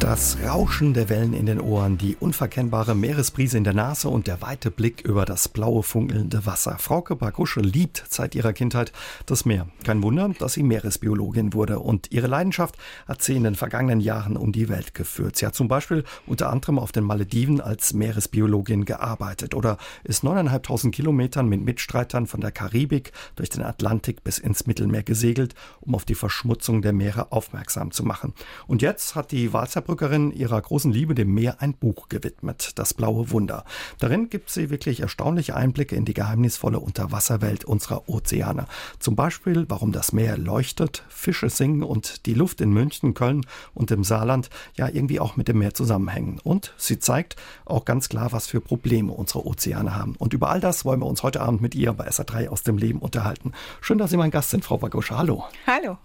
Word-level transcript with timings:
Das 0.00 0.38
Rauschen 0.42 0.94
der 0.94 1.10
Wellen 1.10 1.34
in 1.34 1.44
den 1.44 1.60
Ohren, 1.60 1.98
die 1.98 2.16
unverkennbare 2.18 2.94
Meeresbrise 2.94 3.58
in 3.58 3.64
der 3.64 3.74
Nase 3.74 4.08
und 4.08 4.26
der 4.26 4.40
weite 4.40 4.70
Blick 4.70 5.02
über 5.02 5.26
das 5.26 5.46
blaue, 5.46 5.82
funkelnde 5.82 6.46
Wasser. 6.46 6.78
Frauke 6.78 7.16
Bakusche 7.16 7.60
liebt 7.60 8.06
seit 8.08 8.34
ihrer 8.34 8.54
Kindheit 8.54 8.92
das 9.26 9.44
Meer. 9.44 9.68
Kein 9.84 10.02
Wunder, 10.02 10.30
dass 10.38 10.54
sie 10.54 10.62
Meeresbiologin 10.62 11.52
wurde 11.52 11.80
und 11.80 12.10
ihre 12.12 12.28
Leidenschaft 12.28 12.76
hat 13.06 13.22
sie 13.22 13.36
in 13.36 13.44
den 13.44 13.56
vergangenen 13.56 14.00
Jahren 14.00 14.38
um 14.38 14.52
die 14.52 14.70
Welt 14.70 14.94
geführt. 14.94 15.36
Sie 15.36 15.44
hat 15.44 15.54
zum 15.54 15.68
Beispiel 15.68 16.02
unter 16.26 16.48
anderem 16.48 16.78
auf 16.78 16.92
den 16.92 17.04
Malediven 17.04 17.60
als 17.60 17.92
Meeresbiologin 17.92 18.86
gearbeitet 18.86 19.54
oder 19.54 19.76
ist 20.02 20.24
neuneinhalbtausend 20.24 20.94
Kilometern 20.94 21.46
mit 21.46 21.60
Mitstreitern 21.60 22.26
von 22.26 22.40
der 22.40 22.52
Karibik 22.52 23.12
durch 23.36 23.50
den 23.50 23.62
Atlantik 23.62 24.24
bis 24.24 24.38
ins 24.38 24.66
Mittelmeer 24.66 25.02
gesegelt, 25.02 25.54
um 25.82 25.94
auf 25.94 26.06
die 26.06 26.14
Verschmutzung 26.14 26.80
der 26.80 26.94
Meere 26.94 27.32
aufmerksam 27.32 27.90
zu 27.90 28.02
machen. 28.02 28.32
Und 28.66 28.80
jetzt 28.80 29.14
hat 29.14 29.30
die 29.30 29.52
Walzer 29.52 29.89
Saarbrückerin 29.90 30.30
ihrer 30.30 30.60
großen 30.60 30.92
Liebe 30.92 31.16
dem 31.16 31.34
Meer 31.34 31.56
ein 31.60 31.74
Buch 31.74 32.08
gewidmet, 32.08 32.78
Das 32.78 32.94
blaue 32.94 33.32
Wunder. 33.32 33.64
Darin 33.98 34.30
gibt 34.30 34.48
sie 34.48 34.70
wirklich 34.70 35.00
erstaunliche 35.00 35.56
Einblicke 35.56 35.96
in 35.96 36.04
die 36.04 36.14
geheimnisvolle 36.14 36.78
Unterwasserwelt 36.78 37.64
unserer 37.64 38.08
Ozeane. 38.08 38.66
Zum 39.00 39.16
Beispiel, 39.16 39.66
warum 39.68 39.90
das 39.90 40.12
Meer 40.12 40.38
leuchtet, 40.38 41.02
Fische 41.08 41.50
singen 41.50 41.82
und 41.82 42.24
die 42.26 42.34
Luft 42.34 42.60
in 42.60 42.70
München, 42.70 43.14
Köln 43.14 43.44
und 43.74 43.90
im 43.90 44.04
Saarland 44.04 44.48
ja 44.76 44.86
irgendwie 44.86 45.18
auch 45.18 45.34
mit 45.34 45.48
dem 45.48 45.58
Meer 45.58 45.74
zusammenhängen. 45.74 46.38
Und 46.44 46.72
sie 46.76 47.00
zeigt 47.00 47.34
auch 47.64 47.84
ganz 47.84 48.08
klar, 48.08 48.30
was 48.30 48.46
für 48.46 48.60
Probleme 48.60 49.12
unsere 49.12 49.44
Ozeane 49.44 49.96
haben. 49.96 50.14
Und 50.18 50.34
über 50.34 50.50
all 50.50 50.60
das 50.60 50.84
wollen 50.84 51.00
wir 51.00 51.06
uns 51.06 51.24
heute 51.24 51.40
Abend 51.40 51.62
mit 51.62 51.74
ihr 51.74 51.92
bei 51.94 52.08
SA3 52.08 52.48
aus 52.48 52.62
dem 52.62 52.78
Leben 52.78 53.00
unterhalten. 53.00 53.54
Schön, 53.80 53.98
dass 53.98 54.10
Sie 54.10 54.16
mein 54.16 54.30
Gast 54.30 54.50
sind, 54.50 54.64
Frau 54.64 54.78
Bagoscha. 54.78 55.18
Hallo. 55.18 55.46
Hallo. 55.66 55.98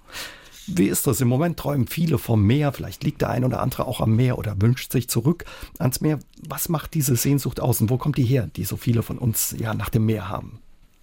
Wie 0.67 0.87
ist 0.87 1.05
das? 1.05 1.21
Im 1.21 1.27
Moment 1.27 1.57
träumen 1.57 1.87
viele 1.87 2.17
vom 2.17 2.43
Meer. 2.43 2.73
Vielleicht 2.73 3.03
liegt 3.03 3.21
der 3.21 3.29
ein 3.29 3.43
oder 3.43 3.61
andere 3.61 3.85
auch 3.85 4.01
am 4.01 4.15
Meer 4.15 4.37
oder 4.37 4.59
wünscht 4.59 4.91
sich 4.91 5.07
zurück 5.07 5.45
ans 5.77 6.01
Meer. 6.01 6.19
Was 6.47 6.69
macht 6.69 6.93
diese 6.93 7.15
Sehnsucht 7.15 7.59
aus 7.59 7.81
und 7.81 7.89
wo 7.89 7.97
kommt 7.97 8.17
die 8.17 8.23
her, 8.23 8.49
die 8.55 8.65
so 8.65 8.75
viele 8.77 9.03
von 9.03 9.17
uns 9.17 9.55
ja 9.57 9.73
nach 9.73 9.89
dem 9.89 10.05
Meer 10.05 10.29
haben? 10.29 10.59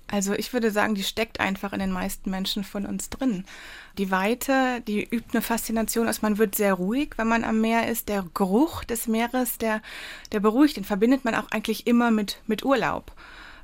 Also 0.09 0.35
ich 0.35 0.53
würde 0.53 0.71
sagen, 0.71 0.95
die 0.95 1.05
steckt 1.05 1.41
einfach 1.41 1.73
in 1.73 1.79
den 1.79 1.91
meisten 1.91 2.31
Menschen 2.31 2.65
von 2.65 2.85
uns 2.85 3.09
drin. 3.09 3.45
Die 3.97 4.11
Weite, 4.11 4.83
die 4.87 5.03
übt 5.03 5.29
eine 5.33 5.41
Faszination 5.41 6.07
aus. 6.07 6.21
Man 6.21 6.37
wird 6.37 6.55
sehr 6.55 6.75
ruhig, 6.75 7.13
wenn 7.17 7.29
man 7.29 7.45
am 7.45 7.63
Meer 7.63 7.89
ist. 7.89 8.11
Der 8.11 8.27
Geruch 8.35 8.85
des 8.85 9.07
Meeres, 9.07 9.57
der, 9.57 9.81
der 10.33 10.41
beruhigt, 10.41 10.77
den 10.77 10.85
verbindet 10.85 11.25
man 11.25 11.35
auch 11.35 11.51
eigentlich 11.51 11.87
immer 11.87 12.11
mit, 12.11 12.43
mit 12.47 12.63
Urlaub 12.63 13.13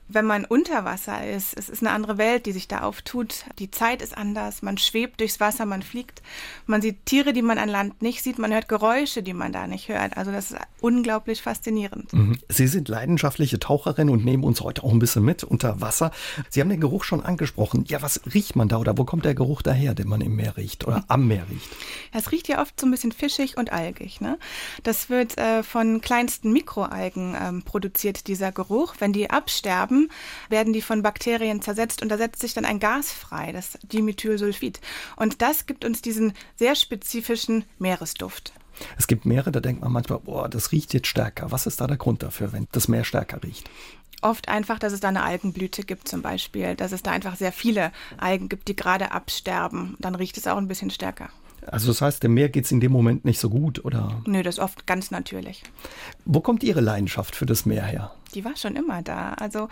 wenn 0.09 0.25
man 0.25 0.45
unter 0.45 0.85
Wasser 0.85 1.27
ist, 1.27 1.57
es 1.57 1.69
ist 1.69 1.83
eine 1.83 1.91
andere 1.91 2.19
Welt, 2.19 2.47
die 2.47 2.53
sich 2.53 2.67
da 2.67 2.81
auftut. 2.81 3.45
Die 3.59 3.71
Zeit 3.71 4.01
ist 4.03 4.17
anders. 4.17 4.63
Man 4.63 4.79
schwebt 4.79 5.21
durchs 5.21 5.39
Wasser, 5.39 5.67
man 5.67 5.83
fliegt. 5.83 6.23
Man 6.67 6.81
sieht 6.81 7.05
Tiere, 7.05 7.33
die 7.33 7.43
man 7.43 7.59
an 7.59 7.69
Land 7.69 8.01
nicht 8.01 8.23
sieht. 8.23 8.39
Man 8.39 8.53
hört 8.53 8.69
Geräusche, 8.69 9.23
die 9.23 9.35
man 9.35 9.53
da 9.53 9.67
nicht 9.67 9.89
hört. 9.89 10.17
Also 10.17 10.33
das 10.33 10.51
ist 10.51 10.61
unglaublich 10.81 11.43
faszinierend. 11.43 12.13
Mhm. 12.13 12.39
Sie 12.49 12.67
sind 12.67 12.89
leidenschaftliche 12.89 13.59
Taucherin 13.59 14.09
und 14.09 14.25
nehmen 14.25 14.45
uns 14.45 14.61
heute 14.63 14.83
auch 14.83 14.93
ein 14.93 14.99
bisschen 14.99 15.25
mit 15.25 15.45
unter 15.45 15.81
Wasser. 15.81 16.11
Sie 16.49 16.61
haben 16.61 16.71
den 16.71 16.81
Geruch 16.81 17.05
schon 17.05 17.23
angesprochen. 17.23 17.85
Ja, 17.89 18.01
was 18.01 18.21
riecht 18.33 18.57
man 18.57 18.69
da 18.69 18.79
oder 18.79 18.97
wo 18.97 19.05
kommt 19.05 19.25
der 19.25 19.35
Geruch 19.35 19.63
daher, 19.63 19.95
den 19.95 20.09
man 20.09 20.21
im 20.21 20.37
Meer 20.37 20.57
riecht 20.57 20.87
oder 20.87 21.05
am 21.09 21.29
Meer 21.29 21.47
riecht? 21.51 21.69
Es 22.13 22.33
riecht 22.33 22.49
ja 22.49 22.63
oft 22.63 22.81
so 22.81 22.87
ein 22.87 22.91
bisschen 22.91 23.13
fischig 23.13 23.57
und 23.57 23.73
algig. 23.73 24.21
Ne? 24.21 24.39
Das 24.83 25.11
wird 25.11 25.37
äh, 25.37 25.63
von 25.63 26.01
kleinsten 26.01 26.53
Mikroalgen 26.53 27.37
ähm, 27.39 27.63
produziert, 27.63 28.27
dieser 28.27 28.53
Geruch. 28.53 28.95
Wenn 28.99 29.13
die 29.13 29.31
absterben, 29.31 29.98
haben, 29.99 30.11
werden 30.49 30.73
die 30.73 30.83
von 30.83 31.03
Bakterien 31.03 31.63
zersetzt 31.63 32.03
und 32.03 32.09
da 32.09 32.17
setzt 32.17 32.41
sich 32.41 32.55
dann 32.55 32.65
ein 32.65 32.81
Gas 32.81 33.13
frei, 33.13 33.53
das 33.53 33.79
Dimethylsulfid. 33.83 34.81
Und 35.17 35.43
das 35.43 35.67
gibt 35.67 35.85
uns 35.85 36.03
diesen 36.03 36.33
sehr 36.57 36.75
spezifischen 36.75 37.65
Meeresduft. 37.79 38.53
Es 38.97 39.09
gibt 39.09 39.27
Meere, 39.27 39.51
da 39.51 39.61
denkt 39.61 39.83
man 39.83 39.91
manchmal, 39.91 40.21
boah, 40.21 40.49
das 40.49 40.71
riecht 40.71 40.95
jetzt 40.95 41.09
stärker. 41.09 41.51
Was 41.51 41.67
ist 41.67 41.81
da 41.81 41.87
der 41.89 41.97
Grund 41.97 42.23
dafür, 42.23 42.53
wenn 42.53 42.69
das 42.71 42.87
Meer 42.87 43.05
stärker 43.05 43.43
riecht? 43.43 43.69
Oft 44.23 44.49
einfach, 44.49 44.79
dass 44.79 44.93
es 44.93 45.01
da 45.01 45.09
eine 45.09 45.23
Algenblüte 45.23 45.83
gibt 45.83 46.09
zum 46.09 46.23
Beispiel, 46.23 46.75
dass 46.75 46.93
es 46.93 47.03
da 47.03 47.11
einfach 47.11 47.37
sehr 47.37 47.53
viele 47.53 47.93
Algen 48.19 48.49
gibt, 48.49 48.69
die 48.69 48.77
gerade 48.77 49.13
absterben. 49.13 49.97
Dann 49.99 50.15
riecht 50.15 50.37
es 50.37 50.47
auch 50.47 50.57
ein 50.57 50.69
bisschen 50.69 50.91
stärker. 50.91 51.31
Also 51.73 51.89
das 51.89 52.01
heißt, 52.01 52.23
dem 52.23 52.35
Meer 52.35 52.49
geht 52.49 52.65
es 52.65 52.73
in 52.73 52.81
dem 52.81 52.93
Moment 52.93 53.25
nicht 53.25 53.39
so 53.39 53.51
gut, 53.51 53.85
oder? 53.85 54.23
Nö, 54.27 54.43
das 54.43 54.57
ist 54.57 54.61
oft 54.61 54.87
ganz 54.87 55.11
natürlich. 55.11 55.63
Wo 56.25 56.41
kommt 56.41 56.63
Ihre 56.63 56.81
Leidenschaft 56.81 57.37
für 57.37 57.47
das 57.47 57.67
Meer 57.67 57.85
her? 57.85 58.13
Die 58.35 58.45
war 58.45 58.57
schon 58.57 58.77
immer 58.77 59.03
da. 59.03 59.35
Also 59.35 59.69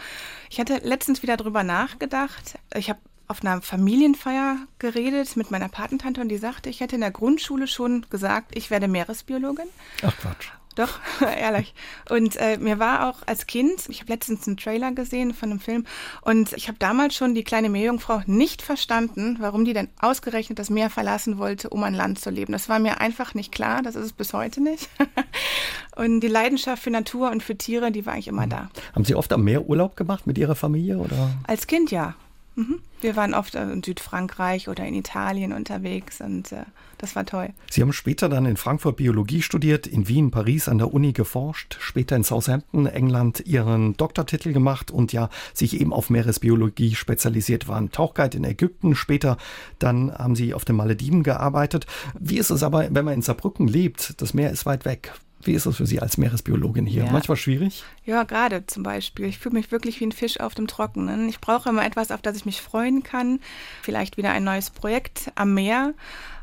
ich 0.51 0.61
hatte 0.61 0.81
letztens 0.83 1.23
wieder 1.23 1.37
drüber 1.37 1.63
nachgedacht. 1.63 2.59
Ich 2.75 2.89
habe 2.89 3.01
auf 3.29 3.43
einer 3.45 3.61
Familienfeier 3.61 4.59
geredet 4.79 5.37
mit 5.37 5.51
meiner 5.51 5.69
Patentante 5.69 6.21
und 6.21 6.29
die 6.29 6.37
sagte, 6.37 6.71
ich 6.71 6.81
hätte 6.81 6.95
in 6.95 7.01
der 7.01 7.11
Grundschule 7.11 7.67
schon 7.67 8.07
gesagt, 8.09 8.57
ich 8.57 8.71
werde 8.71 8.89
Meeresbiologin. 8.89 9.67
Ach 10.03 10.17
Quatsch. 10.17 10.51
Doch, 10.77 11.01
ehrlich. 11.23 11.75
Und 12.11 12.37
äh, 12.37 12.59
mir 12.59 12.79
war 12.79 13.09
auch 13.09 13.27
als 13.27 13.47
Kind, 13.47 13.89
ich 13.89 14.01
habe 14.01 14.13
letztens 14.13 14.47
einen 14.47 14.59
Trailer 14.59 14.93
gesehen 14.93 15.33
von 15.33 15.51
einem 15.51 15.59
Film 15.59 15.87
und 16.21 16.53
ich 16.53 16.69
habe 16.69 16.79
damals 16.79 17.17
schon 17.17 17.35
die 17.35 17.45
kleine 17.45 17.71
Meerjungfrau 17.71 18.21
nicht 18.27 18.61
verstanden, 18.61 19.39
warum 19.41 19.65
die 19.65 19.73
denn 19.73 19.89
ausgerechnet 20.01 20.59
das 20.59 20.69
Meer 20.69 20.91
verlassen 20.91 21.39
wollte, 21.39 21.71
um 21.71 21.83
an 21.83 21.95
Land 21.95 22.21
zu 22.21 22.29
leben. 22.29 22.53
Das 22.53 22.69
war 22.69 22.79
mir 22.79 23.01
einfach 23.01 23.35
nicht 23.35 23.53
klar, 23.53 23.83
das 23.83 23.97
ist 23.97 24.05
es 24.05 24.13
bis 24.13 24.35
heute 24.35 24.63
nicht. 24.63 24.91
und 25.97 26.21
die 26.21 26.29
Leidenschaft 26.29 26.83
für 26.83 26.91
Natur 26.91 27.31
und 27.31 27.43
für 27.43 27.57
Tiere, 27.57 27.91
die 27.91 28.05
war 28.05 28.13
eigentlich 28.13 28.29
immer 28.29 28.47
da. 28.47 28.69
Haben 28.95 29.05
Sie 29.07 29.15
oft 29.15 29.33
am 29.33 29.45
Meer 29.45 29.67
Urlaub 29.67 29.97
gemacht 29.97 30.27
mit 30.27 30.37
Ihrer 30.37 30.55
Familie 30.55 30.99
oder? 30.99 31.31
Als 31.47 31.67
Kind 31.67 31.91
ja. 31.91 32.15
Mhm. 32.55 32.81
Wir 33.01 33.17
waren 33.17 33.33
oft 33.33 33.55
in 33.55 33.83
Südfrankreich 33.83 34.69
oder 34.69 34.85
in 34.85 34.95
Italien 34.95 35.55
unterwegs 35.55 36.21
und 36.21 36.53
äh, 36.53 36.65
das 36.99 37.17
war 37.17 37.27
toll. 37.27 37.51
Sie 37.71 37.83
haben 37.83 37.93
später 37.93 38.29
dann 38.29 38.47
in 38.47 38.57
Frankfurt 38.57 38.97
Biologie 38.97 39.43
studiert, 39.43 39.87
in 39.87 40.09
Wien, 40.09 40.31
Paris 40.31 40.69
an 40.69 40.79
der 40.79 40.93
Uni 40.93 41.13
geforscht, 41.13 41.77
später 41.81 42.17
in 42.17 42.25
Southampton, 42.25 42.87
England 42.87 43.41
ihren 43.47 43.97
Doktortitel 43.97 44.53
gemacht 44.53 44.91
und 44.91 45.13
ja, 45.13 45.29
sich 45.53 45.81
eben 45.81 45.93
auf 45.93 46.11
Meeresbiologie 46.11 46.95
spezialisiert 46.95 47.69
waren. 47.69 47.91
Tauchguide 47.91 48.39
in 48.39 48.45
Ägypten, 48.45 48.95
später 48.95 49.37
dann 49.79 50.13
haben 50.13 50.37
Sie 50.37 50.55
auf 50.55 50.65
den 50.65 50.77
Malediven 50.77 51.23
gearbeitet. 51.23 51.87
Wie 52.19 52.39
ist 52.39 52.51
es 52.51 52.63
aber, 52.63 52.89
wenn 52.91 53.05
man 53.05 53.15
in 53.15 53.23
Saarbrücken 53.23 53.69
lebt? 53.69 54.21
Das 54.21 54.35
Meer 54.35 54.51
ist 54.51 54.67
weit 54.67 54.85
weg. 54.85 55.13
Wie 55.47 55.53
ist 55.53 55.67
das 55.67 55.77
für 55.77 55.87
Sie 55.87 56.01
als 56.01 56.19
Meeresbiologin 56.19 56.87
hier? 56.87 57.05
Ja. 57.05 57.13
Manchmal 57.13 57.37
schwierig? 57.37 57.85
Ja, 58.05 58.25
gerade 58.25 58.67
zum 58.67 58.83
Beispiel. 58.83 59.27
Ich 59.27 59.39
fühle 59.39 59.55
mich 59.55 59.71
wirklich 59.71 60.01
wie 60.01 60.07
ein 60.07 60.13
Fisch 60.13 60.41
auf 60.41 60.55
dem 60.55 60.67
Trockenen. 60.67 61.29
Ich 61.29 61.41
brauche 61.41 61.69
immer 61.69 61.85
etwas, 61.85 62.11
auf 62.11 62.23
das 62.23 62.37
ich 62.37 62.47
mich 62.47 62.61
freuen 62.61 63.03
kann. 63.03 63.41
Vielleicht 63.83 64.17
wieder 64.17 64.31
ein 64.31 64.45
neues 64.45 64.71
Projekt 64.71 65.31
am 65.35 65.55
Meer. 65.55 65.95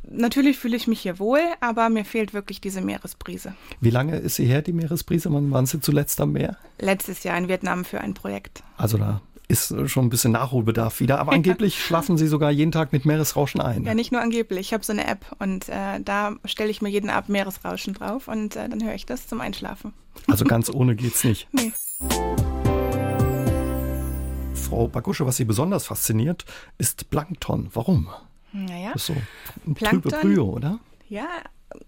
Natürlich 0.10 0.58
fühle 0.58 0.76
ich 0.76 0.88
mich 0.88 1.00
hier 1.00 1.20
wohl, 1.20 1.40
aber 1.62 1.90
mir 1.90 2.06
fehlt 2.06 2.34
wirklich 2.34 2.60
diese 2.60 2.82
Meeresbrise. 2.82 3.54
Wie 3.80 3.90
lange 3.90 4.18
ist 4.18 4.36
sie 4.36 4.46
her, 4.46 4.62
die 4.62 4.74
Meeresbrise? 4.74 5.32
Wann 5.32 5.52
waren 5.52 5.66
Sie 5.66 5.80
zuletzt 5.80 6.20
am 6.20 6.34
Meer? 6.34 6.58
Letztes 6.80 7.24
Jahr 7.24 7.38
in 7.38 7.48
Vietnam 7.48 7.86
für 7.86 8.02
ein 8.02 8.14
Projekt. 8.14 8.64
Also 8.78 8.98
da 8.98 9.22
ist 9.54 9.72
äh, 9.72 9.88
schon 9.88 10.06
ein 10.06 10.10
bisschen 10.10 10.32
Nachholbedarf 10.32 11.00
wieder. 11.00 11.20
Aber 11.20 11.32
angeblich 11.32 11.82
schlafen 11.82 12.18
Sie 12.18 12.28
sogar 12.28 12.52
jeden 12.52 12.72
Tag 12.72 12.92
mit 12.92 13.06
Meeresrauschen 13.06 13.62
ein. 13.62 13.84
Ja, 13.84 13.94
nicht 13.94 14.12
nur 14.12 14.22
angeblich. 14.22 14.68
Ich 14.68 14.74
habe 14.74 14.84
so 14.84 14.92
eine 14.92 15.08
App 15.08 15.26
und 15.40 15.70
äh, 15.70 16.02
da 16.04 16.36
stelle 16.44 16.72
ich 16.72 16.82
mir 16.82 16.90
jeden 16.90 17.10
Abend 17.10 17.30
Meeresrauschen 17.30 17.94
drauf 17.94 18.28
und 18.28 18.56
äh, 18.56 18.68
dann 18.68 18.84
höre 18.84 18.96
ich 18.96 19.06
das 19.06 19.28
zum 19.28 19.40
Einschlafen. 19.40 19.94
Also 20.28 20.44
ganz 20.44 20.70
ohne 20.74 20.96
geht's 20.96 21.24
nicht. 21.24 21.48
Nee. 21.52 21.72
Frau 24.56 24.88
Bakusche, 24.88 25.26
was 25.26 25.38
Sie 25.38 25.46
besonders 25.46 25.86
fasziniert, 25.86 26.46
ist 26.80 27.10
Plankton. 27.12 27.70
Warum? 27.74 28.10
Naja. 28.52 28.92
Das 28.94 29.04
ist 29.04 29.08
so 29.08 29.16
ein 29.68 29.76
trübe 29.76 30.10
Brühe, 30.10 30.44
oder? 30.44 30.80
Ja, 31.10 31.28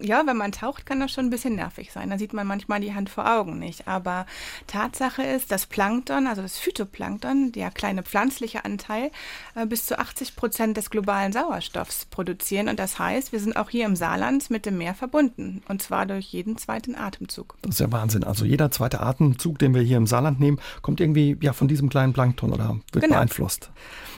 ja, 0.00 0.26
wenn 0.26 0.36
man 0.36 0.52
taucht, 0.52 0.86
kann 0.86 1.00
das 1.00 1.12
schon 1.12 1.26
ein 1.26 1.30
bisschen 1.30 1.56
nervig 1.56 1.92
sein. 1.92 2.10
Da 2.10 2.18
sieht 2.18 2.32
man 2.32 2.46
manchmal 2.46 2.80
die 2.80 2.94
Hand 2.94 3.10
vor 3.10 3.30
Augen 3.30 3.58
nicht. 3.58 3.88
Aber 3.88 4.26
Tatsache 4.66 5.22
ist, 5.22 5.50
dass 5.50 5.66
Plankton, 5.66 6.26
also 6.26 6.42
das 6.42 6.58
Phytoplankton, 6.58 7.52
der 7.52 7.70
kleine 7.70 8.02
pflanzliche 8.02 8.64
Anteil, 8.64 9.10
äh, 9.54 9.66
bis 9.66 9.86
zu 9.86 9.98
80 9.98 10.36
Prozent 10.36 10.76
des 10.76 10.90
globalen 10.90 11.32
Sauerstoffs 11.32 12.06
produzieren. 12.06 12.68
Und 12.68 12.78
das 12.78 12.98
heißt, 12.98 13.32
wir 13.32 13.40
sind 13.40 13.56
auch 13.56 13.70
hier 13.70 13.86
im 13.86 13.96
Saarland 13.96 14.50
mit 14.50 14.66
dem 14.66 14.78
Meer 14.78 14.94
verbunden. 14.94 15.62
Und 15.68 15.82
zwar 15.82 16.06
durch 16.06 16.26
jeden 16.26 16.58
zweiten 16.58 16.94
Atemzug. 16.94 17.56
Das 17.62 17.76
ist 17.76 17.80
ja 17.80 17.92
Wahnsinn. 17.92 18.24
Also 18.24 18.44
jeder 18.44 18.70
zweite 18.70 19.00
Atemzug, 19.00 19.58
den 19.58 19.74
wir 19.74 19.82
hier 19.82 19.96
im 19.96 20.06
Saarland 20.06 20.40
nehmen, 20.40 20.60
kommt 20.82 21.00
irgendwie 21.00 21.36
ja 21.40 21.52
von 21.52 21.68
diesem 21.68 21.88
kleinen 21.88 22.12
Plankton 22.12 22.52
oder 22.52 22.76
wird 22.92 23.04
genau. 23.04 23.16
beeinflusst. 23.16 23.70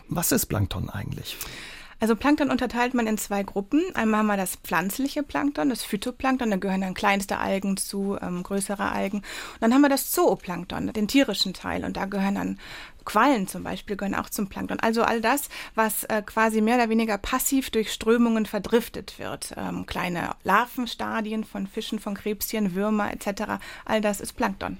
Was 0.08 0.32
ist 0.32 0.46
Plankton 0.46 0.88
eigentlich? 0.88 1.36
Also 2.00 2.14
Plankton 2.14 2.50
unterteilt 2.50 2.94
man 2.94 3.06
in 3.06 3.18
zwei 3.18 3.42
Gruppen. 3.42 3.82
Einmal 3.94 4.20
haben 4.20 4.26
wir 4.28 4.36
das 4.36 4.56
pflanzliche 4.56 5.22
Plankton, 5.22 5.70
das 5.70 5.82
Phytoplankton, 5.82 6.50
da 6.50 6.56
gehören 6.56 6.82
dann 6.82 6.94
kleinste 6.94 7.38
Algen 7.38 7.76
zu, 7.76 8.16
ähm, 8.22 8.42
größere 8.42 8.90
Algen. 8.90 9.18
Und 9.18 9.60
dann 9.60 9.74
haben 9.74 9.82
wir 9.82 9.88
das 9.88 10.10
Zooplankton, 10.12 10.92
den 10.92 11.08
tierischen 11.08 11.54
Teil, 11.54 11.84
und 11.84 11.96
da 11.96 12.04
gehören 12.04 12.36
dann 12.36 12.58
Quallen 13.08 13.48
zum 13.48 13.62
Beispiel 13.62 13.96
gehören 13.96 14.14
auch 14.14 14.28
zum 14.28 14.48
Plankton. 14.48 14.80
Also 14.80 15.02
all 15.02 15.22
das, 15.22 15.48
was 15.74 16.04
äh, 16.04 16.20
quasi 16.20 16.60
mehr 16.60 16.76
oder 16.76 16.90
weniger 16.90 17.16
passiv 17.16 17.70
durch 17.70 17.90
Strömungen 17.90 18.44
verdriftet 18.44 19.18
wird. 19.18 19.54
Ähm, 19.56 19.86
kleine 19.86 20.32
Larvenstadien 20.44 21.44
von 21.44 21.66
Fischen, 21.66 22.00
von 22.00 22.12
Krebschen, 22.12 22.74
Würmer 22.74 23.10
etc. 23.10 23.62
All 23.86 24.02
das 24.02 24.20
ist 24.20 24.34
Plankton. 24.34 24.76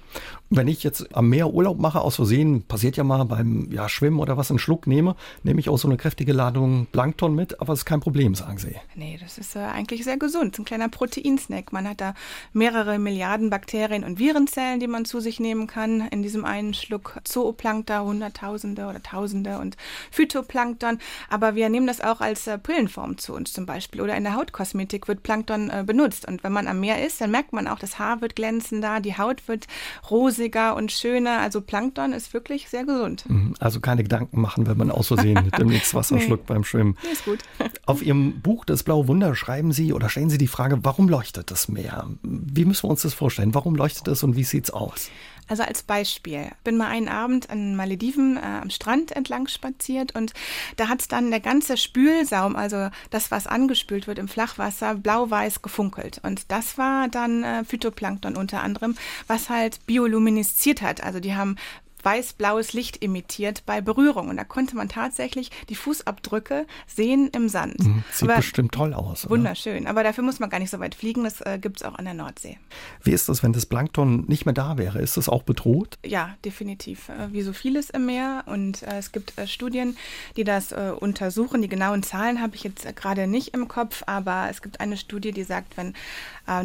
Wenn 0.51 0.67
ich 0.67 0.83
jetzt 0.83 1.15
am 1.15 1.29
Meer 1.29 1.51
Urlaub 1.51 1.79
mache, 1.79 2.01
aus 2.01 2.17
Versehen, 2.17 2.61
passiert 2.61 2.97
ja 2.97 3.03
mal 3.03 3.23
beim 3.23 3.71
ja, 3.71 3.89
Schwimmen 3.89 4.19
oder 4.19 4.37
was, 4.37 4.51
einen 4.51 4.59
Schluck 4.59 4.85
nehme, 4.85 5.15
nehme 5.41 5.59
ich 5.59 5.67
auch 5.67 5.79
so 5.79 5.87
eine 5.87 5.97
kräftige 5.97 6.33
Ladung 6.33 6.85
Plankton 6.91 7.33
mit, 7.33 7.59
aber 7.59 7.73
es 7.73 7.79
ist 7.79 7.85
kein 7.85 7.99
Problem, 7.99 8.35
sagen 8.35 8.59
Sie. 8.59 8.75
Nee, 8.93 9.17
das 9.19 9.39
ist 9.39 9.55
äh, 9.55 9.59
eigentlich 9.59 10.03
sehr 10.03 10.17
gesund. 10.17 10.59
Ein 10.59 10.65
kleiner 10.65 10.89
Proteinsnack. 10.89 11.73
Man 11.73 11.89
hat 11.89 11.99
da 11.99 12.13
mehrere 12.53 12.99
Milliarden 12.99 13.49
Bakterien 13.49 14.03
und 14.03 14.19
Virenzellen, 14.19 14.79
die 14.79 14.87
man 14.87 15.05
zu 15.05 15.19
sich 15.19 15.39
nehmen 15.39 15.65
kann. 15.65 16.01
In 16.09 16.21
diesem 16.21 16.45
einen 16.45 16.75
Schluck 16.75 17.19
Zooplankton, 17.23 18.18
Hunderttausende 18.19 18.87
oder 18.87 19.01
Tausende 19.01 19.59
und 19.59 19.77
Phytoplankton. 20.11 20.99
Aber 21.29 21.55
wir 21.55 21.69
nehmen 21.69 21.87
das 21.87 22.01
auch 22.01 22.19
als 22.19 22.47
äh, 22.47 22.57
Pillenform 22.57 23.17
zu 23.17 23.33
uns 23.33 23.53
zum 23.53 23.65
Beispiel. 23.65 24.01
Oder 24.01 24.17
in 24.17 24.23
der 24.23 24.35
Hautkosmetik 24.35 25.07
wird 25.07 25.23
Plankton 25.23 25.69
äh, 25.69 25.83
benutzt. 25.85 26.27
Und 26.27 26.43
wenn 26.43 26.51
man 26.51 26.67
am 26.67 26.81
Meer 26.81 27.05
ist, 27.05 27.21
dann 27.21 27.31
merkt 27.31 27.53
man 27.53 27.67
auch, 27.67 27.79
das 27.79 27.97
Haar 27.97 28.21
wird 28.21 28.35
glänzender, 28.35 28.99
die 28.99 29.17
Haut 29.17 29.47
wird 29.47 29.67
rosiger 30.11 30.75
und 30.75 30.91
schöner. 30.91 31.39
Also 31.39 31.61
Plankton 31.61 32.11
ist 32.11 32.33
wirklich 32.33 32.67
sehr 32.67 32.83
gesund. 32.83 33.23
Mhm. 33.29 33.55
Also 33.59 33.79
keine 33.79 34.03
Gedanken 34.03 34.41
machen, 34.41 34.67
wenn 34.67 34.77
man 34.77 34.91
aus 34.91 35.07
Versehen 35.07 35.49
demnächst 35.57 35.93
Wasser 35.93 36.15
nee. 36.15 36.25
schluckt 36.25 36.45
beim 36.45 36.65
Schwimmen. 36.65 36.97
Nee, 37.03 37.13
ist 37.13 37.23
gut. 37.23 37.39
Auf 37.85 38.01
Ihrem 38.01 38.41
Buch 38.41 38.65
Das 38.65 38.83
Blaue 38.83 39.07
Wunder 39.07 39.33
schreiben 39.35 39.71
Sie 39.71 39.93
oder 39.93 40.09
stellen 40.09 40.29
Sie 40.29 40.37
die 40.37 40.47
Frage, 40.47 40.79
warum 40.83 41.07
leuchtet 41.07 41.51
das 41.51 41.69
Meer? 41.69 42.07
Wie 42.21 42.65
müssen 42.65 42.83
wir 42.83 42.91
uns 42.91 43.03
das 43.03 43.13
vorstellen? 43.13 43.53
Warum 43.53 43.75
leuchtet 43.75 44.07
es 44.09 44.23
und 44.23 44.35
wie 44.35 44.43
sieht 44.43 44.65
es 44.65 44.71
aus? 44.71 45.09
Also 45.49 45.63
als 45.63 45.83
Beispiel, 45.83 46.51
bin 46.63 46.77
mal 46.77 46.87
einen 46.87 47.09
Abend 47.09 47.49
an 47.49 47.75
Malediven 47.75 48.37
äh, 48.37 48.41
am 48.41 48.69
Strand 48.69 49.11
entlang 49.11 49.47
spaziert 49.47 50.15
und 50.15 50.33
da 50.77 50.87
hat 50.87 51.11
dann 51.11 51.31
der 51.31 51.39
ganze 51.39 51.75
Spülsaum, 51.75 52.55
also 52.55 52.89
das, 53.09 53.31
was 53.31 53.47
angespült 53.47 54.05
wird 54.05 54.19
im 54.19 54.27
Flachwasser, 54.27 54.95
blau-weiß 54.95 55.61
gefunkelt. 55.63 56.21
Und 56.23 56.51
das 56.51 56.77
war 56.77 57.07
dann 57.07 57.43
äh, 57.43 57.63
Phytoplankton 57.63 58.37
unter 58.37 58.61
anderem, 58.61 58.95
was 59.27 59.49
halt 59.49 59.85
bioluminesziert 59.87 60.83
hat. 60.83 61.03
Also 61.03 61.19
die 61.19 61.35
haben 61.35 61.55
weiß-blaues 62.03 62.73
Licht 62.73 62.97
imitiert 62.97 63.63
bei 63.65 63.81
Berührung. 63.81 64.29
Und 64.29 64.37
da 64.37 64.43
konnte 64.43 64.75
man 64.75 64.89
tatsächlich 64.89 65.51
die 65.69 65.75
Fußabdrücke 65.75 66.65
sehen 66.87 67.29
im 67.33 67.49
Sand. 67.49 67.79
Mhm, 67.79 68.03
sieht 68.11 68.29
Aber 68.29 68.37
bestimmt 68.37 68.71
toll 68.71 68.93
aus. 68.93 69.25
Oder? 69.25 69.31
Wunderschön. 69.31 69.87
Aber 69.87 70.03
dafür 70.03 70.23
muss 70.23 70.39
man 70.39 70.49
gar 70.49 70.59
nicht 70.59 70.69
so 70.69 70.79
weit 70.79 70.95
fliegen. 70.95 71.23
Das 71.23 71.41
äh, 71.41 71.59
gibt 71.59 71.77
es 71.77 71.83
auch 71.83 71.95
an 71.95 72.05
der 72.05 72.13
Nordsee. 72.13 72.57
Wie 73.03 73.11
ist 73.11 73.29
das, 73.29 73.43
wenn 73.43 73.53
das 73.53 73.65
Plankton 73.65 74.25
nicht 74.27 74.45
mehr 74.45 74.53
da 74.53 74.77
wäre? 74.77 74.99
Ist 74.99 75.17
das 75.17 75.29
auch 75.29 75.43
bedroht? 75.43 75.97
Ja, 76.05 76.35
definitiv. 76.45 77.09
Äh, 77.09 77.31
wie 77.31 77.41
so 77.41 77.53
vieles 77.53 77.89
im 77.89 78.05
Meer. 78.05 78.43
Und 78.45 78.83
äh, 78.83 78.97
es 78.97 79.11
gibt 79.11 79.37
äh, 79.37 79.47
Studien, 79.47 79.97
die 80.37 80.43
das 80.43 80.71
äh, 80.71 80.93
untersuchen. 80.97 81.61
Die 81.61 81.69
genauen 81.69 82.03
Zahlen 82.03 82.41
habe 82.41 82.55
ich 82.55 82.63
jetzt 82.63 82.85
äh, 82.85 82.93
gerade 82.93 83.27
nicht 83.27 83.53
im 83.53 83.67
Kopf. 83.67 84.03
Aber 84.05 84.47
es 84.49 84.61
gibt 84.61 84.79
eine 84.79 84.97
Studie, 84.97 85.31
die 85.31 85.43
sagt, 85.43 85.77
wenn 85.77 85.93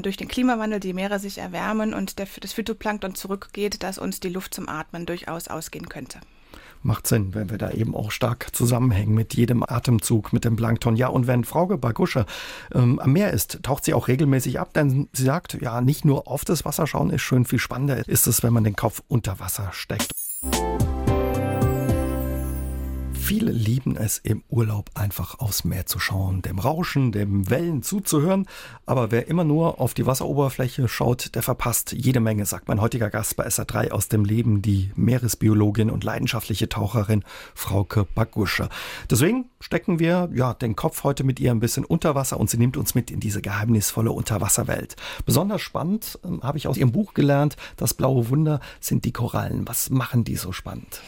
durch 0.01 0.17
den 0.17 0.29
Klimawandel 0.29 0.81
die 0.81 0.93
Meere 0.93 1.19
sich 1.19 1.39
erwärmen 1.39 1.95
und 1.95 2.19
der, 2.19 2.29
das 2.41 2.53
Phytoplankton 2.53 3.15
zurückgeht, 3.15 3.83
dass 3.83 3.99
uns 3.99 4.21
die 4.21 4.29
Luft 4.29 4.55
zum 4.55 4.69
Atmen 4.69 5.07
durch 5.07 5.15
durchaus 5.25 5.49
ausgehen 5.49 5.89
könnte. 5.89 6.21
Macht 6.83 7.07
Sinn, 7.07 7.35
wenn 7.35 7.49
wir 7.49 7.57
da 7.57 7.71
eben 7.71 7.95
auch 7.95 8.11
stark 8.11 8.55
zusammenhängen 8.55 9.15
mit 9.15 9.33
jedem 9.35 9.63
Atemzug, 9.63 10.35
mit 10.35 10.45
dem 10.45 10.57
Plankton. 10.57 10.97
Ja, 10.97 11.09
und 11.09 11.27
wenn 11.27 11.45
Frau 11.45 11.67
Bagusche 11.67 12.27
ähm, 12.75 12.99
am 12.99 13.13
Meer 13.13 13.33
ist, 13.33 13.63
taucht 13.63 13.85
sie 13.85 13.95
auch 13.95 14.07
regelmäßig 14.07 14.61
ab, 14.61 14.75
denn 14.75 15.09
sie 15.13 15.25
sagt, 15.25 15.55
ja, 15.63 15.81
nicht 15.81 16.05
nur 16.05 16.29
auf 16.29 16.45
das 16.45 16.67
Wasser 16.67 16.87
schauen 16.87 17.09
ist 17.09 17.23
schön, 17.23 17.47
viel 17.47 17.59
spannender 17.59 18.07
ist 18.07 18.27
es, 18.27 18.43
wenn 18.43 18.53
man 18.53 18.65
den 18.65 18.77
Kopf 18.77 19.03
unter 19.09 19.41
Wasser 19.41 19.71
steckt. 19.73 20.11
Viele 23.25 23.53
lieben 23.53 23.97
es 23.97 24.19
im 24.19 24.43
Urlaub 24.51 24.91
einfach 24.93 25.39
aufs 25.39 25.65
Meer 25.65 25.87
zu 25.87 25.99
schauen, 25.99 26.43
dem 26.43 26.59
Rauschen, 26.59 27.11
dem 27.11 27.49
Wellen 27.49 27.83
zuzuhören. 27.83 28.47
Aber 28.85 29.11
wer 29.13 29.29
immer 29.29 29.45
nur 29.45 29.81
auf 29.81 29.95
die 29.95 30.05
Wasseroberfläche 30.05 30.89
schaut, 30.89 31.35
der 31.35 31.43
verpasst 31.43 31.93
jede 31.93 32.21
Menge, 32.21 32.45
sagt 32.45 32.69
mein 32.69 32.83
heutiger 32.83 33.09
Gast 33.09 33.37
bei 33.37 33.47
SA3 33.47 33.93
aus 33.93 34.09
dem 34.09 34.27
Leben, 34.27 34.61
die 34.61 34.93
Meeresbiologin 34.95 35.89
und 35.89 36.05
leidenschaftliche 36.05 36.69
Taucherin 36.69 37.25
Frauke 37.55 38.05
Bagusche. 38.05 38.69
Deswegen 39.09 39.47
stecken 39.59 39.99
wir 39.99 40.29
ja 40.35 40.53
den 40.53 40.77
Kopf 40.77 41.03
heute 41.03 41.25
mit 41.25 41.41
ihr 41.41 41.51
ein 41.51 41.61
bisschen 41.61 41.87
unter 41.87 42.15
Wasser 42.15 42.39
und 42.39 42.51
sie 42.51 42.59
nimmt 42.59 42.77
uns 42.77 42.95
mit 42.95 43.11
in 43.11 43.21
diese 43.21 43.41
geheimnisvolle 43.41 44.13
Unterwasserwelt. 44.13 44.97
Besonders 45.25 45.63
spannend 45.63 46.19
äh, 46.25 46.43
habe 46.43 46.59
ich 46.59 46.69
aus 46.69 46.77
ihrem 46.77 46.93
Buch 46.93 47.15
gelernt, 47.15 47.57
das 47.79 47.95
blaue 47.95 48.29
Wunder 48.29 48.61
sind 48.81 49.07
die 49.07 49.13
Korallen. 49.13 49.67
Was 49.67 49.89
machen 49.89 50.25
die 50.25 50.37
so 50.37 50.53
spannend? 50.53 51.01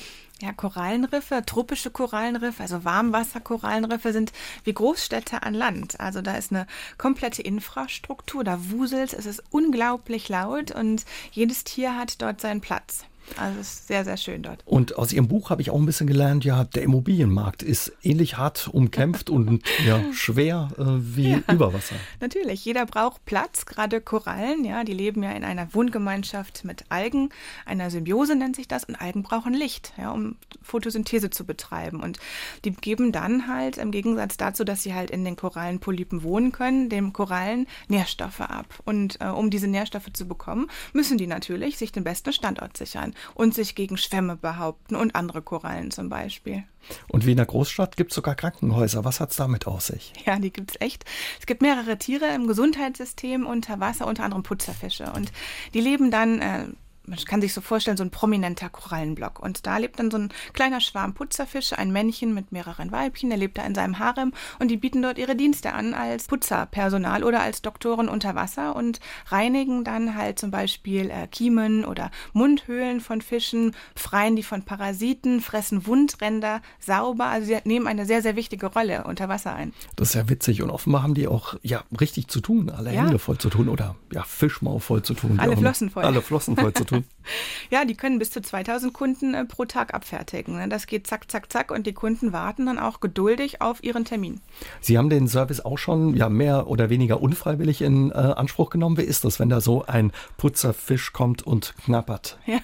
Ja, 0.43 0.53
Korallenriffe, 0.53 1.45
tropische 1.47 1.91
Korallenriffe, 1.91 2.63
also 2.63 2.85
Warmwasserkorallenriffe 2.85 4.13
sind 4.13 4.33
wie 4.65 4.75
Großstädte 4.75 5.43
an 5.43 5.55
Land. 5.55 5.99
Also 5.99 6.21
da 6.21 6.37
ist 6.37 6.53
eine 6.53 6.67
komplette 6.99 7.41
Infrastruktur, 7.41 8.45
da 8.45 8.71
wuselt, 8.71 9.15
es 9.15 9.25
ist 9.25 9.43
unglaublich 9.49 10.29
laut 10.29 10.73
und 10.73 11.07
jedes 11.33 11.65
Tier 11.65 11.97
hat 11.97 12.21
dort 12.21 12.43
seinen 12.43 12.61
Platz. 12.61 13.07
Also 13.37 13.61
es 13.61 13.73
ist 13.73 13.89
sehr, 13.89 14.05
sehr 14.05 14.17
schön 14.17 14.43
dort. 14.43 14.63
Und 14.65 14.97
aus 14.97 15.13
Ihrem 15.13 15.29
Buch 15.29 15.51
habe 15.51 15.61
ich 15.63 15.71
auch 15.71 15.79
ein 15.79 15.87
bisschen 15.87 16.07
gelernt, 16.07 16.45
ja, 16.45 16.65
der 16.65 16.83
Immobilienmarkt 16.83 17.63
ist 17.63 17.93
ähnlich 18.03 18.37
hart 18.39 18.69
umkämpft 18.69 19.31
und 19.31 19.63
ja, 19.87 20.01
schwer 20.13 20.69
äh, 20.79 20.85
wie 20.85 21.31
ja, 21.31 21.43
über 21.53 21.73
Wasser. 21.73 21.97
Natürlich, 22.21 22.65
jeder 22.65 22.87
braucht 22.87 23.25
Platz, 23.25 23.67
gerade 23.67 24.01
Korallen, 24.01 24.65
ja, 24.65 24.85
die 24.85 24.95
leben 24.95 25.23
ja 25.23 25.33
in 25.33 25.45
einer 25.45 25.75
Wohngemeinschaft 25.75 26.65
mit 26.65 26.85
Algen, 26.89 27.31
einer 27.65 27.91
Symbiose 27.91 28.37
nennt 28.37 28.57
sich 28.57 28.69
das, 28.69 28.85
und 28.85 28.97
Algen 28.97 29.23
brauchen 29.23 29.55
Licht, 29.55 29.93
ja, 29.99 30.13
um 30.13 30.37
Photosynthese 30.63 31.31
zu 31.31 31.45
betreiben. 31.45 32.01
Und 32.03 32.19
die 32.65 32.73
geben 32.73 33.13
dann 33.13 33.49
halt 33.49 33.77
im 33.79 33.91
Gegensatz 33.91 34.37
dazu, 34.37 34.65
dass 34.65 34.83
sie 34.83 34.95
halt 34.95 35.11
in 35.11 35.25
den 35.25 35.37
Korallenpolypen 35.37 36.23
wohnen 36.23 36.53
können, 36.53 36.89
dem 36.89 37.13
Korallen 37.13 37.67
Nährstoffe 37.89 38.41
ab. 38.41 38.67
Und 38.85 39.21
äh, 39.21 39.27
um 39.27 39.51
diese 39.51 39.69
Nährstoffe 39.69 40.13
zu 40.13 40.27
bekommen, 40.27 40.69
müssen 40.93 41.19
die 41.19 41.27
natürlich 41.27 41.77
sich 41.77 41.93
den 41.93 42.05
besten 42.05 42.33
Standort 42.33 42.77
sichern 42.77 43.15
und 43.35 43.55
sich 43.55 43.75
gegen 43.75 43.97
Schwämme 43.97 44.37
behaupten 44.37 44.97
und 44.97 45.15
andere 45.15 45.43
Korallen 45.43 45.91
zum 45.91 46.09
Beispiel. 46.09 46.65
Und 47.09 47.27
wie 47.27 47.33
in 47.33 47.37
der 47.37 47.47
Großstadt 47.47 47.97
gibt 47.97 48.13
es 48.13 48.15
sogar 48.15 48.35
Krankenhäuser. 48.35 49.05
Was 49.05 49.21
hat 49.21 49.31
es 49.31 49.37
damit 49.37 49.67
aus 49.67 49.89
sich? 49.89 50.13
Ja, 50.25 50.39
die 50.39 50.53
gibt 50.53 50.73
es 50.73 50.81
echt. 50.81 51.05
Es 51.41 51.47
gibt 51.47 51.63
mehrere 51.63 51.99
Tiere 51.99 52.33
im 52.35 52.47
Gesundheitssystem 52.47 53.47
unter 53.47 53.81
Wasser, 53.81 54.07
unter 54.07 54.25
anderem 54.25 54.43
Putzerfische. 54.43 55.11
Und 55.13 55.33
die 55.75 55.81
leben 55.81 56.11
dann 56.11 56.41
äh, 56.41 56.67
man 57.07 57.19
kann 57.19 57.41
sich 57.41 57.55
so 57.55 57.61
vorstellen, 57.61 57.97
so 57.97 58.05
ein 58.05 58.11
prominenter 58.11 58.69
Korallenblock. 58.69 59.41
Und 59.41 59.67
da 59.67 59.79
lebt 59.79 59.99
dann 59.99 60.11
so 60.11 60.19
ein 60.19 60.33
kleiner 60.53 60.81
Schwarm 60.81 61.15
Putzerfische, 61.15 61.79
ein 61.79 61.93
Männchen 61.93 62.35
mit 62.35 62.53
mehreren 62.53 62.93
Weibchen, 62.93 63.31
der 63.31 63.39
lebt 63.39 63.59
da 63.59 63.65
in 63.65 63.75
seinem 63.75 63.99
Harem 63.99 64.33
und 64.59 64.69
die 64.69 64.77
bieten 64.77 65.03
dort 65.03 65.19
ihre 65.19 65.37
Dienste 65.37 65.73
an 65.73 65.95
als 65.95 66.27
Putzerpersonal 66.27 67.25
oder 67.25 67.41
als 67.41 67.63
Doktoren 67.63 68.09
unter 68.09 68.35
Wasser 68.35 68.77
und 68.77 69.01
reinigen 69.29 69.85
dann 69.85 70.15
halt 70.17 70.39
zum 70.39 70.51
Beispiel 70.51 71.11
äh, 71.11 71.27
Kiemen 71.27 71.85
oder 71.85 72.11
Mundhöhlen 72.33 73.01
von 73.01 73.21
Fischen, 73.21 73.75
freien 73.95 74.37
die 74.37 74.43
von 74.43 74.63
Parasiten, 74.63 75.41
fressen 75.41 75.87
Wundränder 75.87 76.61
sauber. 76.81 77.27
Also 77.27 77.47
sie 77.47 77.59
nehmen 77.65 77.87
eine 77.87 78.07
sehr, 78.07 78.23
sehr 78.23 78.37
wichtige 78.37 78.67
Rolle 78.67 79.05
unter 79.05 79.29
Wasser 79.29 79.55
ein. 79.55 79.73
Das 79.97 80.09
ist 80.09 80.15
ja 80.15 80.29
witzig 80.29 80.63
und 80.63 80.71
offenbar 80.71 81.03
haben 81.03 81.15
die 81.15 81.29
auch 81.29 81.55
ja 81.63 81.85
richtig 82.01 82.29
zu 82.29 82.41
tun, 82.41 82.71
alle 82.71 82.93
ja. 82.93 83.03
Hände 83.03 83.19
voll 83.19 83.39
zu 83.39 83.51
tun 83.51 83.69
oder 83.69 83.97
ja 84.13 84.23
Fischmaul 84.23 84.81
voll 84.81 85.03
zu 85.03 85.15
tun. 85.15 85.39
Alle 85.39 85.57
Flossen 85.57 85.91
voll. 85.91 86.05
Alle 86.05 86.23
Flossen 86.23 86.57
voll 86.57 86.73
zu 86.73 86.85
tun. 86.85 86.96
Ja, 87.71 87.85
die 87.85 87.95
können 87.95 88.19
bis 88.19 88.31
zu 88.31 88.41
2000 88.41 88.93
Kunden 88.93 89.35
äh, 89.35 89.45
pro 89.45 89.65
Tag 89.65 89.95
abfertigen. 89.95 90.57
Ne? 90.57 90.69
Das 90.69 90.87
geht 90.87 91.07
zack, 91.07 91.31
zack, 91.31 91.53
zack 91.53 91.71
und 91.71 91.87
die 91.87 91.93
Kunden 91.93 92.33
warten 92.33 92.67
dann 92.67 92.79
auch 92.79 93.01
geduldig 93.01 93.61
auf 93.61 93.83
ihren 93.83 94.05
Termin. 94.05 94.41
Sie 94.81 94.97
haben 94.97 95.11
den 95.11 95.29
Service 95.29 95.61
auch 95.61 95.79
schon 95.79 96.15
ja, 96.15 96.29
mehr 96.29 96.69
oder 96.69 96.91
weniger 96.91 97.21
unfreiwillig 97.21 97.83
in 97.83 98.11
äh, 98.11 98.15
Anspruch 98.15 98.71
genommen. 98.71 98.97
Wie 98.99 99.03
ist 99.03 99.25
das, 99.25 99.41
wenn 99.41 99.49
da 99.49 99.61
so 99.61 99.85
ein 99.85 100.13
Putzerfisch 100.37 101.13
kommt 101.13 101.43
und 101.43 101.75
knappert? 101.85 102.39
Ja, 102.47 102.61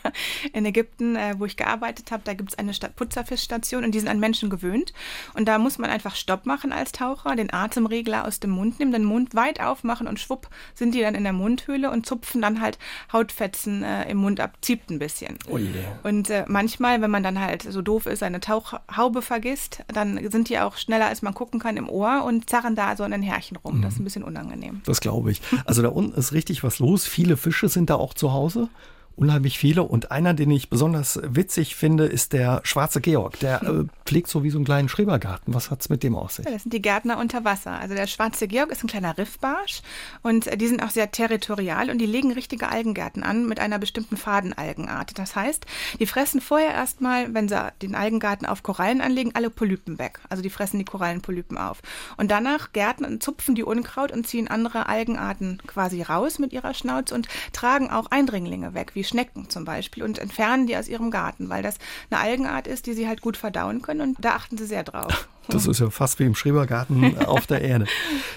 in 0.53 0.65
Ägypten, 0.65 1.17
äh, 1.17 1.35
wo 1.39 1.45
ich 1.45 1.57
gearbeitet 1.57 2.13
habe, 2.13 2.23
da 2.25 2.35
gibt 2.35 2.53
es 2.53 2.59
eine 2.59 2.73
Putzerfischstation 2.73 3.85
und 3.85 3.93
die 3.93 3.99
sind 3.99 4.09
an 4.09 4.21
Menschen 4.21 4.49
gewöhnt. 4.49 4.93
Und 5.35 5.49
da 5.49 5.59
muss 5.59 5.77
man 5.79 5.91
einfach 5.91 6.15
Stopp 6.15 6.47
machen 6.47 6.73
als 6.73 6.93
Taucher, 6.93 7.35
den 7.35 7.53
Atemregler 7.53 8.25
aus 8.25 8.39
dem 8.39 8.51
Mund 8.51 8.79
nehmen, 8.79 8.93
den 8.93 9.05
Mund 9.05 9.35
weit 9.35 9.61
aufmachen 9.61 10.07
und 10.07 10.21
schwupp 10.21 10.49
sind 10.75 10.95
die 10.95 11.01
dann 11.01 11.15
in 11.15 11.25
der 11.25 11.33
Mundhöhle 11.33 11.91
und 11.91 12.07
zupfen 12.07 12.41
dann 12.41 12.61
halt 12.61 12.79
Hautfetzen 13.13 13.83
äh, 13.83 14.09
im 14.09 14.19
Mund 14.23 14.41
ab, 14.41 14.57
zieht 14.61 14.91
ein 14.91 14.99
bisschen. 14.99 15.39
Oh 15.49 15.59
yeah. 15.59 15.71
Und 16.03 16.31
äh, 16.31 16.45
manchmal, 16.49 17.01
wenn 17.03 17.11
man 17.11 17.23
dann 17.23 17.39
halt 17.41 17.63
so 17.63 17.83
doof 17.83 18.07
ist, 18.07 18.21
seine 18.21 18.41
Tauchhaube 18.41 19.23
vergisst, 19.23 19.85
dann 19.89 20.31
sind 20.31 20.49
die 20.49 20.59
auch 20.59 20.77
schneller, 20.77 21.07
als 21.07 21.23
man 21.23 21.35
gucken 21.35 21.61
kann, 21.61 21.77
im 21.77 21.89
Ohr 21.89 22.25
und 22.25 22.49
zerren 22.49 22.75
da 22.75 22.97
so 22.97 23.05
in 23.05 23.11
den 23.11 23.23
Härchen 23.23 23.57
rum. 23.57 23.79
Mhm. 23.79 23.83
Das 23.83 23.95
ist 23.95 24.01
ein 24.01 24.05
bisschen 24.05 24.25
unangenehm. 24.25 24.81
Das 24.87 25.01
glaube 25.01 25.31
ich. 25.31 25.43
Also 25.65 25.83
da 25.83 25.89
unten 25.89 26.19
ist 26.19 26.33
richtig 26.33 26.65
was 26.65 26.79
los. 26.79 27.07
Viele 27.07 27.37
Fische 27.37 27.69
sind 27.69 27.91
da 27.91 27.97
auch 27.97 28.15
zu 28.15 28.33
Hause. 28.33 28.69
Unheimlich 29.17 29.59
viele. 29.59 29.83
Und 29.83 30.11
einer, 30.11 30.35
den 30.35 30.51
ich 30.51 30.71
besonders 30.71 31.21
witzig 31.23 31.77
finde, 31.77 32.07
ist 32.07 32.33
der 32.33 32.61
schwarze 32.65 33.01
Georg. 33.01 33.39
Der 33.41 33.63
äh, 33.63 33.85
pflegt 34.05 34.29
so 34.29 34.45
wie 34.45 34.51
so 34.51 34.59
einen 34.59 34.65
kleinen 34.65 34.89
Schrebergarten. 34.89 35.55
Was 35.55 35.71
hat's 35.71 35.89
mit 35.89 36.03
dem 36.03 36.17
aus 36.17 36.37
sich? 36.37 36.45
Ja, 36.45 36.53
das 36.53 36.63
sind 36.63 36.75
die 36.75 36.83
Gärtner 36.83 37.19
unter 37.19 37.45
Wasser. 37.45 37.73
Also 37.73 37.95
der 37.95 38.07
schwarze 38.07 38.49
Georg 38.49 38.71
ist 38.71 38.83
ein 38.85 38.89
kleiner 38.89 39.17
Riffbarsch 39.17 39.83
und 40.23 40.47
äh, 40.47 40.57
die 40.57 40.69
sind 40.69 40.83
auch 40.83 40.91
sehr 40.91 41.11
territorial 41.11 41.91
und 41.91 41.99
die 41.99 42.07
legen 42.07 42.33
richtige 42.33 42.69
Algengärten 42.69 43.23
an 43.23 43.47
mit 43.47 43.61
einer 43.61 43.79
bestimmten 43.79 44.17
Fadenalgenart. 44.17 45.19
Das 45.19 45.37
heißt, 45.37 45.67
die 45.99 46.07
fressen 46.07 46.41
vorher 46.41 46.73
erstmal, 46.73 47.35
wenn 47.35 47.49
sie 47.49 47.73
den 47.83 47.95
Algengarten 47.95 48.47
auf 48.47 48.63
Korallen 48.63 49.01
anlegen, 49.01 49.33
alle 49.35 49.51
Polypen 49.51 49.99
weg. 49.99 50.21
Also 50.29 50.43
die 50.43 50.51
fressen 50.51 50.79
die 50.79 50.85
Korallenpolypen 50.85 51.59
auf. 51.59 51.81
Und 52.17 52.31
danach 52.31 52.73
gärten 52.73 53.05
und 53.05 53.23
zupfen 53.23 53.55
die 53.55 53.65
Unkraut 53.65 54.13
und 54.13 54.27
ziehen 54.27 54.49
andere 54.49 54.87
Algenarten 54.87 55.59
quasi 55.67 56.03
raus 56.03 56.39
mit 56.39 56.53
ihrer 56.53 56.75
Schnauze 56.75 57.15
und 57.15 57.29
tragen 57.53 57.91
auch 57.91 58.07
Eindringlinge 58.11 58.75
weg, 58.75 58.93
wie 58.95 59.02
Schnecken 59.05 59.51
zum 59.51 59.65
Beispiel, 59.65 60.03
und 60.03 60.19
entfernen 60.19 60.67
die 60.67 60.77
aus 60.77 60.89
ihrem 60.89 61.11
Garten, 61.11 61.49
weil 61.49 61.63
das 61.63 61.77
eine 62.11 62.21
Algenart 62.21 62.67
ist, 62.67 62.87
die 62.87 62.95
sie 62.95 63.09
halt 63.09 63.21
gut 63.21 63.37
verdauen 63.37 63.83
können 63.83 64.01
und 64.01 64.17
da 64.21 64.35
achten 64.35 64.59
sie 64.59 64.67
sehr 64.67 64.85
drauf. 64.85 65.29
Das 65.49 65.67
ist 65.67 65.81
ja 65.81 65.91
fast 65.91 66.19
wie 66.19 66.25
im 66.25 66.35
Schrebergarten 66.35 67.19
auf 67.27 67.47
der 67.47 67.63
Erde. 67.63 67.87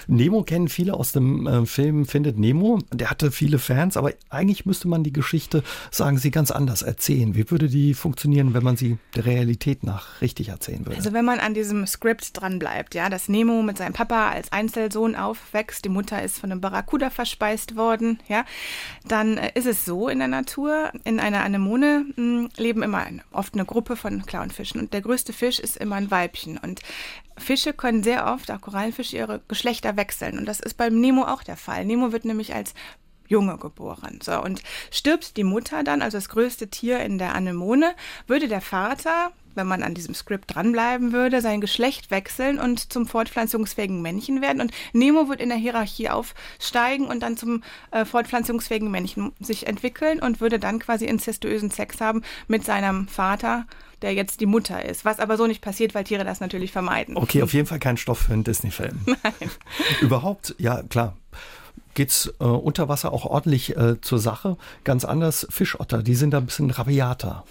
Nemo 0.06 0.42
kennen 0.42 0.68
viele 0.68 0.94
aus 0.94 1.12
dem 1.12 1.46
äh, 1.46 1.66
Film 1.66 2.06
Findet 2.06 2.38
Nemo. 2.38 2.78
Der 2.92 3.10
hatte 3.10 3.30
viele 3.30 3.58
Fans, 3.58 3.96
aber 3.96 4.12
eigentlich 4.28 4.66
müsste 4.66 4.88
man 4.88 5.02
die 5.02 5.12
Geschichte, 5.12 5.62
sagen 5.90 6.18
Sie, 6.18 6.30
ganz 6.30 6.50
anders 6.50 6.82
erzählen. 6.82 7.34
Wie 7.34 7.50
würde 7.50 7.68
die 7.68 7.94
funktionieren, 7.94 8.54
wenn 8.54 8.62
man 8.62 8.76
sie 8.76 8.98
der 9.14 9.26
Realität 9.26 9.82
nach 9.84 10.20
richtig 10.20 10.48
erzählen 10.48 10.84
würde? 10.84 10.96
Also 10.96 11.12
wenn 11.12 11.24
man 11.24 11.38
an 11.38 11.54
diesem 11.54 11.86
Skript 11.86 12.40
dran 12.40 12.58
bleibt, 12.58 12.94
ja, 12.94 13.08
dass 13.08 13.28
Nemo 13.28 13.62
mit 13.62 13.78
seinem 13.78 13.92
Papa 13.92 14.30
als 14.30 14.52
Einzelsohn 14.52 15.14
aufwächst, 15.14 15.84
die 15.84 15.88
Mutter 15.88 16.22
ist 16.22 16.38
von 16.38 16.50
einem 16.50 16.60
Barracuda 16.60 17.10
verspeist 17.10 17.76
worden, 17.76 18.20
ja, 18.28 18.44
dann 19.06 19.38
äh, 19.38 19.52
ist 19.54 19.66
es 19.66 19.84
so 19.84 20.08
in 20.08 20.18
der 20.18 20.28
Natur, 20.28 20.90
in 21.04 21.20
einer 21.20 21.44
Anemone 21.44 22.06
mh, 22.08 22.14
hm, 22.16 22.48
leben 22.56 22.82
immer 22.82 23.06
oft 23.30 23.54
eine 23.54 23.64
Gruppe 23.64 23.96
von 23.96 24.24
Clownfischen 24.26 24.80
und 24.80 24.92
der 24.92 25.00
größte 25.00 25.32
Fisch 25.32 25.60
ist 25.60 25.76
immer 25.76 25.96
ein 25.96 26.10
Weibchen 26.10 26.58
und 26.58 26.80
Fische 27.38 27.72
können 27.72 28.02
sehr 28.02 28.26
oft, 28.26 28.50
auch 28.50 28.60
Korallenfische, 28.60 29.16
ihre 29.16 29.40
Geschlechter 29.48 29.96
wechseln. 29.96 30.38
Und 30.38 30.46
das 30.46 30.60
ist 30.60 30.74
beim 30.74 31.00
Nemo 31.00 31.22
auch 31.24 31.42
der 31.42 31.56
Fall. 31.56 31.84
Nemo 31.84 32.12
wird 32.12 32.24
nämlich 32.24 32.54
als 32.54 32.74
Junge 33.28 33.58
geboren. 33.58 34.20
So, 34.22 34.40
und 34.42 34.62
stirbt 34.90 35.36
die 35.36 35.44
Mutter 35.44 35.82
dann, 35.82 36.02
also 36.02 36.16
das 36.16 36.28
größte 36.28 36.68
Tier 36.68 37.00
in 37.00 37.18
der 37.18 37.34
Anemone, 37.34 37.94
würde 38.26 38.48
der 38.48 38.60
Vater, 38.60 39.32
wenn 39.54 39.66
man 39.66 39.82
an 39.82 39.94
diesem 39.94 40.14
Skript 40.14 40.54
dranbleiben 40.54 41.12
würde, 41.12 41.40
sein 41.40 41.60
Geschlecht 41.60 42.10
wechseln 42.10 42.58
und 42.58 42.92
zum 42.92 43.06
fortpflanzungsfähigen 43.06 44.02
Männchen 44.02 44.42
werden. 44.42 44.60
Und 44.60 44.72
Nemo 44.92 45.28
wird 45.28 45.40
in 45.40 45.48
der 45.48 45.58
Hierarchie 45.58 46.10
aufsteigen 46.10 47.06
und 47.06 47.20
dann 47.20 47.36
zum 47.36 47.62
äh, 47.90 48.04
fortpflanzungsfähigen 48.04 48.90
Männchen 48.90 49.32
sich 49.40 49.66
entwickeln 49.66 50.20
und 50.20 50.40
würde 50.40 50.58
dann 50.58 50.78
quasi 50.78 51.06
inzestuösen 51.06 51.70
Sex 51.70 52.00
haben 52.00 52.22
mit 52.48 52.64
seinem 52.64 53.08
Vater 53.08 53.66
der 54.02 54.14
jetzt 54.14 54.40
die 54.40 54.46
Mutter 54.46 54.84
ist. 54.84 55.04
Was 55.04 55.18
aber 55.18 55.36
so 55.36 55.46
nicht 55.46 55.62
passiert, 55.62 55.94
weil 55.94 56.04
Tiere 56.04 56.24
das 56.24 56.40
natürlich 56.40 56.72
vermeiden. 56.72 57.16
Okay, 57.16 57.42
auf 57.42 57.52
jeden 57.52 57.66
Fall 57.66 57.78
kein 57.78 57.96
Stoff 57.96 58.20
für 58.20 58.32
einen 58.32 58.44
Disney-Film. 58.44 59.00
Nein. 59.06 59.50
Überhaupt, 60.00 60.54
ja 60.58 60.82
klar 60.82 61.16
geht's 61.96 62.32
äh, 62.38 62.44
unter 62.44 62.88
Wasser 62.88 63.12
auch 63.12 63.24
ordentlich 63.24 63.76
äh, 63.76 64.00
zur 64.00 64.20
Sache. 64.20 64.56
Ganz 64.84 65.04
anders 65.04 65.46
Fischotter, 65.50 66.02
die 66.02 66.14
sind 66.14 66.30
da 66.30 66.38
ein 66.38 66.46
bisschen 66.46 66.70
rabiater. 66.70 67.44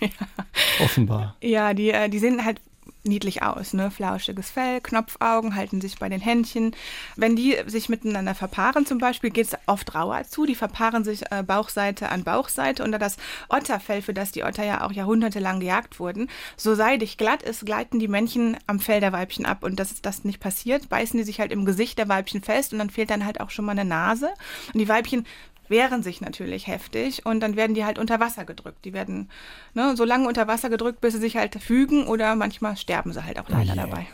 ja. 0.00 0.08
Offenbar. 0.84 1.36
Ja, 1.40 1.74
die, 1.74 1.90
äh, 1.90 2.08
die 2.08 2.18
sehen 2.18 2.44
halt 2.44 2.60
niedlich 3.04 3.42
aus, 3.42 3.72
ne? 3.72 3.90
Flauschiges 3.90 4.50
Fell, 4.50 4.80
Knopfaugen, 4.80 5.54
halten 5.54 5.80
sich 5.80 5.98
bei 5.98 6.08
den 6.08 6.20
Händchen. 6.20 6.76
Wenn 7.16 7.36
die 7.36 7.56
sich 7.66 7.88
miteinander 7.88 8.34
verpaaren 8.34 8.86
zum 8.86 8.98
Beispiel, 8.98 9.30
geht 9.30 9.46
es 9.46 9.58
oft 9.66 9.94
rauer 9.94 10.24
zu. 10.24 10.46
Die 10.46 10.54
verpaaren 10.54 11.04
sich 11.04 11.22
äh, 11.30 11.42
Bauchseite 11.42 12.10
an 12.10 12.24
Bauchseite 12.24 12.84
unter 12.84 12.98
das 12.98 13.16
Otterfell, 13.48 14.02
für 14.02 14.14
das 14.14 14.32
die 14.32 14.44
Otter 14.44 14.64
ja 14.64 14.84
auch 14.84 14.92
jahrhundertelang 14.92 15.60
gejagt 15.60 15.98
wurden. 15.98 16.28
So 16.56 16.74
seidig 16.74 17.16
glatt 17.16 17.42
ist, 17.42 17.64
gleiten 17.64 17.98
die 17.98 18.08
Männchen 18.08 18.56
am 18.66 18.80
Fell 18.80 19.00
der 19.00 19.12
Weibchen 19.12 19.46
ab. 19.46 19.62
Und 19.62 19.80
dass 19.80 20.00
das 20.02 20.24
nicht 20.24 20.40
passiert, 20.40 20.88
beißen 20.88 21.18
die 21.18 21.24
sich 21.24 21.40
halt 21.40 21.52
im 21.52 21.64
Gesicht 21.64 21.98
der 21.98 22.08
Weibchen 22.08 22.42
fest 22.42 22.72
und 22.72 22.78
dann 22.78 22.90
fehlt 22.90 23.10
dann 23.10 23.24
halt 23.24 23.40
auch 23.40 23.50
schon 23.50 23.64
mal 23.64 23.72
eine 23.72 23.84
Nase. 23.84 24.30
Und 24.72 24.78
die 24.78 24.88
Weibchen 24.88 25.26
wehren 25.70 26.02
sich 26.02 26.20
natürlich 26.20 26.66
heftig 26.66 27.24
und 27.24 27.40
dann 27.40 27.56
werden 27.56 27.74
die 27.74 27.84
halt 27.84 27.98
unter 27.98 28.20
Wasser 28.20 28.44
gedrückt. 28.44 28.84
Die 28.84 28.92
werden 28.92 29.30
ne, 29.74 29.96
so 29.96 30.04
lange 30.04 30.28
unter 30.28 30.48
Wasser 30.48 30.68
gedrückt, 30.68 31.00
bis 31.00 31.14
sie 31.14 31.20
sich 31.20 31.36
halt 31.36 31.54
fügen 31.62 32.06
oder 32.06 32.34
manchmal 32.36 32.76
sterben 32.76 33.12
sie 33.12 33.24
halt 33.24 33.38
auch 33.38 33.48
leider 33.48 33.72
oh 33.72 33.76
dabei. 33.76 34.06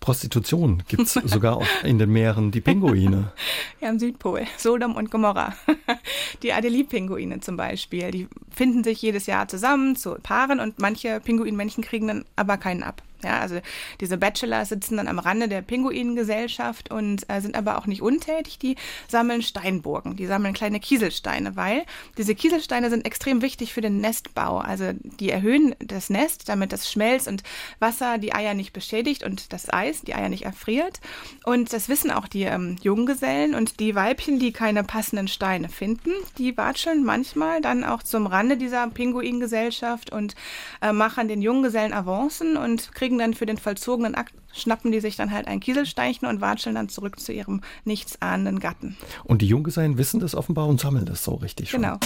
Prostitution 0.00 0.82
gibt 0.88 1.02
es 1.02 1.14
sogar 1.24 1.56
auch 1.56 1.66
in 1.82 1.98
den 1.98 2.10
Meeren, 2.10 2.50
die 2.50 2.60
Pinguine. 2.60 3.32
Ja, 3.80 3.90
am 3.90 3.98
Südpol, 3.98 4.46
Sodom 4.56 4.96
und 4.96 5.10
Gomorra. 5.10 5.54
Die 6.42 6.52
Adelie-Pinguine 6.52 7.40
zum 7.40 7.56
Beispiel, 7.56 8.10
die 8.10 8.28
finden 8.50 8.84
sich 8.84 9.02
jedes 9.02 9.26
Jahr 9.26 9.48
zusammen 9.48 9.96
zu 9.96 10.14
Paaren 10.22 10.60
und 10.60 10.78
manche 10.78 11.20
Pinguinmännchen 11.20 11.84
kriegen 11.84 12.08
dann 12.08 12.24
aber 12.36 12.56
keinen 12.56 12.82
ab. 12.82 13.02
Ja, 13.26 13.40
also 13.40 13.58
diese 14.00 14.18
Bachelor 14.18 14.64
sitzen 14.64 14.98
dann 14.98 15.08
am 15.08 15.18
Rande 15.18 15.48
der 15.48 15.60
Pinguingesellschaft 15.60 16.92
und 16.92 17.28
äh, 17.28 17.40
sind 17.40 17.56
aber 17.56 17.76
auch 17.76 17.86
nicht 17.86 18.00
untätig. 18.00 18.60
Die 18.60 18.76
sammeln 19.08 19.42
Steinburgen, 19.42 20.14
die 20.14 20.26
sammeln 20.26 20.54
kleine 20.54 20.78
Kieselsteine, 20.78 21.56
weil 21.56 21.84
diese 22.16 22.36
Kieselsteine 22.36 22.88
sind 22.88 23.04
extrem 23.04 23.42
wichtig 23.42 23.72
für 23.72 23.80
den 23.80 24.00
Nestbau. 24.00 24.58
Also 24.58 24.92
die 24.92 25.30
erhöhen 25.30 25.74
das 25.80 26.08
Nest, 26.08 26.48
damit 26.48 26.72
das 26.72 26.88
Schmelz 26.88 27.26
und 27.26 27.42
Wasser 27.80 28.18
die 28.18 28.32
Eier 28.32 28.54
nicht 28.54 28.72
beschädigt 28.72 29.24
und 29.24 29.52
das 29.52 29.72
Eis 29.72 30.02
die 30.02 30.14
Eier 30.14 30.28
nicht 30.28 30.44
erfriert. 30.44 31.00
Und 31.44 31.72
das 31.72 31.88
wissen 31.88 32.12
auch 32.12 32.28
die 32.28 32.44
ähm, 32.44 32.76
Junggesellen 32.80 33.56
und 33.56 33.80
die 33.80 33.96
Weibchen, 33.96 34.38
die 34.38 34.52
keine 34.52 34.84
passenden 34.84 35.26
Steine 35.26 35.68
finden, 35.68 36.10
die 36.38 36.56
watscheln 36.56 37.02
manchmal 37.02 37.60
dann 37.60 37.82
auch 37.82 38.04
zum 38.04 38.28
Rande 38.28 38.56
dieser 38.56 38.86
Pinguingesellschaft 38.86 40.12
und 40.12 40.36
äh, 40.80 40.92
machen 40.92 41.26
den 41.26 41.42
Junggesellen 41.42 41.92
Avancen 41.92 42.56
und 42.56 42.92
kriegen 42.94 43.15
dann 43.18 43.34
für 43.34 43.46
den 43.46 43.58
vollzogenen 43.58 44.14
Akt, 44.14 44.34
schnappen 44.52 44.92
die 44.92 45.00
sich 45.00 45.16
dann 45.16 45.30
halt 45.30 45.46
ein 45.46 45.60
Kieselsteinchen 45.60 46.28
und 46.28 46.40
watscheln 46.40 46.74
dann 46.74 46.88
zurück 46.88 47.20
zu 47.20 47.32
ihrem 47.32 47.60
nichtsahnenden 47.84 48.60
Gatten. 48.60 48.96
Und 49.24 49.42
die 49.42 49.48
Junggesellen 49.48 49.98
wissen 49.98 50.20
das 50.20 50.34
offenbar 50.34 50.66
und 50.66 50.80
sammeln 50.80 51.06
das 51.06 51.24
so 51.24 51.34
richtig 51.34 51.70
schon. 51.70 51.82
Genau. 51.82 51.98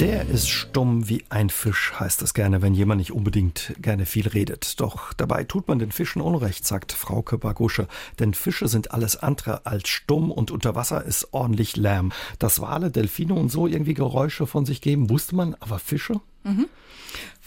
Der 0.00 0.26
ist 0.30 0.48
stumm 0.48 1.10
wie 1.10 1.24
ein 1.28 1.50
Fisch, 1.50 1.92
heißt 2.00 2.22
es 2.22 2.32
gerne, 2.32 2.62
wenn 2.62 2.72
jemand 2.72 3.00
nicht 3.00 3.12
unbedingt 3.12 3.74
gerne 3.82 4.06
viel 4.06 4.26
redet. 4.28 4.80
Doch 4.80 5.12
dabei 5.12 5.44
tut 5.44 5.68
man 5.68 5.78
den 5.78 5.92
Fischen 5.92 6.22
Unrecht, 6.22 6.66
sagt 6.66 6.92
Frauke 6.92 7.36
Bagusche. 7.36 7.86
Denn 8.18 8.32
Fische 8.32 8.66
sind 8.66 8.92
alles 8.92 9.16
andere 9.16 9.66
als 9.66 9.90
stumm 9.90 10.30
und 10.30 10.50
unter 10.50 10.74
Wasser 10.74 11.04
ist 11.04 11.34
ordentlich 11.34 11.76
Lärm. 11.76 12.12
Dass 12.38 12.62
Wale, 12.62 12.90
Delfine 12.90 13.34
und 13.34 13.50
so 13.50 13.66
irgendwie 13.66 13.92
Geräusche 13.92 14.46
von 14.46 14.64
sich 14.64 14.80
geben, 14.80 15.10
wusste 15.10 15.36
man, 15.36 15.54
aber 15.60 15.78
Fische? 15.78 16.14
Mhm. 16.44 16.64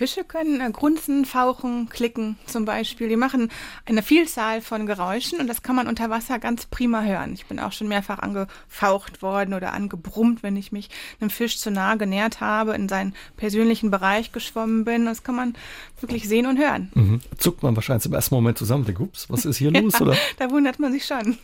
Fische 0.03 0.25
können 0.25 0.59
äh, 0.59 0.69
grunzen, 0.69 1.23
fauchen, 1.23 1.87
klicken 1.87 2.35
zum 2.45 2.65
Beispiel. 2.65 3.07
Die 3.07 3.15
machen 3.15 3.49
eine 3.85 4.03
Vielzahl 4.03 4.59
von 4.59 4.85
Geräuschen 4.85 5.39
und 5.39 5.47
das 5.47 5.63
kann 5.63 5.77
man 5.77 5.87
unter 5.87 6.09
Wasser 6.09 6.39
ganz 6.39 6.65
prima 6.65 7.03
hören. 7.03 7.31
Ich 7.31 7.45
bin 7.45 7.57
auch 7.57 7.71
schon 7.71 7.87
mehrfach 7.87 8.19
angefaucht 8.19 9.21
worden 9.21 9.53
oder 9.53 9.71
angebrummt, 9.71 10.43
wenn 10.43 10.57
ich 10.57 10.73
mich 10.73 10.89
einem 11.21 11.29
Fisch 11.29 11.57
zu 11.57 11.71
nah 11.71 11.95
genähert 11.95 12.41
habe, 12.41 12.73
in 12.73 12.89
seinen 12.89 13.15
persönlichen 13.37 13.91
Bereich 13.91 14.33
geschwommen 14.33 14.83
bin. 14.83 15.05
Das 15.05 15.23
kann 15.23 15.35
man 15.35 15.53
wirklich 16.01 16.27
sehen 16.27 16.47
und 16.47 16.59
hören. 16.59 16.91
Mhm. 16.95 17.21
Zuckt 17.37 17.63
man 17.63 17.73
wahrscheinlich 17.77 18.05
im 18.05 18.13
ersten 18.13 18.35
Moment 18.35 18.57
zusammen. 18.57 18.83
Denkt, 18.83 18.99
ups, 18.99 19.29
was 19.29 19.45
ist 19.45 19.55
hier 19.55 19.71
los? 19.81 20.01
Oder? 20.01 20.17
da 20.37 20.51
wundert 20.51 20.79
man 20.79 20.91
sich 20.91 21.05
schon. 21.05 21.37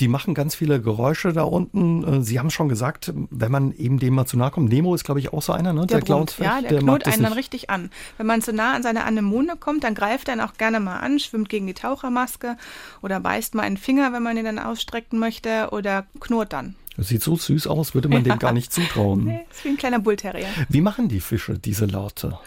Die 0.00 0.08
machen 0.08 0.34
ganz 0.34 0.54
viele 0.54 0.80
Geräusche 0.80 1.32
da 1.32 1.42
unten. 1.42 2.04
Äh, 2.04 2.22
Sie 2.22 2.38
haben 2.38 2.50
schon 2.50 2.68
gesagt, 2.68 3.12
wenn 3.30 3.50
man 3.50 3.72
eben 3.72 3.98
dem 3.98 4.14
mal 4.14 4.26
zu 4.26 4.36
nahe 4.36 4.50
kommt, 4.50 4.68
Nemo 4.68 4.94
ist, 4.94 5.04
glaube 5.04 5.20
ich, 5.20 5.32
auch 5.32 5.42
so 5.42 5.52
einer, 5.52 5.72
ne? 5.72 5.86
Der, 5.86 5.98
der 5.98 6.04
Clownsfisch. 6.04 6.44
Ja, 6.44 6.60
der, 6.60 6.70
der 6.70 6.78
knurrt 6.80 7.06
einen 7.06 7.22
dann 7.22 7.32
richtig 7.32 7.70
an. 7.70 7.77
Wenn 8.16 8.26
man 8.26 8.42
zu 8.42 8.52
nah 8.52 8.74
an 8.74 8.82
seine 8.82 9.04
Anemone 9.04 9.56
kommt, 9.56 9.84
dann 9.84 9.94
greift 9.94 10.28
er 10.28 10.44
auch 10.44 10.54
gerne 10.54 10.80
mal 10.80 10.98
an, 10.98 11.18
schwimmt 11.18 11.48
gegen 11.48 11.66
die 11.66 11.74
Tauchermaske 11.74 12.56
oder 13.02 13.20
beißt 13.20 13.54
mal 13.54 13.62
einen 13.62 13.76
Finger, 13.76 14.12
wenn 14.12 14.22
man 14.22 14.36
ihn 14.36 14.44
dann 14.44 14.58
ausstrecken 14.58 15.18
möchte 15.18 15.68
oder 15.70 16.06
knurrt 16.20 16.52
dann. 16.52 16.74
Das 16.98 17.08
sieht 17.08 17.22
so 17.22 17.36
süß 17.36 17.68
aus, 17.68 17.94
würde 17.94 18.08
man 18.08 18.24
ja. 18.24 18.34
dem 18.34 18.38
gar 18.40 18.52
nicht 18.52 18.72
zutrauen. 18.72 19.24
Nee, 19.24 19.46
ist 19.50 19.64
wie 19.64 19.68
ein 19.68 19.76
kleiner 19.76 20.00
Bullterrier. 20.00 20.48
Wie 20.68 20.80
machen 20.80 21.08
die 21.08 21.20
Fische 21.20 21.56
diese 21.56 21.86
Laute? 21.86 22.38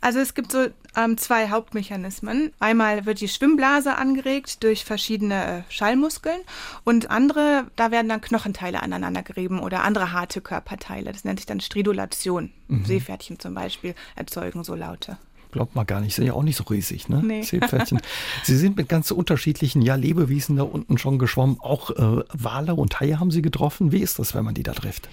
Also 0.00 0.20
es 0.20 0.34
gibt 0.34 0.52
so 0.52 0.68
ähm, 0.98 1.16
zwei 1.16 1.50
Hauptmechanismen. 1.50 2.52
Einmal 2.58 3.06
wird 3.06 3.20
die 3.20 3.28
Schwimmblase 3.28 3.96
angeregt 3.96 4.62
durch 4.62 4.84
verschiedene 4.84 5.64
äh, 5.68 5.72
Schallmuskeln 5.72 6.40
und 6.84 7.10
andere, 7.10 7.66
da 7.76 7.90
werden 7.90 8.08
dann 8.08 8.20
Knochenteile 8.20 8.82
aneinander 8.82 9.22
gerieben 9.22 9.60
oder 9.60 9.84
andere 9.84 10.12
harte 10.12 10.40
Körperteile. 10.40 11.12
Das 11.12 11.24
nennt 11.24 11.38
sich 11.38 11.46
dann 11.46 11.60
Stridulation. 11.60 12.52
Mhm. 12.68 12.84
Seepferdchen 12.84 13.38
zum 13.38 13.54
Beispiel 13.54 13.94
erzeugen 14.16 14.64
so 14.64 14.74
Laute 14.74 15.18
glaubt 15.50 15.74
man 15.74 15.86
gar 15.86 16.02
nicht, 16.02 16.14
sind 16.14 16.26
ja 16.26 16.34
auch 16.34 16.42
nicht 16.42 16.56
so 16.56 16.64
riesig, 16.64 17.08
ne? 17.08 17.22
Nee. 17.24 17.42
Seepferdchen. 17.42 18.00
Sie 18.42 18.54
sind 18.54 18.76
mit 18.76 18.88
ganz 18.88 19.10
unterschiedlichen 19.10 19.80
ja, 19.80 19.94
Lebewesen 19.94 20.56
da 20.56 20.62
unten 20.62 20.98
schon 20.98 21.18
geschwommen. 21.18 21.56
Auch 21.60 21.90
äh, 21.90 22.22
Wale 22.34 22.74
und 22.74 23.00
Haie 23.00 23.18
haben 23.18 23.30
Sie 23.30 23.40
getroffen. 23.40 23.90
Wie 23.90 24.00
ist 24.00 24.18
das, 24.18 24.34
wenn 24.34 24.44
man 24.44 24.52
die 24.52 24.62
da 24.62 24.74
trifft? 24.74 25.08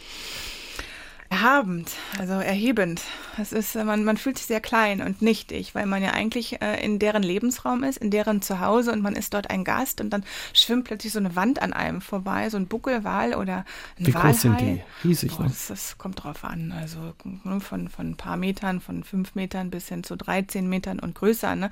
Erhabend, 1.30 1.92
also 2.20 2.34
erhebend. 2.34 3.02
Es 3.38 3.52
ist, 3.52 3.76
man, 3.76 4.04
man 4.04 4.18
fühlt 4.18 4.38
sich 4.38 4.48
sehr 4.48 4.62
klein 4.62 5.02
und 5.02 5.22
nichtig, 5.22 5.74
weil 5.74 5.86
man 5.86 6.04
ja 6.04 6.12
eigentlich 6.12 6.62
äh, 6.62 6.84
in 6.84 7.00
deren 7.00 7.24
Lebensraum 7.24 7.84
ist, 7.84 7.98
in 7.98 8.12
deren 8.12 8.42
Zuhause 8.42 8.92
und 8.92 9.02
man 9.02 9.16
ist 9.16 9.34
dort 9.34 9.50
ein 9.50 9.64
Gast 9.64 10.02
und 10.02 10.12
dann 10.12 10.24
schwimmt 10.54 10.86
plötzlich 10.86 11.14
so 11.14 11.20
eine 11.20 11.36
Wand 11.36 11.62
an 11.62 11.74
einem 11.74 12.02
vorbei, 12.02 12.50
so 12.50 12.58
ein 12.58 12.68
Buckelwal 12.68 13.34
oder 13.34 13.66
ein 14.00 14.08
Wie 14.08 14.14
Walhai. 14.14 14.32
groß 14.32 14.42
sind 14.42 14.62
die? 14.62 14.82
Riesig, 15.04 15.40
ne? 15.40 15.46
das, 15.48 15.68
das 15.68 15.98
kommt 15.98 16.24
drauf 16.24 16.44
an. 16.44 16.72
Also 16.72 17.14
ne, 17.24 17.60
von, 17.60 17.90
von 17.90 18.12
ein 18.12 18.18
paar 18.18 18.38
Metern, 18.38 18.80
von 18.80 19.04
fünf 19.04 19.36
Metern 19.36 19.72
bis 19.72 19.90
hin 19.90 20.04
zu 20.04 20.16
13 20.16 20.68
Metern 20.70 21.00
und 21.00 21.16
größer. 21.16 21.56
Ne? 21.56 21.72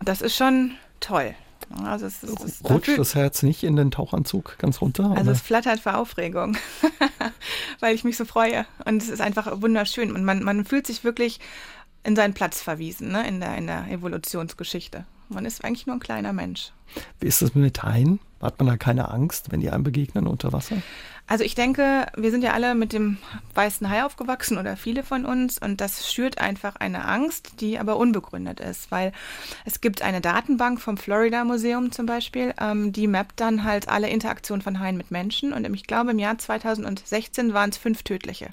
Das 0.00 0.22
ist 0.22 0.36
schon 0.36 0.72
toll. 1.00 1.34
Also 1.84 2.06
es, 2.06 2.22
es, 2.22 2.62
man 2.62 2.72
Rutscht 2.72 2.98
das 2.98 3.14
Herz 3.14 3.42
nicht 3.42 3.62
in 3.62 3.76
den 3.76 3.90
Tauchanzug 3.90 4.56
ganz 4.58 4.80
runter? 4.80 5.04
also 5.04 5.22
oder? 5.22 5.32
es 5.32 5.40
flattert 5.40 5.80
vor 5.80 5.96
Aufregung, 5.96 6.56
weil 7.80 7.94
ich 7.94 8.04
mich 8.04 8.16
so 8.16 8.24
freue. 8.24 8.66
Und 8.84 9.02
es 9.02 9.08
ist 9.08 9.20
einfach 9.20 9.60
wunderschön. 9.60 10.12
Und 10.12 10.24
man, 10.24 10.42
man 10.42 10.64
fühlt 10.64 10.86
sich 10.86 11.04
wirklich 11.04 11.40
in 12.04 12.16
seinen 12.16 12.34
Platz 12.34 12.62
verwiesen, 12.62 13.12
ne? 13.12 13.26
in, 13.28 13.40
der, 13.40 13.56
in 13.56 13.66
der 13.66 13.86
Evolutionsgeschichte. 13.90 15.04
Man 15.28 15.44
ist 15.44 15.64
eigentlich 15.64 15.86
nur 15.86 15.96
ein 15.96 16.00
kleiner 16.00 16.32
Mensch. 16.32 16.72
Wie 17.20 17.26
ist 17.26 17.42
das 17.42 17.54
mit 17.54 17.82
Haien? 17.82 18.18
Hat 18.40 18.58
man 18.58 18.68
da 18.68 18.76
keine 18.76 19.10
Angst, 19.10 19.50
wenn 19.50 19.60
die 19.60 19.70
einem 19.70 19.82
begegnen 19.82 20.26
unter 20.26 20.52
Wasser? 20.52 20.76
Also 21.30 21.44
ich 21.44 21.54
denke, 21.54 22.06
wir 22.16 22.30
sind 22.30 22.42
ja 22.42 22.54
alle 22.54 22.74
mit 22.74 22.94
dem 22.94 23.18
weißen 23.54 23.90
Hai 23.90 24.02
aufgewachsen 24.02 24.56
oder 24.56 24.78
viele 24.78 25.02
von 25.02 25.26
uns 25.26 25.58
und 25.58 25.78
das 25.78 26.10
schürt 26.10 26.38
einfach 26.38 26.76
eine 26.76 27.04
Angst, 27.04 27.60
die 27.60 27.78
aber 27.78 27.98
unbegründet 27.98 28.60
ist, 28.60 28.90
weil 28.90 29.12
es 29.66 29.82
gibt 29.82 30.00
eine 30.00 30.22
Datenbank 30.22 30.80
vom 30.80 30.96
Florida 30.96 31.44
Museum 31.44 31.92
zum 31.92 32.06
Beispiel, 32.06 32.54
ähm, 32.58 32.92
die 32.92 33.06
mappt 33.06 33.40
dann 33.40 33.64
halt 33.64 33.90
alle 33.90 34.08
Interaktionen 34.08 34.62
von 34.62 34.80
Haien 34.80 34.96
mit 34.96 35.10
Menschen 35.10 35.52
und 35.52 35.66
ich 35.74 35.86
glaube 35.86 36.12
im 36.12 36.18
Jahr 36.18 36.38
2016 36.38 37.52
waren 37.52 37.68
es 37.68 37.76
fünf 37.76 38.04
tödliche. 38.04 38.48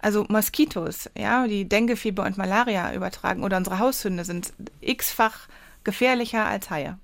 Also 0.00 0.26
Moskitos, 0.28 1.08
ja, 1.16 1.46
die 1.46 1.68
Denguefieber 1.68 2.24
und 2.24 2.36
Malaria 2.36 2.94
übertragen 2.94 3.44
oder 3.44 3.58
unsere 3.58 3.78
Haushunde 3.78 4.24
sind 4.24 4.52
x-fach 4.80 5.46
gefährlicher 5.84 6.46
als 6.46 6.68
Haie. 6.68 6.98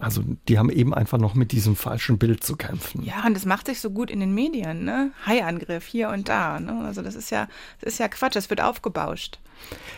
Also 0.00 0.22
die 0.48 0.58
haben 0.58 0.70
eben 0.70 0.94
einfach 0.94 1.18
noch 1.18 1.34
mit 1.34 1.52
diesem 1.52 1.76
falschen 1.76 2.18
Bild 2.18 2.42
zu 2.42 2.56
kämpfen. 2.56 3.02
Ja, 3.04 3.24
und 3.26 3.34
das 3.34 3.44
macht 3.44 3.66
sich 3.66 3.80
so 3.80 3.90
gut 3.90 4.10
in 4.10 4.20
den 4.20 4.34
Medien, 4.34 4.84
ne? 4.84 5.12
Haiangriff 5.26 5.86
hier 5.86 6.08
und 6.10 6.28
da, 6.28 6.60
ne? 6.60 6.84
Also 6.84 7.02
das 7.02 7.14
ist 7.14 7.30
ja, 7.30 7.48
das 7.80 7.94
ist 7.94 7.98
ja 7.98 8.08
Quatsch, 8.08 8.36
es 8.36 8.50
wird 8.50 8.60
aufgebauscht. 8.60 9.38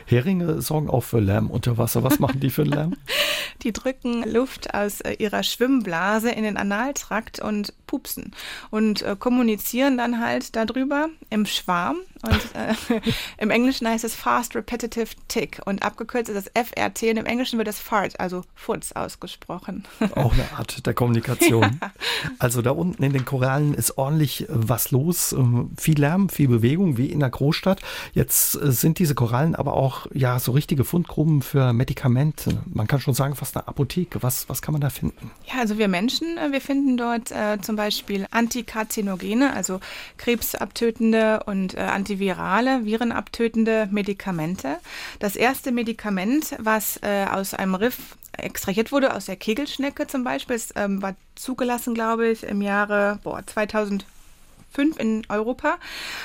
Heringe 0.07 0.61
sorgen 0.63 0.89
auch 0.89 1.03
für 1.03 1.21
Lärm 1.21 1.51
unter 1.51 1.79
Wasser. 1.79 2.03
Was 2.03 2.19
machen 2.19 2.41
die 2.41 2.51
für 2.51 2.63
Lärm? 2.63 2.97
Die 3.63 3.73
drücken 3.73 4.23
Luft 4.31 4.73
aus 4.73 5.03
äh, 5.03 5.13
ihrer 5.19 5.43
Schwimmblase 5.43 6.31
in 6.31 6.45
den 6.45 6.57
Analtrakt 6.57 7.41
und 7.41 7.75
pupsen 7.91 8.31
und 8.71 9.03
äh, 9.03 9.17
kommunizieren 9.19 9.99
dann 9.99 10.21
halt 10.21 10.55
darüber 10.55 11.09
im 11.29 11.45
Schwarm. 11.45 11.97
Und 12.23 12.41
äh, 12.55 13.01
im 13.39 13.51
Englischen 13.51 13.89
heißt 13.89 14.05
es 14.05 14.15
Fast 14.15 14.55
Repetitive 14.55 15.09
Tick 15.27 15.61
und 15.65 15.83
abgekürzt 15.83 16.31
ist 16.31 16.37
das 16.37 16.67
FRT 16.67 17.05
und 17.05 17.17
im 17.17 17.27
Englischen 17.27 17.59
wird 17.59 17.67
das 17.67 17.81
Fart, 17.81 18.21
also 18.21 18.45
Futz 18.55 18.93
ausgesprochen. 18.93 19.85
Auch 20.15 20.35
eine 20.35 20.53
Art 20.57 20.87
der 20.87 20.95
Kommunikation. 20.95 21.81
Also 22.39 22.61
da 22.61 22.71
unten 22.71 23.03
in 23.03 23.13
den 23.13 23.25
Korallen 23.25 23.73
ist 23.73 23.97
ordentlich 23.97 24.43
äh, 24.43 24.47
was 24.51 24.91
los. 24.91 25.33
Ähm, 25.33 25.71
Viel 25.79 25.99
Lärm, 25.99 26.29
viel 26.29 26.49
Bewegung, 26.49 26.97
wie 26.99 27.07
in 27.07 27.21
der 27.21 27.31
Großstadt. 27.31 27.81
Jetzt 28.13 28.57
äh, 28.57 28.73
sind 28.73 28.99
diese 28.99 29.15
Korallen 29.15 29.55
aber 29.55 29.75
auch 29.75 30.07
ja 30.13 30.39
so 30.39 30.53
richtige 30.53 30.85
Fundgruben 30.85 31.41
für 31.41 31.73
Medikamente. 31.73 32.59
Man 32.67 32.87
kann 32.87 33.01
schon 33.01 33.15
sagen, 33.15 33.37
fast 33.37 33.57
eine 33.57 33.69
Apotheke. 33.69 34.23
Was, 34.23 34.49
was 34.49 34.61
kann 34.61 34.73
man 34.73 34.81
da 34.81 34.91
finden? 34.91 35.31
Ja, 35.47 35.61
also 35.61 35.79
wir 35.79 35.89
Menschen, 35.89 36.37
äh, 36.37 36.53
wir 36.53 36.61
finden 36.61 36.97
dort 36.97 37.31
äh, 37.31 37.59
zum 37.61 37.77
Beispiel 37.77 37.80
Antikarzinogene, 38.31 39.53
also 39.53 39.81
krebsabtötende 40.19 41.43
und 41.47 41.75
äh, 41.75 41.81
antivirale, 41.81 42.85
virenabtötende 42.85 43.89
Medikamente. 43.91 44.79
Das 45.19 45.37
erste 45.37 45.73
Medikament, 45.73 46.55
was 46.59 46.99
äh, 47.03 47.27
aus 47.31 47.55
einem 47.55 47.75
Riff 47.75 48.17
extrahiert 48.33 48.93
wurde, 48.93 49.15
aus 49.15 49.27
der 49.27 49.37
Kegelschnecke 49.37 50.07
zum 50.07 50.25
Beispiel, 50.25 50.57
es, 50.57 50.73
ähm, 50.77 51.03
war 51.03 51.15
zugelassen, 51.35 51.95
glaube 51.95 52.29
ich, 52.29 52.43
im 52.43 52.63
Jahre 52.63 53.19
boah, 53.23 53.47
2000 53.47 54.05
fünf 54.71 54.99
in 54.99 55.23
Europa. 55.29 55.79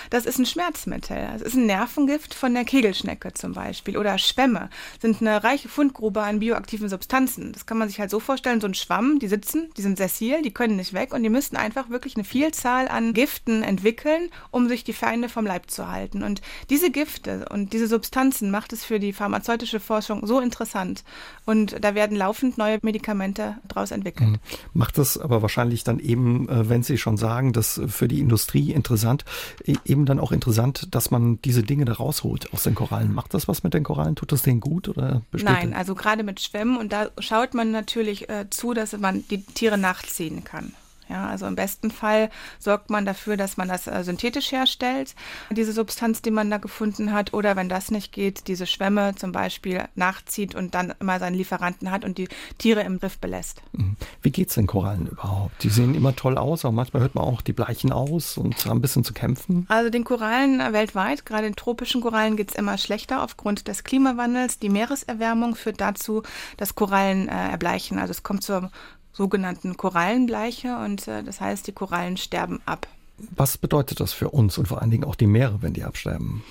Das 0.10 0.26
ist 0.26 0.38
ein 0.38 0.46
Schmerzmittel. 0.46 1.18
Es 1.36 1.42
ist 1.42 1.56
ein 1.56 1.66
Nervengift 1.66 2.34
von 2.34 2.54
der 2.54 2.64
Kegelschnecke 2.64 3.34
zum 3.34 3.54
Beispiel. 3.54 3.98
Oder 3.98 4.18
Schwämme 4.18 4.70
sind 5.02 5.22
eine 5.22 5.44
reiche 5.44 5.68
Fundgrube 5.68 6.22
an 6.22 6.40
bioaktiven 6.40 6.90
Substanzen. 6.90 7.52
Das 7.52 7.66
kann 7.66 7.78
man 7.78 7.90
sich 7.90 8.00
halt 8.00 8.12
so 8.12 8.20
vorstellen, 8.20 8.62
so 8.62 8.68
ein 8.68 8.74
Schwamm, 8.74 9.20
die 9.20 9.28
sitzen, 9.28 9.70
die 9.78 9.82
sind 9.82 9.98
sessil, 9.98 10.42
die 10.42 10.54
können 10.54 10.76
nicht 10.76 10.94
weg 10.94 11.14
und 11.14 11.24
die 11.24 11.30
müssten 11.30 11.58
einfach 11.58 11.90
wirklich 11.90 12.16
eine 12.16 12.24
Vielzahl 12.24 12.88
an 12.88 13.14
Giften 13.14 13.64
entwickeln, 13.64 14.30
um 14.52 14.68
sich 14.68 14.84
die 14.84 14.94
Feinde 14.94 15.28
vom 15.30 15.46
Leib 15.46 15.72
zu 15.72 15.90
halten. 15.90 16.24
Und 16.24 16.42
diese 16.70 16.92
Gifte 16.92 17.48
und 17.50 17.74
diese 17.74 17.88
Substanzen 17.88 18.52
macht 18.52 18.74
es 18.74 18.86
für 18.86 19.00
die 19.00 19.14
pharmazeutische 19.14 19.80
Forschung 19.80 20.26
so 20.28 20.40
interessant. 20.40 21.04
Und 21.46 21.84
da 21.84 21.96
werden 21.96 22.16
laufend 22.16 22.58
neue 22.58 22.80
Medikamente 22.82 23.58
daraus 23.68 23.92
entwickelt. 23.92 24.40
Macht 24.74 24.98
das 24.98 25.18
aber 25.18 25.42
wahrscheinlich 25.42 25.84
dann 25.84 26.00
eben, 26.00 26.48
äh, 26.50 26.70
wenn 26.70 26.84
Sie 26.84 26.98
schon 26.98 27.18
sagen, 27.18 27.54
dass 27.54 27.82
für 27.88 28.08
die 28.08 28.20
Industrie 28.20 28.35
interessant, 28.72 29.26
e- 29.66 29.76
eben 29.86 30.06
dann 30.06 30.20
auch 30.20 30.32
interessant, 30.32 30.88
dass 30.94 31.12
man 31.12 31.42
diese 31.44 31.64
Dinge 31.64 31.86
da 31.86 31.94
rausholt 31.94 32.54
aus 32.54 32.64
den 32.64 32.76
Korallen. 32.76 33.14
Macht 33.14 33.34
das 33.34 33.48
was 33.48 33.64
mit 33.64 33.74
den 33.74 33.84
Korallen? 33.84 34.16
Tut 34.16 34.32
das 34.32 34.42
denen 34.42 34.60
gut 34.60 34.90
oder 34.90 35.22
besteht 35.32 35.50
Nein, 35.50 35.74
also 35.74 35.96
gerade 35.96 36.24
mit 36.24 36.40
Schwämmen 36.40 36.78
und 36.78 36.92
da 36.92 37.10
schaut 37.20 37.54
man 37.54 37.72
natürlich 37.72 38.30
äh, 38.30 38.50
zu, 38.50 38.74
dass 38.74 38.98
man 38.98 39.24
die 39.30 39.44
Tiere 39.44 39.78
nachziehen 39.78 40.44
kann. 40.44 40.74
Ja, 41.10 41.28
also 41.28 41.46
im 41.46 41.56
besten 41.56 41.92
Fall 41.92 42.30
sorgt 42.60 42.90
man 42.90 43.06
dafür, 43.06 43.38
dass 43.38 43.58
man 43.58 43.68
das 43.68 43.88
äh, 43.88 44.04
synthetisch 44.04 44.52
herstellt, 44.52 45.16
diese 45.52 45.72
Substanz, 45.72 46.22
die 46.22 46.32
man 46.32 46.50
da 46.50 46.58
gefunden 46.58 47.14
hat, 47.14 47.34
oder 47.34 47.56
wenn 47.56 47.70
das 47.70 47.92
nicht 47.92 48.12
geht, 48.12 48.48
diese 48.48 48.66
Schwämme 48.66 49.14
zum 49.16 49.32
Beispiel 49.32 49.84
nachzieht 49.96 50.56
und 50.56 50.74
dann 50.74 50.94
immer 51.00 51.20
seinen 51.20 51.36
Lieferanten 51.36 51.92
hat 51.92 52.06
und 52.06 52.18
die 52.18 52.28
Tiere 52.58 52.82
im 52.82 52.98
Riff 52.98 53.20
belässt. 53.20 53.62
Mhm. 53.74 53.98
Wie 54.22 54.32
geht's 54.32 54.56
den 54.56 54.68
Korallen 54.68 55.08
überhaupt? 55.08 55.64
Die 55.64 55.70
sehen 55.70 55.94
immer 55.94 56.16
toll 56.16 56.38
aus, 56.38 56.66
aber 56.66 56.74
manchmal 56.74 57.04
hört 57.04 57.16
man 57.16 57.24
auch, 57.24 57.42
die 57.42 57.54
bleichen 57.54 57.92
aus 57.92 58.38
und 58.38 58.66
haben 58.66 58.80
ein 58.80 58.82
bisschen 58.82 59.04
zu 59.04 59.14
kämpfen. 59.14 59.66
Also 59.70 59.90
den 59.90 60.04
Korallen 60.04 60.60
äh, 60.60 60.74
weltweit, 60.74 61.26
gerade 61.26 61.44
den 61.44 61.56
tropischen 61.56 62.02
Korallen, 62.02 62.36
geht 62.36 62.50
es 62.50 62.56
immer 62.56 62.78
schlechter 62.78 63.24
aufgrund 63.24 63.68
des 63.68 63.84
Klimawandels. 63.84 64.60
Die 64.60 64.70
Meereserwärmung 64.70 65.56
führt 65.56 65.82
dazu, 65.82 66.24
dass 66.58 66.76
Korallen 66.76 67.28
äh, 67.28 67.52
erbleichen. 67.52 68.00
Also 68.00 68.12
es 68.12 68.24
kommt 68.24 68.44
zur 68.44 68.72
sogenannten 69.16 69.78
Korallenbleiche 69.78 70.78
und 70.78 71.08
äh, 71.08 71.24
das 71.24 71.40
heißt, 71.40 71.68
die 71.68 71.72
Korallen 71.72 72.18
sterben 72.18 72.62
ab. 72.66 72.88
Was 73.18 73.58
bedeutet 73.58 74.02
das 74.02 74.12
für 74.12 74.30
uns 74.30 74.58
und 74.58 74.68
vor 74.68 74.82
allen 74.82 74.92
Dingen 74.92 75.06
auch 75.06 75.16
die 75.16 75.28
Meere, 75.28 75.62
wenn 75.62 75.74
die 75.74 75.84
absterben? 75.84 76.44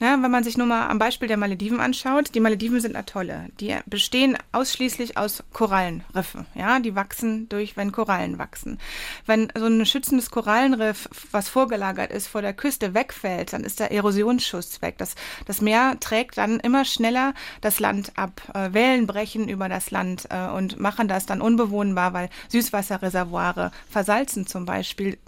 Na, 0.00 0.20
wenn 0.22 0.30
man 0.30 0.44
sich 0.44 0.56
nur 0.56 0.66
mal 0.66 0.88
am 0.88 0.98
Beispiel 0.98 1.26
der 1.26 1.36
Malediven 1.36 1.80
anschaut, 1.80 2.34
die 2.34 2.40
Malediven 2.40 2.80
sind 2.80 2.96
Atolle. 2.96 3.46
Die 3.60 3.76
bestehen 3.86 4.36
ausschließlich 4.52 5.16
aus 5.16 5.42
Korallenriffen. 5.52 6.46
Ja, 6.54 6.78
die 6.78 6.94
wachsen 6.94 7.48
durch, 7.48 7.76
wenn 7.76 7.90
Korallen 7.90 8.38
wachsen. 8.38 8.78
Wenn 9.26 9.48
so 9.56 9.66
ein 9.66 9.84
schützendes 9.86 10.30
Korallenriff, 10.30 11.08
was 11.32 11.48
vorgelagert 11.48 12.12
ist, 12.12 12.28
vor 12.28 12.42
der 12.42 12.52
Küste 12.52 12.94
wegfällt, 12.94 13.52
dann 13.52 13.64
ist 13.64 13.80
der 13.80 13.90
Erosionsschuss 13.90 14.82
weg. 14.82 14.98
Das, 14.98 15.14
das 15.46 15.60
Meer 15.60 15.96
trägt 16.00 16.38
dann 16.38 16.60
immer 16.60 16.84
schneller 16.84 17.34
das 17.60 17.80
Land 17.80 18.12
ab. 18.16 18.40
Äh, 18.54 18.72
Wellen 18.72 19.06
brechen 19.06 19.48
über 19.48 19.68
das 19.68 19.90
Land 19.90 20.28
äh, 20.30 20.48
und 20.48 20.78
machen 20.78 21.08
das 21.08 21.26
dann 21.26 21.40
unbewohnbar, 21.40 22.12
weil 22.12 22.28
Süßwasserreservoire 22.48 23.72
versalzen 23.88 24.46
zum 24.46 24.64
Beispiel. 24.64 25.18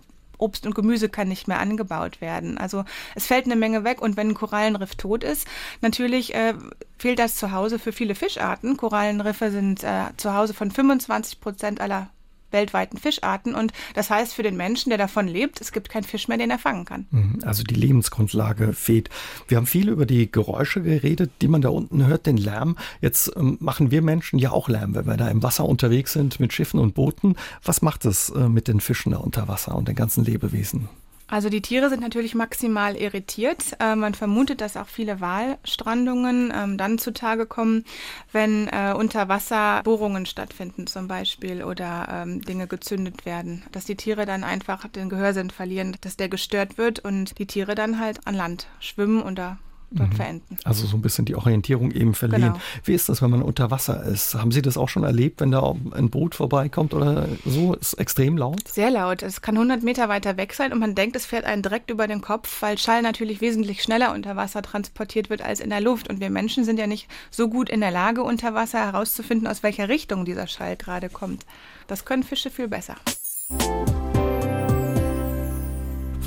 Obst 0.41 0.67
und 0.67 0.75
Gemüse 0.75 1.09
kann 1.09 1.29
nicht 1.29 1.49
mehr 1.49 1.61
angebaut 1.61 2.21
werden. 2.21 2.59
Also 2.59 2.85
es 3.15 3.27
fällt 3.27 3.47
eine 3.47 3.57
Menge 3.57 3.85
weg 3.85 4.03
und 4.03 4.17
wenn 4.17 4.29
ein 4.29 4.35
Korallenriff 4.35 4.95
tot 4.95 5.25
ist, 5.25 5.47
natürlich 5.81 6.35
äh, 6.35 6.55
fehlt 6.99 7.19
das 7.19 7.37
Zuhause 7.37 7.79
für 7.79 7.93
viele 7.93 8.15
Fischarten. 8.15 8.77
Korallenriffe 8.77 9.51
sind 9.51 9.85
äh, 9.85 10.05
Zuhause 10.17 10.55
von 10.55 10.71
25 10.71 11.41
Prozent 11.41 11.81
aller 11.81 12.11
weltweiten 12.53 12.99
Fischarten 12.99 13.55
und 13.55 13.73
das 13.95 14.11
heißt 14.11 14.35
für 14.35 14.43
den 14.43 14.57
Menschen, 14.57 14.91
der 14.91 14.99
davon 14.99 15.29
lebt, 15.29 15.61
es 15.61 15.73
gibt 15.73 15.89
keinen 15.89 16.05
Fisch 16.05 16.29
mehr, 16.29 16.39
den 16.39 16.51
er 16.51 16.59
fangen 16.59 16.85
kann. 16.85 17.07
Also 17.45 17.63
die 17.63 17.75
Lebensgrundlage 17.75 18.73
fehlt. 18.73 19.11
Wir 19.49 19.57
haben 19.57 19.67
viel 19.67 19.89
über 19.89 20.07
die 20.07 20.31
Geräusche 20.31 20.83
geredet, 20.83 21.31
die 21.43 21.49
man 21.49 21.63
da 21.63 21.69
unten 21.71 22.07
hört, 22.07 22.27
den 22.27 22.37
Lärm. 22.37 22.77
Jetzt 23.01 23.33
ähm, 23.37 23.57
machen 23.61 23.91
wir 23.91 24.03
Menschen 24.03 24.39
ja 24.39 24.51
auch 24.51 24.69
Lärm, 24.69 24.95
wenn 24.95 25.07
wir 25.07 25.17
da 25.17 25.29
im 25.29 25.43
Wasser 25.43 25.65
unterwegs 25.65 26.13
sind 26.13 26.41
mit 26.41 26.53
Schiffen 26.53 26.81
und 26.81 26.95
Booten. 26.95 27.37
Was 27.65 27.83
macht 27.83 28.05
es 28.05 28.31
äh, 28.31 28.49
mit 28.49 28.69
den 28.69 28.81
Fischen 28.81 29.13
da 29.13 29.19
unter 29.19 29.49
Wasser 29.49 29.75
und 29.75 29.89
den 29.89 29.95
ganzen 29.95 30.25
Lebewesen? 30.25 30.89
Also 31.31 31.49
die 31.49 31.63
Tiere 31.63 31.89
sind 31.89 32.01
natürlich 32.01 32.35
maximal 32.35 32.97
irritiert. 32.97 33.77
Äh, 33.79 33.95
man 33.95 34.15
vermutet, 34.15 34.61
dass 34.61 34.77
auch 34.77 34.89
viele 34.89 35.21
Walstrandungen 35.21 36.53
ähm, 36.55 36.77
dann 36.77 36.99
zutage 36.99 37.47
kommen, 37.47 37.85
wenn 38.33 38.67
äh, 38.67 38.95
unter 38.97 39.29
Wasser 39.29 39.81
Bohrungen 39.85 40.27
stattfinden 40.27 40.89
zum 40.89 41.07
Beispiel 41.07 41.63
oder 41.63 42.09
ähm, 42.11 42.43
Dinge 42.43 42.67
gezündet 42.67 43.25
werden. 43.25 43.63
Dass 43.71 43.85
die 43.85 43.97
Tiere 43.97 44.27
dann 44.27 44.43
einfach 44.43 44.89
den 44.89 45.09
Gehörsinn 45.09 45.51
verlieren, 45.51 45.97
dass 46.01 46.17
der 46.17 46.29
gestört 46.29 46.79
wird 46.79 46.99
und 46.99 47.39
die 47.39 47.47
Tiere 47.47 47.77
dann 47.77 48.01
halt 48.01 48.27
an 48.27 48.35
Land 48.35 48.67
schwimmen 48.81 49.23
oder 49.23 49.59
dort 49.91 50.11
mhm. 50.11 50.17
verenden. 50.17 50.57
Also 50.65 50.87
so 50.87 50.97
ein 50.97 51.03
bisschen 51.03 51.25
die 51.25 51.35
Orientierung 51.35 51.91
eben 51.91 52.15
verlieren. 52.15 52.53
Genau. 52.53 52.61
Wie 52.85 52.95
ist 52.95 53.09
das, 53.09 53.23
wenn 53.23 53.31
man 53.31 53.43
unter 53.43 53.71
Wasser 53.71 54.03
ist? 54.05 54.35
Haben 54.35 54.53
Sie 54.53 54.63
das 54.63 54.77
auch 54.77 54.89
schon 54.89 55.05
erlebt, 55.05 55.41
wenn 55.41 55.51
da 55.51 55.75
ein 55.93 56.11
Boot 56.11 56.35
vorbeikommt 56.35 56.95
oder 56.95 57.29
so? 57.45 57.75
Ist 57.75 57.95
extrem 57.95 58.37
laut? 58.37 58.69
Sehr 58.69 58.91
laut. 58.91 59.23
Es 59.23 59.43
kann 59.43 59.57
100 59.57 59.83
Meter 59.83 60.09
weiter 60.09 60.37
weg 60.37 60.55
sein 60.55 60.73
und 60.73 60.79
man 60.79 60.95
denkt, 60.95 61.17
es 61.17 61.27
fährt 61.27 61.45
einen 61.45 61.63
direkt 61.63 61.91
über 61.91 62.07
den 62.07 62.21
Kopf, 62.21 62.63
weil 62.63 62.79
Schall 62.79 63.03
natürlich 63.03 63.41
wesentlich 63.41 63.83
schneller 63.83 64.13
unter 64.13 64.37
Wasser 64.37 64.63
transportiert 64.63 65.31
wird 65.31 65.43
als 65.43 65.61
in 65.61 65.71
der 65.71 65.81
Luft. 65.81 66.09
Und 66.09 66.21
wir 66.21 66.31
Menschen 66.31 66.65
sind 66.65 66.79
ja 66.79 66.87
nicht 66.87 67.09
so 67.31 67.49
gut 67.49 67.69
in 67.69 67.81
der 67.81 67.91
Lage, 67.91 68.23
unter 68.23 68.55
Wasser 68.55 68.79
herauszufinden, 68.79 69.47
aus 69.47 69.63
welcher 69.63 69.89
Richtung 69.89 70.25
dieser 70.25 70.47
Schall 70.47 70.77
gerade 70.77 71.09
kommt. 71.09 71.45
Das 71.87 72.05
können 72.05 72.23
Fische 72.23 72.51
viel 72.51 72.69
besser. 72.69 72.97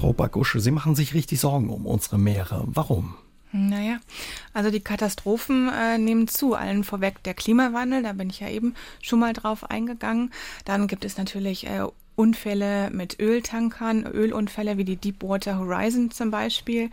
Frau 0.03 0.11
Bagusche, 0.11 0.59
Sie 0.59 0.71
machen 0.71 0.95
sich 0.95 1.13
richtig 1.13 1.39
Sorgen 1.39 1.69
um 1.69 1.85
unsere 1.85 2.17
Meere. 2.17 2.63
Warum? 2.65 3.15
Naja, 3.55 3.99
also 4.51 4.71
die 4.71 4.79
Katastrophen 4.79 5.69
äh, 5.69 5.99
nehmen 5.99 6.27
zu. 6.27 6.55
Allen 6.55 6.83
vorweg 6.83 7.21
der 7.21 7.35
Klimawandel, 7.35 8.01
da 8.01 8.13
bin 8.13 8.31
ich 8.31 8.39
ja 8.39 8.49
eben 8.49 8.73
schon 8.99 9.19
mal 9.19 9.33
drauf 9.33 9.69
eingegangen. 9.69 10.33
Dann 10.65 10.87
gibt 10.87 11.05
es 11.05 11.17
natürlich 11.17 11.67
äh, 11.67 11.85
Unfälle 12.15 12.89
mit 12.91 13.19
Öltankern, 13.19 14.05
Ölunfälle 14.05 14.77
wie 14.77 14.85
die 14.85 14.97
Deepwater 14.97 15.57
Horizon 15.57 16.11
zum 16.11 16.31
Beispiel. 16.31 16.89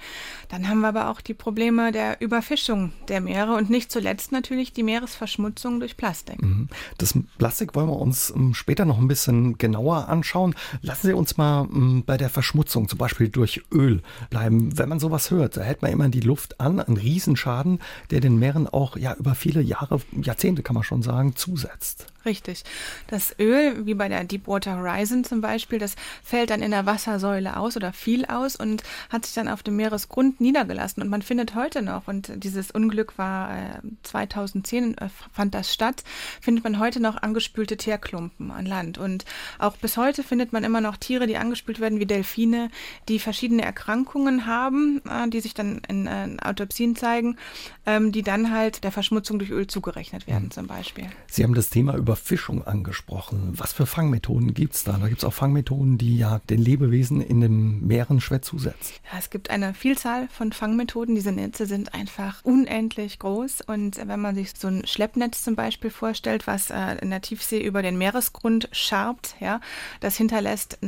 Dann 0.48 0.68
haben 0.68 0.80
wir 0.80 0.88
aber 0.88 1.10
auch 1.10 1.20
die 1.20 1.34
Probleme 1.34 1.92
der 1.92 2.20
Überfischung 2.20 2.92
der 3.08 3.20
Meere 3.20 3.54
und 3.54 3.70
nicht 3.70 3.92
zuletzt 3.92 4.32
natürlich 4.32 4.72
die 4.72 4.82
Meeresverschmutzung 4.82 5.80
durch 5.80 5.96
Plastik. 5.96 6.40
Mhm. 6.40 6.68
Das 6.98 7.14
Plastik 7.38 7.74
wollen 7.74 7.88
wir 7.88 7.96
uns 7.96 8.30
ähm, 8.30 8.54
später 8.54 8.84
noch 8.84 8.98
ein 8.98 9.08
bisschen 9.08 9.58
genauer 9.58 10.08
anschauen. 10.08 10.54
Lassen 10.82 11.08
Sie 11.08 11.12
uns 11.12 11.36
mal 11.36 11.68
ähm, 11.72 12.02
bei 12.06 12.16
der 12.16 12.30
Verschmutzung, 12.30 12.88
zum 12.88 12.98
Beispiel 12.98 13.28
durch 13.28 13.62
Öl, 13.72 14.02
bleiben. 14.30 14.78
Wenn 14.78 14.88
man 14.88 15.00
sowas 15.00 15.30
hört, 15.30 15.56
da 15.56 15.62
hält 15.62 15.82
man 15.82 15.92
immer 15.92 16.08
die 16.08 16.20
Luft 16.20 16.60
an, 16.60 16.80
ein 16.80 16.96
Riesenschaden, 16.96 17.80
der 18.10 18.20
den 18.20 18.38
Meeren 18.38 18.66
auch 18.66 18.96
ja 18.96 19.14
über 19.14 19.34
viele 19.34 19.60
Jahre, 19.60 20.00
Jahrzehnte 20.20 20.62
kann 20.62 20.74
man 20.74 20.84
schon 20.84 21.02
sagen, 21.02 21.36
zusetzt. 21.36 22.06
Richtig. 22.24 22.64
Das 23.06 23.34
Öl, 23.38 23.86
wie 23.86 23.94
bei 23.94 24.08
der 24.08 24.24
Deepwater 24.24 24.76
Horizon 24.76 25.09
zum 25.24 25.40
Beispiel, 25.40 25.78
das 25.78 25.96
fällt 26.22 26.50
dann 26.50 26.62
in 26.62 26.70
der 26.70 26.86
Wassersäule 26.86 27.56
aus 27.56 27.76
oder 27.76 27.92
fiel 27.92 28.26
aus 28.26 28.56
und 28.56 28.82
hat 29.08 29.26
sich 29.26 29.34
dann 29.34 29.48
auf 29.48 29.62
dem 29.62 29.76
Meeresgrund 29.76 30.40
niedergelassen. 30.40 31.02
Und 31.02 31.08
man 31.08 31.22
findet 31.22 31.54
heute 31.54 31.82
noch, 31.82 32.06
und 32.06 32.32
dieses 32.36 32.70
Unglück 32.70 33.18
war 33.18 33.56
äh, 33.56 33.80
2010, 34.02 34.98
äh, 34.98 35.08
fand 35.32 35.54
das 35.54 35.72
statt, 35.72 36.04
findet 36.40 36.64
man 36.64 36.78
heute 36.78 37.00
noch 37.00 37.16
angespülte 37.16 37.76
Teerklumpen 37.76 38.50
an 38.50 38.66
Land. 38.66 38.98
Und 38.98 39.24
auch 39.58 39.76
bis 39.76 39.96
heute 39.96 40.22
findet 40.22 40.52
man 40.52 40.64
immer 40.64 40.80
noch 40.80 40.96
Tiere, 40.96 41.26
die 41.26 41.36
angespült 41.36 41.80
werden, 41.80 42.00
wie 42.00 42.06
Delfine, 42.06 42.70
die 43.08 43.18
verschiedene 43.18 43.62
Erkrankungen 43.62 44.46
haben, 44.46 45.00
äh, 45.08 45.28
die 45.28 45.40
sich 45.40 45.54
dann 45.54 45.80
in 45.88 46.06
äh, 46.06 46.36
Autopsien 46.42 46.96
zeigen, 46.96 47.36
ähm, 47.86 48.12
die 48.12 48.22
dann 48.22 48.50
halt 48.50 48.84
der 48.84 48.92
Verschmutzung 48.92 49.38
durch 49.38 49.50
Öl 49.50 49.66
zugerechnet 49.66 50.26
werden, 50.26 50.44
mhm. 50.44 50.50
zum 50.50 50.66
Beispiel. 50.66 51.06
Sie 51.26 51.42
haben 51.42 51.54
das 51.54 51.70
Thema 51.70 51.96
über 51.96 52.10
Überfischung 52.10 52.66
angesprochen. 52.66 53.52
Was 53.52 53.72
für 53.72 53.86
Fangmethoden 53.86 54.52
gibt 54.52 54.74
es 54.74 54.82
da? 54.82 54.98
Da 55.00 55.08
gibt 55.08 55.18
es 55.18 55.24
auch 55.24 55.32
Fangmethoden, 55.32 55.98
die 55.98 56.18
ja 56.18 56.40
den 56.50 56.60
Lebewesen 56.60 57.20
in 57.20 57.40
den 57.40 57.86
Meeren 57.86 58.20
schwer 58.20 58.42
zusetzen. 58.42 58.94
Ja, 59.10 59.18
es 59.18 59.30
gibt 59.30 59.50
eine 59.50 59.74
Vielzahl 59.74 60.28
von 60.28 60.52
Fangmethoden. 60.52 61.14
Diese 61.14 61.32
Netze 61.32 61.66
sind 61.66 61.94
einfach 61.94 62.44
unendlich 62.44 63.18
groß. 63.18 63.62
Und 63.62 63.96
wenn 63.96 64.20
man 64.20 64.34
sich 64.34 64.52
so 64.56 64.68
ein 64.68 64.86
Schleppnetz 64.86 65.42
zum 65.42 65.56
Beispiel 65.56 65.90
vorstellt, 65.90 66.46
was 66.46 66.70
äh, 66.70 66.96
in 67.00 67.10
der 67.10 67.22
Tiefsee 67.22 67.62
über 67.64 67.82
den 67.82 67.98
Meeresgrund 67.98 68.68
scharbt, 68.72 69.36
ja, 69.40 69.60
das 70.00 70.16
hinterlässt 70.16 70.78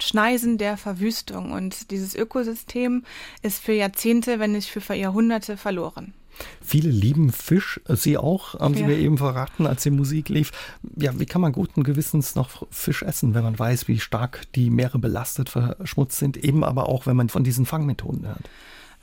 Schneisen 0.00 0.58
der 0.58 0.76
Verwüstung. 0.76 1.52
Und 1.52 1.90
dieses 1.90 2.14
Ökosystem 2.14 3.04
ist 3.42 3.62
für 3.62 3.72
Jahrzehnte, 3.72 4.38
wenn 4.38 4.52
nicht 4.52 4.70
für 4.70 4.94
Jahrhunderte 4.94 5.56
verloren. 5.56 6.12
Viele 6.60 6.90
lieben 6.90 7.32
Fisch, 7.32 7.80
Sie 7.88 8.18
auch, 8.18 8.58
haben 8.58 8.74
Sie 8.74 8.80
ja. 8.80 8.86
mir 8.86 8.98
eben 8.98 9.18
verraten, 9.18 9.66
als 9.66 9.82
die 9.82 9.90
Musik 9.90 10.28
lief. 10.28 10.52
Ja, 10.96 11.18
wie 11.18 11.26
kann 11.26 11.40
man 11.40 11.52
guten 11.52 11.82
Gewissens 11.82 12.34
noch 12.34 12.66
Fisch 12.70 13.02
essen, 13.02 13.34
wenn 13.34 13.44
man 13.44 13.58
weiß, 13.58 13.88
wie 13.88 14.00
stark 14.00 14.42
die 14.54 14.70
Meere 14.70 14.98
belastet, 14.98 15.48
verschmutzt 15.48 16.18
sind, 16.18 16.36
eben 16.36 16.64
aber 16.64 16.88
auch, 16.88 17.06
wenn 17.06 17.16
man 17.16 17.28
von 17.28 17.44
diesen 17.44 17.66
Fangmethoden 17.66 18.26
hört? 18.26 18.48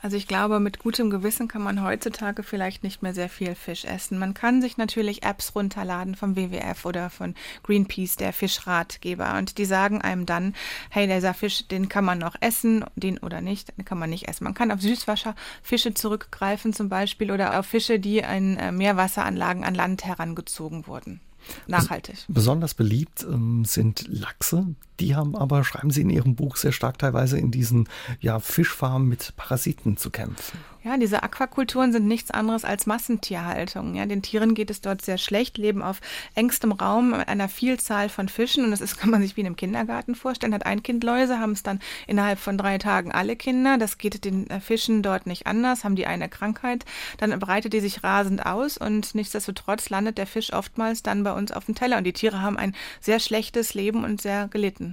Also 0.04 0.18
ich 0.18 0.28
glaube, 0.28 0.60
mit 0.60 0.80
gutem 0.80 1.08
Gewissen 1.08 1.48
kann 1.48 1.62
man 1.62 1.82
heutzutage 1.82 2.42
vielleicht 2.42 2.82
nicht 2.82 3.02
mehr 3.02 3.14
sehr 3.14 3.30
viel 3.30 3.54
Fisch 3.54 3.86
essen. 3.86 4.18
Man 4.18 4.34
kann 4.34 4.60
sich 4.60 4.76
natürlich 4.76 5.22
Apps 5.22 5.54
runterladen 5.54 6.14
vom 6.14 6.36
WWF 6.36 6.84
oder 6.84 7.08
von 7.08 7.34
Greenpeace, 7.62 8.16
der 8.16 8.34
Fischratgeber. 8.34 9.38
Und 9.38 9.56
die 9.56 9.64
sagen 9.64 10.02
einem 10.02 10.26
dann, 10.26 10.54
hey, 10.90 11.06
dieser 11.06 11.32
Fisch, 11.32 11.68
den 11.68 11.88
kann 11.88 12.04
man 12.04 12.18
noch 12.18 12.36
essen, 12.42 12.84
den 12.96 13.16
oder 13.16 13.40
nicht, 13.40 13.78
den 13.78 13.86
kann 13.86 13.98
man 13.98 14.10
nicht 14.10 14.28
essen. 14.28 14.44
Man 14.44 14.52
kann 14.52 14.70
auf 14.70 14.82
Süßwasserfische 14.82 15.94
zurückgreifen 15.94 16.74
zum 16.74 16.90
Beispiel 16.90 17.30
oder 17.30 17.58
auf 17.58 17.64
Fische, 17.64 17.98
die 17.98 18.18
in 18.18 18.58
äh, 18.58 18.72
Meerwasseranlagen 18.72 19.64
an 19.64 19.74
Land 19.74 20.04
herangezogen 20.04 20.86
wurden. 20.86 21.22
Nachhaltig. 21.66 22.26
Besonders 22.28 22.74
beliebt 22.74 23.24
ähm, 23.26 23.64
sind 23.64 24.04
Lachse. 24.08 24.66
Die 25.00 25.16
haben 25.16 25.36
aber, 25.36 25.64
schreiben 25.64 25.90
Sie 25.90 26.02
in 26.02 26.10
Ihrem 26.10 26.36
Buch, 26.36 26.56
sehr 26.56 26.72
stark 26.72 26.98
teilweise 26.98 27.38
in 27.38 27.50
diesen 27.50 27.88
ja, 28.20 28.38
Fischfarmen 28.38 29.08
mit 29.08 29.34
Parasiten 29.36 29.96
zu 29.96 30.10
kämpfen. 30.10 30.58
Ja, 30.84 30.98
diese 30.98 31.22
Aquakulturen 31.22 31.92
sind 31.92 32.06
nichts 32.06 32.30
anderes 32.30 32.62
als 32.62 32.84
Massentierhaltung. 32.84 33.94
Ja, 33.94 34.04
den 34.04 34.20
Tieren 34.20 34.54
geht 34.54 34.68
es 34.68 34.82
dort 34.82 35.00
sehr 35.00 35.16
schlecht, 35.16 35.56
leben 35.56 35.80
auf 35.80 36.02
engstem 36.34 36.72
Raum 36.72 37.12
mit 37.12 37.26
einer 37.26 37.48
Vielzahl 37.48 38.10
von 38.10 38.28
Fischen 38.28 38.66
und 38.66 38.70
das 38.70 38.82
ist, 38.82 38.98
kann 39.00 39.08
man 39.08 39.22
sich 39.22 39.34
wie 39.34 39.40
in 39.40 39.46
einem 39.46 39.56
Kindergarten 39.56 40.14
vorstellen. 40.14 40.52
Hat 40.52 40.66
ein 40.66 40.82
Kind 40.82 41.02
Läuse, 41.02 41.38
haben 41.38 41.52
es 41.52 41.62
dann 41.62 41.80
innerhalb 42.06 42.38
von 42.38 42.58
drei 42.58 42.76
Tagen 42.76 43.12
alle 43.12 43.34
Kinder. 43.34 43.78
Das 43.78 43.96
geht 43.96 44.26
den 44.26 44.50
äh, 44.50 44.60
Fischen 44.60 45.02
dort 45.02 45.26
nicht 45.26 45.46
anders, 45.46 45.84
haben 45.84 45.96
die 45.96 46.06
eine 46.06 46.28
Krankheit, 46.28 46.84
dann 47.16 47.38
breitet 47.38 47.72
die 47.72 47.80
sich 47.80 48.04
rasend 48.04 48.44
aus 48.44 48.76
und 48.76 49.14
nichtsdestotrotz 49.14 49.88
landet 49.88 50.18
der 50.18 50.26
Fisch 50.26 50.52
oftmals 50.52 51.02
dann 51.02 51.24
bei 51.24 51.32
uns 51.32 51.50
auf 51.50 51.64
dem 51.64 51.74
Teller 51.74 51.96
und 51.96 52.04
die 52.04 52.12
Tiere 52.12 52.42
haben 52.42 52.58
ein 52.58 52.76
sehr 53.00 53.20
schlechtes 53.20 53.72
Leben 53.72 54.04
und 54.04 54.20
sehr 54.20 54.48
gelitten. 54.48 54.83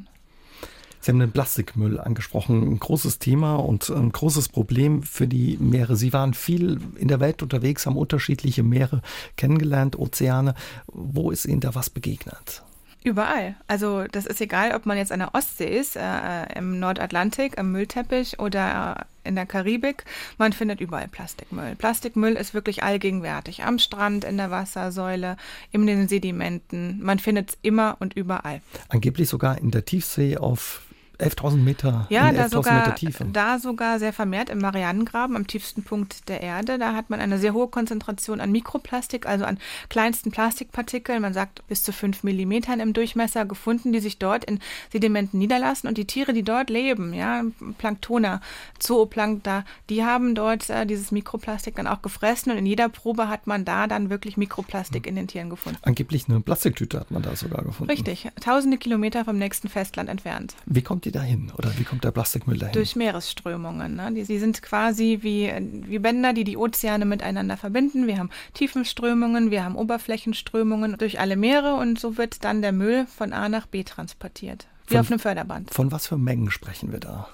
Sie 1.01 1.11
haben 1.11 1.19
den 1.19 1.31
Plastikmüll 1.31 1.99
angesprochen, 1.99 2.61
ein 2.61 2.79
großes 2.79 3.17
Thema 3.17 3.55
und 3.55 3.89
ein 3.89 4.11
großes 4.11 4.49
Problem 4.49 5.01
für 5.01 5.27
die 5.27 5.57
Meere. 5.57 5.95
Sie 5.95 6.13
waren 6.13 6.35
viel 6.35 6.79
in 6.95 7.07
der 7.07 7.19
Welt 7.19 7.41
unterwegs, 7.41 7.87
haben 7.87 7.97
unterschiedliche 7.97 8.61
Meere 8.61 9.01
kennengelernt, 9.35 9.97
Ozeane. 9.97 10.53
Wo 10.87 11.31
ist 11.31 11.45
Ihnen 11.45 11.59
da 11.59 11.73
was 11.73 11.89
begegnet? 11.89 12.63
Überall. 13.03 13.55
Also 13.65 14.03
das 14.11 14.27
ist 14.27 14.41
egal, 14.41 14.75
ob 14.75 14.85
man 14.85 14.95
jetzt 14.95 15.11
an 15.11 15.19
der 15.19 15.33
Ostsee 15.33 15.75
ist, 15.75 15.95
äh, 15.95 16.43
im 16.55 16.79
Nordatlantik, 16.79 17.57
am 17.57 17.71
Müllteppich 17.71 18.39
oder 18.39 19.07
in 19.23 19.33
der 19.33 19.47
Karibik. 19.47 20.05
Man 20.37 20.53
findet 20.53 20.81
überall 20.81 21.07
Plastikmüll. 21.07 21.75
Plastikmüll 21.75 22.33
ist 22.33 22.53
wirklich 22.53 22.83
allgegenwärtig. 22.83 23.63
Am 23.63 23.79
Strand, 23.79 24.23
in 24.23 24.37
der 24.37 24.51
Wassersäule, 24.51 25.37
in 25.71 25.87
den 25.87 26.07
Sedimenten. 26.07 27.01
Man 27.01 27.17
findet 27.17 27.49
es 27.49 27.57
immer 27.63 27.97
und 27.99 28.13
überall. 28.13 28.61
Angeblich 28.89 29.29
sogar 29.29 29.57
in 29.57 29.71
der 29.71 29.83
Tiefsee 29.83 30.37
auf 30.37 30.83
11.000 31.21 31.57
Meter, 31.57 32.07
ja, 32.09 32.27
11 32.27 32.37
da 32.37 32.49
sogar, 32.49 32.79
Meter 32.79 32.95
Tiefe. 32.95 33.25
Da 33.25 33.59
sogar 33.59 33.99
sehr 33.99 34.13
vermehrt 34.13 34.49
im 34.49 34.59
Marianengraben, 34.59 35.35
am 35.35 35.47
tiefsten 35.47 35.83
Punkt 35.83 36.27
der 36.29 36.41
Erde. 36.41 36.77
Da 36.77 36.93
hat 36.93 37.09
man 37.09 37.19
eine 37.19 37.37
sehr 37.37 37.53
hohe 37.53 37.67
Konzentration 37.67 38.41
an 38.41 38.51
Mikroplastik, 38.51 39.25
also 39.25 39.45
an 39.45 39.57
kleinsten 39.89 40.31
Plastikpartikeln. 40.31 41.21
Man 41.21 41.33
sagt 41.33 41.65
bis 41.67 41.83
zu 41.83 41.93
fünf 41.93 42.23
Millimetern 42.23 42.79
im 42.79 42.93
Durchmesser 42.93 43.45
gefunden, 43.45 43.93
die 43.93 43.99
sich 43.99 44.17
dort 44.17 44.45
in 44.45 44.59
Sedimenten 44.91 45.39
niederlassen. 45.39 45.87
Und 45.87 45.97
die 45.97 46.05
Tiere, 46.05 46.33
die 46.33 46.43
dort 46.43 46.69
leben, 46.69 47.13
ja, 47.13 47.43
Planktoner, 47.77 48.41
Zooplankta, 48.79 49.63
die 49.89 50.03
haben 50.03 50.35
dort 50.35 50.69
äh, 50.69 50.85
dieses 50.85 51.11
Mikroplastik 51.11 51.75
dann 51.75 51.87
auch 51.87 52.01
gefressen. 52.01 52.51
Und 52.51 52.57
in 52.57 52.65
jeder 52.65 52.89
Probe 52.89 53.29
hat 53.29 53.47
man 53.47 53.65
da 53.65 53.87
dann 53.87 54.09
wirklich 54.09 54.37
Mikroplastik 54.37 55.05
hm. 55.05 55.09
in 55.09 55.15
den 55.15 55.27
Tieren 55.27 55.49
gefunden. 55.49 55.79
Angeblich 55.83 56.27
eine 56.27 56.41
Plastiktüte 56.41 56.99
hat 56.99 57.11
man 57.11 57.21
da 57.21 57.35
sogar 57.35 57.63
gefunden. 57.63 57.91
Richtig, 57.91 58.27
tausende 58.39 58.77
Kilometer 58.77 59.25
vom 59.25 59.37
nächsten 59.37 59.69
Festland 59.69 60.09
entfernt. 60.09 60.55
Wie 60.65 60.81
kommt 60.81 61.05
die 61.05 61.10
die 61.11 61.17
dahin? 61.17 61.51
Oder 61.57 61.77
wie 61.77 61.83
kommt 61.83 62.03
der 62.03 62.11
Plastikmüll 62.11 62.57
dahin? 62.57 62.73
Durch 62.73 62.95
Meeresströmungen. 62.95 63.95
Ne? 63.95 64.11
Die, 64.13 64.23
sie 64.23 64.39
sind 64.39 64.61
quasi 64.61 65.19
wie, 65.21 65.51
wie 65.87 65.99
Bänder, 65.99 66.33
die 66.33 66.43
die 66.43 66.57
Ozeane 66.57 67.05
miteinander 67.05 67.57
verbinden. 67.57 68.07
Wir 68.07 68.17
haben 68.17 68.29
Tiefenströmungen, 68.53 69.51
wir 69.51 69.63
haben 69.63 69.75
Oberflächenströmungen 69.75 70.97
durch 70.97 71.19
alle 71.19 71.35
Meere 71.35 71.75
und 71.75 71.99
so 71.99 72.17
wird 72.17 72.43
dann 72.43 72.61
der 72.61 72.71
Müll 72.71 73.05
von 73.05 73.33
A 73.33 73.49
nach 73.49 73.67
B 73.67 73.83
transportiert. 73.83 74.67
Wie 74.87 74.93
von, 74.93 75.01
auf 75.01 75.11
einem 75.11 75.19
Förderband. 75.19 75.73
Von 75.73 75.91
was 75.91 76.07
für 76.07 76.17
Mengen 76.17 76.51
sprechen 76.51 76.91
wir 76.91 76.99
da? 76.99 77.27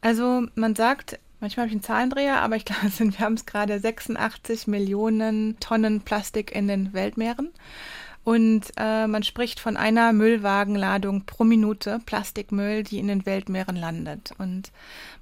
Also 0.00 0.46
man 0.54 0.74
sagt, 0.74 1.18
Manchmal 1.40 1.66
habe 1.66 1.68
ich 1.68 1.74
einen 1.74 1.84
Zahlendreher, 1.84 2.40
aber 2.40 2.56
ich 2.56 2.64
glaube, 2.64 2.90
wir 2.98 3.18
haben 3.20 3.34
es 3.34 3.46
gerade 3.46 3.78
86 3.78 4.66
Millionen 4.66 5.56
Tonnen 5.60 6.00
Plastik 6.00 6.50
in 6.50 6.66
den 6.66 6.92
Weltmeeren. 6.92 7.50
Und 8.28 8.74
äh, 8.76 9.06
man 9.06 9.22
spricht 9.22 9.58
von 9.58 9.78
einer 9.78 10.12
Müllwagenladung 10.12 11.24
pro 11.24 11.44
Minute 11.44 11.98
Plastikmüll, 12.04 12.82
die 12.82 12.98
in 12.98 13.08
den 13.08 13.24
Weltmeeren 13.24 13.74
landet. 13.74 14.32
Und 14.36 14.70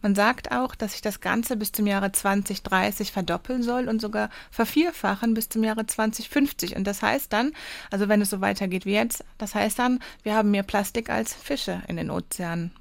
man 0.03 0.17
sagt 0.17 0.51
auch, 0.51 0.75
dass 0.75 0.91
sich 0.91 1.03
das 1.03 1.21
Ganze 1.21 1.57
bis 1.57 1.71
zum 1.71 1.87
Jahre 1.87 2.11
2030 2.11 3.13
verdoppeln 3.13 3.63
soll 3.63 3.89
und 3.89 4.01
sogar 4.01 4.29
vervierfachen 4.51 5.35
bis 5.35 5.49
zum 5.49 5.63
Jahre 5.63 5.87
2050. 5.87 6.75
Und 6.75 6.85
das 6.85 7.01
heißt 7.01 7.33
dann, 7.33 7.53
also 7.93 8.09
wenn 8.09 8.21
es 8.23 8.31
so 8.31 8.41
weitergeht 8.41 8.87
wie 8.87 8.95
jetzt, 8.95 9.25
das 9.39 9.55
heißt 9.55 9.79
dann, 9.79 10.01
wir 10.25 10.35
haben 10.35 10.51
mehr 10.51 10.65
Plastik 10.65 11.09
als 11.09 11.33
Fische 11.33 11.83
in 11.87 11.99
den 11.99 12.11
Ozeanen. 12.11 12.73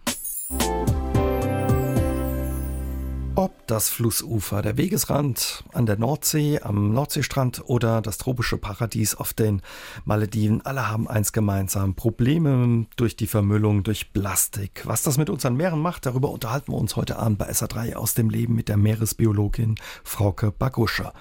Ob 3.38 3.68
das 3.68 3.90
Flussufer, 3.90 4.62
der 4.62 4.78
Wegesrand 4.78 5.66
an 5.74 5.86
der 5.86 5.98
Nordsee, 5.98 6.62
am 6.62 6.94
Nordseestrand 6.94 7.64
oder 7.66 8.02
das 8.02 8.18
tropische 8.18 8.58
Paradies 8.58 9.14
auf 9.14 9.34
den 9.34 9.62
Malediven, 10.06 10.66
alle 10.66 10.90
haben 10.90 11.10
eins 11.10 11.34
gemeinsam. 11.34 11.96
Probleme 11.96 12.86
durch 12.96 13.18
die 13.18 13.28
Vermüllung, 13.28 13.84
durch 13.84 14.14
Plastik. 14.14 14.84
Was 14.86 15.04
das 15.04 15.18
mit 15.18 15.30
unseren 15.30 15.58
Meeren 15.58 15.82
macht, 15.82 16.06
darüber 16.06 16.30
unterhalten 16.30 16.72
wir 16.72 16.78
uns 16.78 16.96
heute 16.96 17.18
Abend 17.20 17.38
bei 17.38 17.50
SA3 17.50 17.96
aus 17.96 18.14
dem 18.14 18.30
Leben 18.30 18.56
mit 18.56 18.70
der 18.70 18.78
Meeresbiologin 18.78 19.76
Frauke 20.06 20.54
Baguscher. 20.54 21.12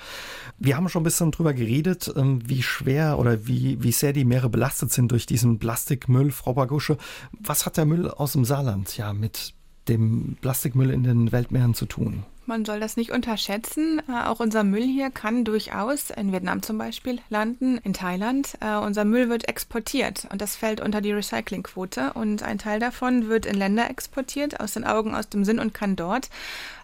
Wir 0.57 0.77
haben 0.77 0.89
schon 0.89 1.01
ein 1.01 1.05
bisschen 1.05 1.33
drüber 1.33 1.53
geredet, 1.53 2.13
ähm, 2.15 2.49
wie 2.49 2.63
schwer 2.63 3.19
oder 3.19 3.49
wie, 3.49 3.83
wie 3.83 3.93
sehr 3.93 4.13
die 4.13 4.25
Meere 4.25 4.49
belastet 4.49 4.93
sind 4.93 5.11
durch 5.11 5.27
diesen 5.27 5.59
Plastikmüll. 5.59 6.31
Frau 6.31 6.55
Bagusche, 6.55 6.97
was 7.41 7.67
hat 7.67 7.77
der 7.77 7.87
Müll 7.87 8.09
aus 8.09 8.35
dem 8.35 8.45
Saarland 8.45 8.97
ja 8.97 9.13
mit 9.13 9.55
dem 9.89 10.37
Plastikmüll 10.41 10.91
in 10.91 11.05
den 11.05 11.33
Weltmeeren 11.33 11.75
zu 11.75 11.87
tun? 11.87 12.25
Man 12.47 12.67
soll 12.67 12.79
das 12.79 12.99
nicht 12.99 13.11
unterschätzen. 13.11 14.03
Äh, 14.07 14.27
auch 14.27 14.39
unser 14.39 14.65
Müll 14.65 14.83
hier 14.83 15.11
kann 15.11 15.45
durchaus 15.45 16.11
in 16.11 16.31
Vietnam 16.31 16.63
zum 16.63 16.77
Beispiel 16.77 17.21
landen, 17.31 17.79
in 17.79 17.95
Thailand. 17.95 18.59
Äh, 18.61 18.77
unser 18.77 19.07
Müll 19.07 19.31
wird 19.31 19.49
exportiert 19.49 20.27
und 20.31 20.43
das 20.43 20.55
fällt 20.55 20.83
unter 20.83 21.01
die 21.01 21.13
Recyclingquote. 21.13 22.13
Und 22.13 22.43
ein 22.43 22.59
Teil 22.59 22.81
davon 22.81 23.29
wird 23.29 23.47
in 23.47 23.55
Länder 23.55 23.89
exportiert, 23.89 24.61
aus 24.61 24.75
den 24.75 24.85
Augen, 24.85 25.15
aus 25.15 25.31
dem 25.31 25.45
Sinn 25.45 25.59
und 25.59 25.73
kann 25.73 25.97
dort 25.97 26.29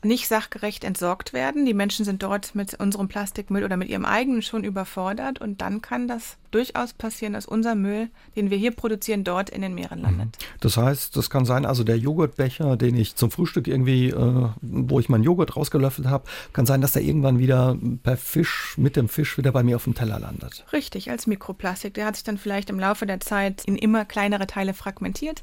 nicht 0.03 0.29
sachgerecht 0.29 0.85
entsorgt 0.85 1.33
werden. 1.33 1.67
Die 1.67 1.75
Menschen 1.75 2.05
sind 2.05 2.23
dort 2.23 2.55
mit 2.55 2.75
unserem 2.75 3.09
Plastikmüll 3.09 3.65
oder 3.65 3.77
mit 3.77 3.89
ihrem 3.89 4.05
eigenen 4.05 4.43
schon 4.43 4.65
überfordert 4.65 5.41
und 5.41 5.61
dann 5.61 5.83
kann 5.83 6.09
das 6.09 6.37
durchaus 6.51 6.93
passieren, 6.93 7.35
dass 7.35 7.47
unser 7.47 7.75
Müll, 7.75 8.09
den 8.37 8.51
wir 8.51 8.59
hier 8.59 8.73
produzieren, 8.73 9.25
dort 9.25 9.51
in 9.51 9.63
den 9.63 9.75
Meeren 9.75 10.01
landet. 10.01 10.27
Mhm. 10.27 10.45
Das 10.61 10.77
heißt, 10.77 11.17
das 11.17 11.31
kann 11.31 11.45
sein, 11.45 11.65
also 11.65 11.85
der 11.85 11.99
Joghurtbecher, 11.99 12.77
den 12.77 12.97
ich 12.97 13.15
zum 13.15 13.31
Frühstück 13.31 13.69
irgendwie, 13.69 14.09
äh, 14.09 14.49
wo 14.61 14.99
ich 14.99 15.09
meinen 15.09 15.23
Joghurt 15.23 15.57
rausgelöffelt 15.57 16.09
habe, 16.09 16.25
kann 16.53 16.67
sein, 16.67 16.81
dass 16.81 16.93
der 16.93 17.03
irgendwann 17.03 17.39
wieder 17.39 17.77
per 18.03 18.17
Fisch, 18.17 18.75
mit 18.77 18.97
dem 18.97 19.09
Fisch 19.09 19.39
wieder 19.39 19.53
bei 19.53 19.63
mir 19.63 19.77
auf 19.77 19.85
dem 19.85 19.95
Teller 19.95 20.19
landet. 20.19 20.65
Richtig, 20.73 21.11
als 21.11 21.27
Mikroplastik. 21.27 21.95
Der 21.95 22.07
hat 22.07 22.17
sich 22.17 22.25
dann 22.25 22.39
vielleicht 22.39 22.71
im 22.71 22.81
Laufe 22.81 23.07
der 23.07 23.21
Zeit 23.21 23.65
in 23.65 23.77
immer 23.77 24.05
kleinere 24.05 24.47
Teile 24.47 24.75
fragmentiert. 24.75 25.43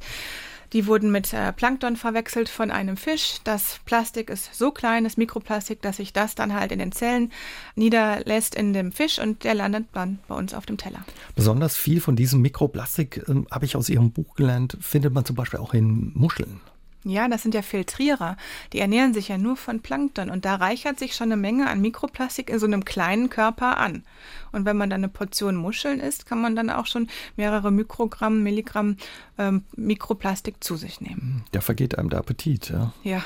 Die 0.74 0.88
wurden 0.88 1.12
mit 1.12 1.34
äh, 1.34 1.54
Plankton 1.54 1.96
verwechselt 1.96 2.50
von 2.50 2.72
einem 2.72 2.98
Fisch. 2.98 3.38
Das 3.44 3.80
Plastik 3.86 4.30
ist 4.30 4.54
so 4.54 4.72
klein, 4.72 5.04
das 5.04 5.18
Mikroplastik, 5.18 5.82
dass 5.82 5.98
sich 5.98 6.14
das 6.14 6.36
dann 6.36 6.54
halt 6.54 6.72
in 6.72 6.80
den 6.80 6.92
Zellen 6.92 7.32
niederlässt 7.76 8.56
in 8.56 8.74
dem 8.74 8.92
Fisch 8.92 9.20
und 9.20 9.44
der 9.44 9.54
landet 9.54 9.86
dann 9.94 10.20
bei 10.28 10.36
uns 10.36 10.54
auf 10.54 10.66
dem 10.66 10.78
Teller. 10.78 11.06
Besonders 11.36 11.78
viel 11.78 12.02
von 12.02 12.16
diesem 12.16 12.42
Mikroplastik, 12.42 13.24
äh, 13.28 13.44
habe 13.52 13.66
ich 13.66 13.76
aus 13.76 13.90
Ihrem 13.90 14.12
Buch 14.12 14.36
gelernt, 14.36 14.78
findet 14.82 15.14
man 15.14 15.26
zum 15.26 15.36
Beispiel 15.36 15.60
auch 15.60 15.74
in 15.74 16.12
Muscheln. 16.14 16.60
Ja, 17.08 17.28
das 17.28 17.42
sind 17.42 17.54
ja 17.54 17.62
Filtrierer. 17.62 18.38
Die 18.74 18.80
ernähren 18.80 19.14
sich 19.14 19.30
ja 19.30 19.38
nur 19.38 19.56
von 19.56 19.82
Plankton 19.82 20.30
und 20.30 20.46
da 20.46 20.56
reichert 20.56 21.00
sich 21.00 21.16
schon 21.16 21.32
eine 21.32 21.38
Menge 21.38 21.68
an 21.68 21.82
Mikroplastik 21.82 22.50
in 22.50 22.60
so 22.60 22.66
einem 22.66 22.86
kleinen 22.86 23.30
Körper 23.30 23.78
an. 23.78 24.04
Und 24.52 24.66
wenn 24.66 24.78
man 24.78 24.90
dann 24.90 25.02
eine 25.02 25.10
Portion 25.10 25.56
Muscheln 25.56 26.00
isst, 26.00 26.26
kann 26.26 26.42
man 26.42 26.56
dann 26.56 26.70
auch 26.70 26.86
schon 26.86 27.08
mehrere 27.36 27.72
Mikrogramm, 27.72 28.44
Milligramm 28.44 28.98
ähm, 29.38 29.64
Mikroplastik 29.76 30.64
zu 30.64 30.76
sich 30.76 31.02
nehmen. 31.02 31.44
Da 31.52 31.62
vergeht 31.62 31.98
einem 31.98 32.10
der 32.10 32.20
Appetit, 32.20 32.70
ja. 32.70 32.94
Ja. 33.04 33.24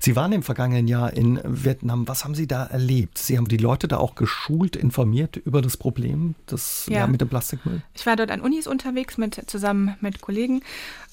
Sie 0.00 0.16
waren 0.16 0.32
im 0.32 0.42
vergangenen 0.42 0.88
Jahr 0.88 1.12
in 1.12 1.40
Vietnam. 1.44 2.08
Was 2.08 2.24
haben 2.24 2.34
Sie 2.34 2.46
da 2.46 2.64
erlebt? 2.64 3.18
Sie 3.18 3.36
haben 3.36 3.48
die 3.48 3.58
Leute 3.58 3.88
da 3.88 3.98
auch 3.98 4.14
geschult, 4.14 4.76
informiert 4.76 5.36
über 5.36 5.62
das 5.62 5.76
Problem 5.76 6.34
das, 6.46 6.86
ja. 6.88 7.00
ja 7.00 7.06
mit 7.06 7.20
dem 7.20 7.28
Plastikmüll? 7.28 7.82
Ich 7.94 8.06
war 8.06 8.16
dort 8.16 8.30
an 8.30 8.40
Unis 8.40 8.66
unterwegs 8.66 9.18
mit, 9.18 9.42
zusammen 9.46 9.96
mit 10.00 10.20
Kollegen 10.20 10.62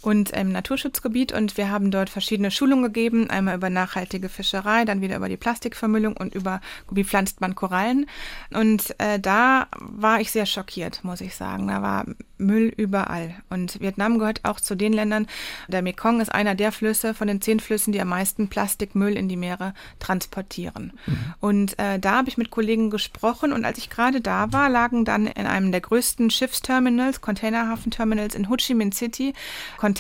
und 0.02 0.30
im 0.32 0.52
Naturschutzgebiet 0.52 1.34
und 1.34 1.58
wir 1.58 1.72
haben 1.72 1.90
dort 1.92 2.10
verschiedene 2.10 2.52
Schulungen 2.52 2.86
gegeben, 2.86 3.30
einmal 3.30 3.56
über 3.56 3.70
nachhaltige 3.70 4.30
Fischerei, 4.30 4.86
dann 4.86 5.02
wieder 5.02 5.18
über 5.18 5.28
die 5.28 5.38
Plastikvermüllung 5.38 6.16
und 6.16 6.36
über 6.36 6.62
wie 6.92 7.04
pflanzt 7.04 7.42
man 7.42 7.56
Korallen. 7.56 8.06
Und 8.54 8.96
äh, 9.00 9.20
da 9.20 9.68
war 9.80 10.22
ich 10.22 10.32
sehr 10.32 10.46
schockiert, 10.46 11.04
muss 11.04 11.22
ich 11.22 11.36
sagen. 11.36 11.68
Da 11.68 11.82
war 11.82 12.06
Müll 12.38 12.72
überall. 12.78 13.34
Und 13.50 13.82
Vietnam 13.82 14.20
gehört 14.20 14.46
auch 14.46 14.60
zu 14.60 14.76
den 14.76 14.94
Ländern. 14.94 15.28
Der 15.68 15.82
Mekong 15.82 16.22
ist 16.22 16.32
einer 16.32 16.54
der 16.54 16.72
Flüsse 16.72 17.14
von 17.16 17.28
den 17.28 17.42
zehn 17.42 17.60
Flüssen, 17.60 17.92
die 17.92 18.00
am 18.00 18.10
meisten 18.10 18.48
Plastikmüll 18.48 19.18
in 19.18 19.28
die 19.28 19.36
Meere 19.36 19.74
transportieren. 20.00 20.94
Mhm. 21.06 21.34
Und 21.40 21.80
äh, 21.80 22.00
da 22.00 22.18
habe 22.18 22.30
ich 22.30 22.38
mit 22.38 22.52
Kollegen 22.52 22.92
gesprochen 22.92 23.52
und 23.52 23.66
als 23.66 23.80
ich 23.80 23.90
gerade 23.90 24.22
da 24.22 24.54
war, 24.54 24.70
lagen 24.70 25.04
dann 25.04 25.28
in 25.28 25.48
einem 25.48 25.72
der 25.72 25.82
größten 25.82 26.30
Schiffsterminals, 26.30 27.20
Containerhafenterminals 27.22 28.36
in 28.36 28.48
Ho 28.48 28.56
Chi 28.56 28.76
Minh 28.76 28.94
City, 28.94 29.34
Container. 29.78 29.97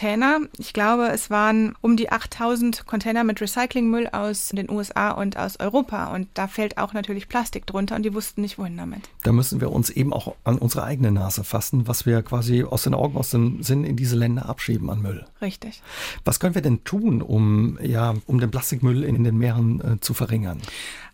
Ich 0.57 0.73
glaube, 0.73 1.07
es 1.09 1.29
waren 1.29 1.75
um 1.81 1.97
die 1.97 2.11
8000 2.11 2.85
Container 2.85 3.23
mit 3.23 3.41
Recyclingmüll 3.41 4.07
aus 4.07 4.49
den 4.49 4.69
USA 4.69 5.11
und 5.11 5.37
aus 5.37 5.59
Europa. 5.59 6.13
Und 6.13 6.27
da 6.33 6.47
fällt 6.47 6.77
auch 6.77 6.93
natürlich 6.93 7.27
Plastik 7.27 7.65
drunter 7.65 7.95
und 7.95 8.03
die 8.03 8.13
wussten 8.13 8.41
nicht, 8.41 8.57
wohin 8.57 8.77
damit. 8.77 9.01
Da 9.23 9.31
müssen 9.31 9.61
wir 9.61 9.71
uns 9.71 9.89
eben 9.89 10.13
auch 10.13 10.35
an 10.43 10.57
unsere 10.57 10.83
eigene 10.83 11.11
Nase 11.11 11.43
fassen, 11.43 11.87
was 11.87 12.05
wir 12.05 12.21
quasi 12.21 12.63
aus 12.63 12.83
den 12.83 12.93
Augen, 12.93 13.17
aus 13.17 13.31
dem 13.31 13.63
Sinn 13.63 13.83
in 13.83 13.95
diese 13.95 14.15
Länder 14.15 14.47
abschieben 14.47 14.89
an 14.89 15.01
Müll. 15.01 15.25
Richtig. 15.41 15.81
Was 16.25 16.39
können 16.39 16.55
wir 16.55 16.61
denn 16.61 16.83
tun, 16.83 17.21
um, 17.21 17.77
ja, 17.81 18.13
um 18.25 18.39
den 18.39 18.51
Plastikmüll 18.51 19.03
in, 19.03 19.15
in 19.15 19.23
den 19.23 19.37
Meeren 19.37 19.81
äh, 19.81 19.99
zu 19.99 20.13
verringern? 20.13 20.61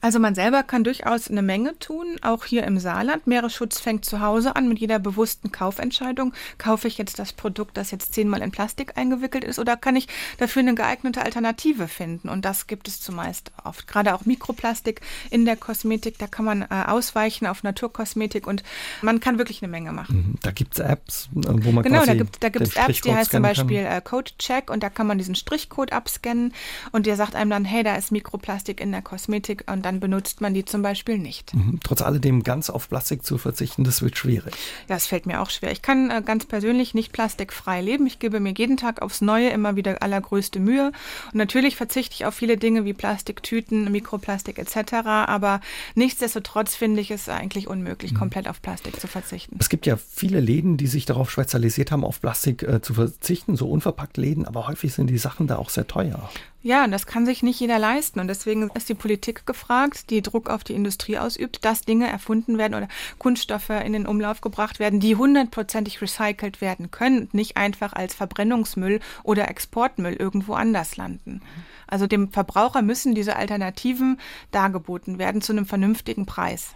Also 0.04 0.20
man 0.20 0.36
selber 0.36 0.64
kann 0.64 0.84
durchaus 0.84 1.30
eine 1.30 1.42
Menge 1.42 1.80
tun, 1.80 2.18
auch 2.22 2.44
hier 2.44 2.66
im 2.66 2.78
Saarland. 2.78 3.26
Meeresschutz 3.26 3.80
fängt 3.80 4.04
zu 4.04 4.20
Hause 4.20 4.58
an 4.58 4.68
mit 4.68 4.80
jeder 4.80 5.00
bewussten 5.00 5.54
Kaufentscheidung. 5.54 6.34
Kaufe 6.58 6.90
ich 6.90 6.98
jetzt 6.98 7.20
das 7.20 7.32
Produkt, 7.32 7.78
das 7.78 7.90
jetzt 7.92 8.14
zehnmal 8.14 8.42
in 8.42 8.52
Plastik 8.52 8.98
eingewickelt 8.98 9.46
ist, 9.46 9.60
oder 9.60 9.78
kann 9.78 9.96
ich 9.96 10.10
dafür 10.40 10.60
eine 10.60 10.76
geeignete 10.76 11.22
Alternative 11.22 11.88
finden? 11.88 12.28
Und 12.28 12.44
das 12.44 12.68
gibt 12.68 12.90
es 12.90 13.00
zumeist 13.00 13.54
oft. 13.64 13.88
Gerade 13.88 14.14
auch 14.14 14.26
Mikroplastik 14.26 15.00
in 15.30 15.46
der 15.46 15.56
Kosmetik, 15.56 16.18
da 16.18 16.28
kann 16.28 16.44
man 16.44 16.64
äh, 16.64 16.84
ausweichen 16.88 17.48
auf 17.48 17.64
Naturkosmetik 17.64 18.46
und 18.46 18.62
man 19.04 19.22
kann 19.22 19.38
wirklich 19.38 19.64
eine 19.64 19.72
Menge 19.72 19.94
machen. 19.94 20.18
Mhm. 20.18 20.36
Da 20.42 20.52
gibt 20.52 20.74
es 20.74 20.80
Apps, 20.82 21.30
äh, 21.34 21.44
wo 21.46 21.72
man 21.72 21.82
Genau, 21.82 22.04
da 22.06 22.14
gibt 22.14 22.44
es 22.44 22.76
Apps, 22.76 23.00
die 23.00 23.16
heißt 23.16 23.32
zum 23.32 23.42
Beispiel 23.42 23.86
äh, 23.86 24.02
Code 24.02 24.34
Check 24.38 24.70
und 24.70 24.84
da 24.84 24.90
kann 24.90 25.08
man 25.08 25.18
diesen 25.18 25.36
Strichcode 25.36 25.94
abscannen 25.94 26.54
und 26.92 27.06
der 27.06 27.16
sagt 27.16 27.36
einem 27.36 27.52
dann, 27.52 27.64
hey, 27.64 27.84
da 27.84 27.96
ist 27.96 28.12
Mikroplastik 28.12 28.82
in 28.82 28.92
der 28.92 29.02
Kosmetik 29.02 29.64
und 29.72 29.86
dann 29.86 29.93
dann 29.94 30.00
benutzt 30.00 30.42
man 30.42 30.54
die 30.54 30.66
zum 30.66 30.82
Beispiel 30.82 31.18
nicht. 31.18 31.54
Mhm. 31.54 31.80
Trotz 31.84 32.02
alledem 32.02 32.44
ganz 32.44 32.70
auf 32.70 32.90
Plastik 32.90 33.24
zu 33.24 33.38
verzichten, 33.38 33.84
das 33.84 34.02
wird 34.02 34.18
schwierig. 34.18 34.54
Ja, 34.90 34.96
es 34.96 35.06
fällt 35.06 35.26
mir 35.26 35.42
auch 35.42 35.50
schwer. 35.50 35.72
Ich 35.72 35.82
kann 35.82 36.10
äh, 36.10 36.22
ganz 36.26 36.46
persönlich 36.46 36.94
nicht 36.94 37.14
plastikfrei 37.14 37.82
leben. 37.82 38.08
Ich 38.08 38.20
gebe 38.20 38.40
mir 38.40 38.54
jeden 38.58 38.78
Tag 38.78 39.02
aufs 39.02 39.22
Neue 39.22 39.50
immer 39.50 39.76
wieder 39.76 40.02
allergrößte 40.02 40.60
Mühe. 40.60 40.92
Und 41.32 41.36
natürlich 41.36 41.76
verzichte 41.76 42.16
ich 42.16 42.26
auf 42.26 42.34
viele 42.34 42.58
Dinge 42.58 42.86
wie 42.86 42.94
Plastiktüten, 42.94 43.92
Mikroplastik 43.92 44.58
etc. 44.58 44.94
Aber 45.06 45.62
nichtsdestotrotz 45.96 46.76
finde 46.76 47.02
ich 47.02 47.12
es 47.12 47.30
eigentlich 47.30 47.68
unmöglich, 47.68 48.14
mhm. 48.14 48.18
komplett 48.18 48.48
auf 48.48 48.62
Plastik 48.62 49.00
zu 49.00 49.08
verzichten. 49.08 49.58
Es 49.60 49.70
gibt 49.70 49.86
ja 49.86 49.98
viele 49.98 50.40
Läden, 50.40 50.78
die 50.78 50.88
sich 50.88 51.06
darauf 51.06 51.30
spezialisiert 51.30 51.92
haben, 51.92 52.04
auf 52.04 52.20
Plastik 52.20 52.64
äh, 52.64 52.82
zu 52.82 52.96
verzichten, 52.96 53.56
so 53.56 53.70
unverpackt 53.70 54.18
Läden, 54.18 54.46
aber 54.46 54.68
häufig 54.68 54.94
sind 54.94 55.08
die 55.08 55.18
Sachen 55.18 55.48
da 55.48 55.58
auch 55.58 55.70
sehr 55.70 55.88
teuer. 55.88 56.30
Ja, 56.66 56.86
und 56.86 56.92
das 56.92 57.06
kann 57.06 57.26
sich 57.26 57.44
nicht 57.44 57.60
jeder 57.60 57.78
leisten. 57.78 58.22
Und 58.22 58.30
deswegen 58.30 58.70
ist 58.74 58.88
die 58.88 58.94
Politik 58.94 59.46
gefragt, 59.46 60.10
die 60.10 60.22
Druck 60.22 60.50
auf 60.50 60.64
die 60.64 60.74
Industrie 60.74 61.18
ausübt, 61.18 61.66
dass 61.66 61.82
Dinge 61.82 62.08
erfunden 62.08 62.58
werden 62.58 62.74
oder 62.74 62.88
Kunststoffe 63.20 63.70
in 63.70 63.92
den 63.92 64.08
Umlauf 64.08 64.40
gebracht 64.40 64.80
werden, 64.80 65.02
die 65.02 65.18
hundertprozentig 65.18 66.02
recycelt 66.02 66.62
werden 66.62 66.90
können, 66.90 67.28
nicht 67.34 67.58
einfach 67.58 67.92
als 67.92 68.16
Verbrennungsmüll 68.16 69.02
oder 69.24 69.50
Exportmüll 69.50 70.14
irgendwo 70.14 70.54
anders 70.54 70.96
landen. 70.96 71.42
Also 71.86 72.08
dem 72.08 72.32
Verbraucher 72.32 72.82
müssen 72.82 73.14
diese 73.14 73.36
Alternativen 73.36 74.18
dargeboten 74.52 75.20
werden 75.20 75.42
zu 75.42 75.52
einem 75.52 75.66
vernünftigen 75.66 76.26
Preis. 76.26 76.74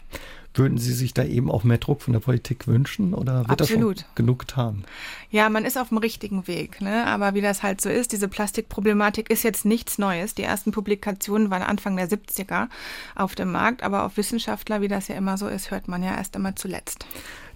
Würden 0.58 0.78
Sie 0.78 0.93
sich 0.93 1.13
da 1.13 1.24
eben 1.24 1.52
auch 1.52 1.63
mehr 1.63 1.78
Druck 1.78 2.02
von 2.02 2.13
der 2.13 2.20
Politik 2.20 2.67
wünschen 2.67 3.13
oder 3.13 3.48
wird 3.48 3.62
Absolut. 3.62 3.98
das 3.98 4.06
schon 4.06 4.15
genug 4.15 4.39
getan? 4.39 4.86
Ja, 5.30 5.50
man 5.50 5.65
ist 5.65 5.78
auf 5.78 5.89
dem 5.89 6.00
richtigen 6.00 6.48
Weg. 6.48 6.82
Ne? 6.82 7.06
Aber 7.06 7.36
wie 7.36 7.41
das 7.41 7.62
halt 7.62 7.80
so 7.80 7.89
ist, 7.89 8.12
diese 8.12 8.28
Plastikproblematik 8.28 9.30
ist 9.30 9.43
jetzt 9.43 9.65
nichts 9.65 9.98
Neues. 10.00 10.34
Die 10.34 10.43
ersten 10.43 10.72
Publikationen 10.72 11.52
waren 11.52 11.62
Anfang 11.62 11.96
der 11.96 12.10
70er 12.10 12.70
auf 13.15 13.36
dem 13.36 13.52
Markt, 13.52 13.84
aber 13.84 14.04
auf 14.04 14.17
Wissenschaftler, 14.17 14.82
wie 14.82 14.88
das 14.88 15.08
ja 15.08 15.15
immer 15.15 15.38
so 15.38 15.48
ist, 15.48 15.70
hört 15.70 15.88
man 15.88 16.02
ja 16.02 16.15
erst 16.15 16.36
einmal 16.36 16.56
zuletzt. 16.56 17.06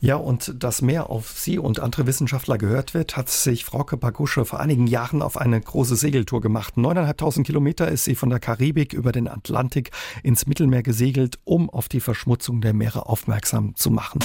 Ja, 0.04 0.16
und 0.16 0.56
dass 0.64 0.82
mehr 0.82 1.12
auf 1.12 1.30
Sie 1.30 1.60
und 1.60 1.80
andere 1.80 2.08
Wissenschaftler 2.08 2.58
gehört 2.58 2.96
wird, 2.96 3.16
hat 3.16 3.30
sich 3.30 3.66
Frauke 3.66 3.98
Pagusche 3.98 4.46
vor 4.46 4.60
einigen 4.60 4.88
Jahren 4.88 5.22
auf 5.22 5.38
eine 5.38 5.62
große 5.62 5.96
Segeltour 5.96 6.42
gemacht. 6.42 6.76
Neuneinhalbtausend 6.76 7.46
Kilometer 7.46 7.88
ist 7.88 8.06
sie 8.06 8.16
von 8.16 8.32
der 8.32 8.40
Karibik 8.40 8.94
über 8.94 9.12
den 9.12 9.28
Atlantik 9.28 9.92
ins 10.24 10.48
Mittelmeer 10.48 10.82
gesegelt, 10.82 11.38
um 11.44 11.70
auf 11.70 11.88
die 11.88 12.00
Verschmutzung 12.00 12.62
der 12.62 12.74
Meere 12.74 13.06
aufmerksam 13.06 13.76
zu 13.76 13.92
machen. 13.92 14.22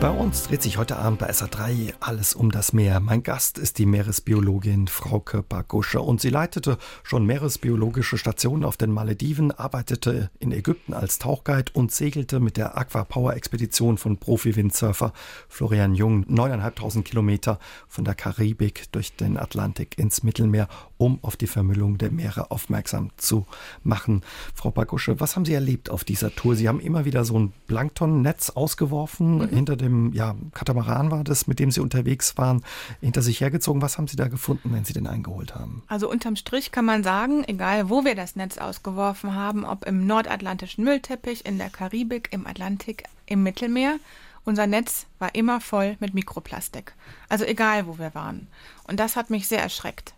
Bei 0.00 0.10
uns 0.10 0.44
dreht 0.44 0.62
sich 0.62 0.78
heute 0.78 0.96
Abend 0.96 1.18
bei 1.18 1.28
SA3 1.28 1.92
alles 1.98 2.32
um 2.32 2.52
das 2.52 2.72
Meer. 2.72 3.00
Mein 3.00 3.24
Gast 3.24 3.58
ist 3.58 3.78
die 3.78 3.86
Meeresbiologin 3.86 4.86
Frauke 4.86 5.42
Bagusche 5.42 6.00
und 6.00 6.20
sie 6.20 6.30
leitete 6.30 6.78
schon 7.02 7.26
meeresbiologische 7.26 8.16
Stationen 8.16 8.64
auf 8.64 8.76
den 8.76 8.92
Malediven, 8.92 9.50
arbeitete 9.50 10.30
in 10.38 10.52
Ägypten 10.52 10.94
als 10.94 11.18
Tauchguide 11.18 11.72
und 11.72 11.90
segelte 11.90 12.38
mit 12.38 12.56
der 12.56 12.78
Aquapower 12.78 13.34
Expedition 13.34 13.98
von 13.98 14.18
Profi-Windsurfer 14.18 15.12
Florian 15.48 15.96
Jung 15.96 16.24
neuneinhalbtausend 16.28 17.04
Kilometer 17.04 17.58
von 17.88 18.04
der 18.04 18.14
Karibik 18.14 18.92
durch 18.92 19.16
den 19.16 19.36
Atlantik 19.36 19.98
ins 19.98 20.22
Mittelmeer, 20.22 20.68
um 20.98 21.18
auf 21.22 21.36
die 21.36 21.46
Vermüllung 21.46 21.96
der 21.96 22.10
Meere 22.10 22.50
aufmerksam 22.50 23.10
zu 23.16 23.46
machen. 23.82 24.22
Frau 24.54 24.70
Bagusche, 24.70 25.20
was 25.20 25.36
haben 25.36 25.44
Sie 25.44 25.54
erlebt 25.54 25.90
auf 25.90 26.04
dieser 26.04 26.34
Tour? 26.34 26.56
Sie 26.56 26.68
haben 26.68 26.80
immer 26.80 27.04
wieder 27.04 27.24
so 27.24 27.38
ein 27.38 27.52
Planktonnetz 27.68 28.50
ausgeworfen 28.50 29.38
mhm. 29.38 29.48
hinter 29.48 29.76
dem 29.76 30.12
ja, 30.12 30.34
Katamaran 30.52 31.10
war 31.10 31.24
das, 31.24 31.46
mit 31.46 31.58
dem 31.60 31.70
Sie 31.70 31.80
unterwegs 31.80 32.36
waren, 32.36 32.62
hinter 33.00 33.22
sich 33.22 33.40
hergezogen. 33.40 33.80
Was 33.80 33.96
haben 33.96 34.08
Sie 34.08 34.16
da 34.16 34.28
gefunden, 34.28 34.72
wenn 34.72 34.84
Sie 34.84 34.92
den 34.92 35.06
eingeholt 35.06 35.54
haben? 35.54 35.82
Also 35.86 36.10
unterm 36.10 36.36
Strich 36.36 36.72
kann 36.72 36.84
man 36.84 37.02
sagen, 37.02 37.44
egal 37.44 37.88
wo 37.88 38.04
wir 38.04 38.14
das 38.14 38.36
Netz 38.36 38.58
ausgeworfen 38.58 39.34
haben, 39.34 39.64
ob 39.64 39.86
im 39.86 40.06
nordatlantischen 40.06 40.84
Müllteppich, 40.84 41.46
in 41.46 41.58
der 41.58 41.70
Karibik, 41.70 42.28
im 42.32 42.46
Atlantik, 42.46 43.04
im 43.26 43.42
Mittelmeer, 43.44 43.98
unser 44.44 44.66
Netz 44.66 45.06
war 45.18 45.34
immer 45.34 45.60
voll 45.60 45.96
mit 46.00 46.14
Mikroplastik. 46.14 46.94
Also 47.28 47.44
egal, 47.44 47.86
wo 47.86 47.98
wir 47.98 48.14
waren. 48.14 48.48
Und 48.84 48.98
das 48.98 49.14
hat 49.14 49.28
mich 49.28 49.46
sehr 49.46 49.60
erschreckt. 49.60 50.14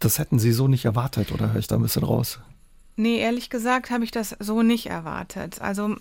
Das 0.00 0.18
hätten 0.18 0.38
Sie 0.38 0.52
so 0.52 0.68
nicht 0.68 0.84
erwartet, 0.84 1.32
oder 1.32 1.52
höre 1.52 1.60
ich 1.60 1.66
da 1.66 1.76
ein 1.76 1.82
bisschen 1.82 2.04
raus? 2.04 2.40
Nee, 2.96 3.18
ehrlich 3.18 3.50
gesagt 3.50 3.90
habe 3.90 4.04
ich 4.04 4.10
das 4.10 4.36
so 4.40 4.62
nicht 4.62 4.86
erwartet. 4.86 5.60
Also 5.60 5.96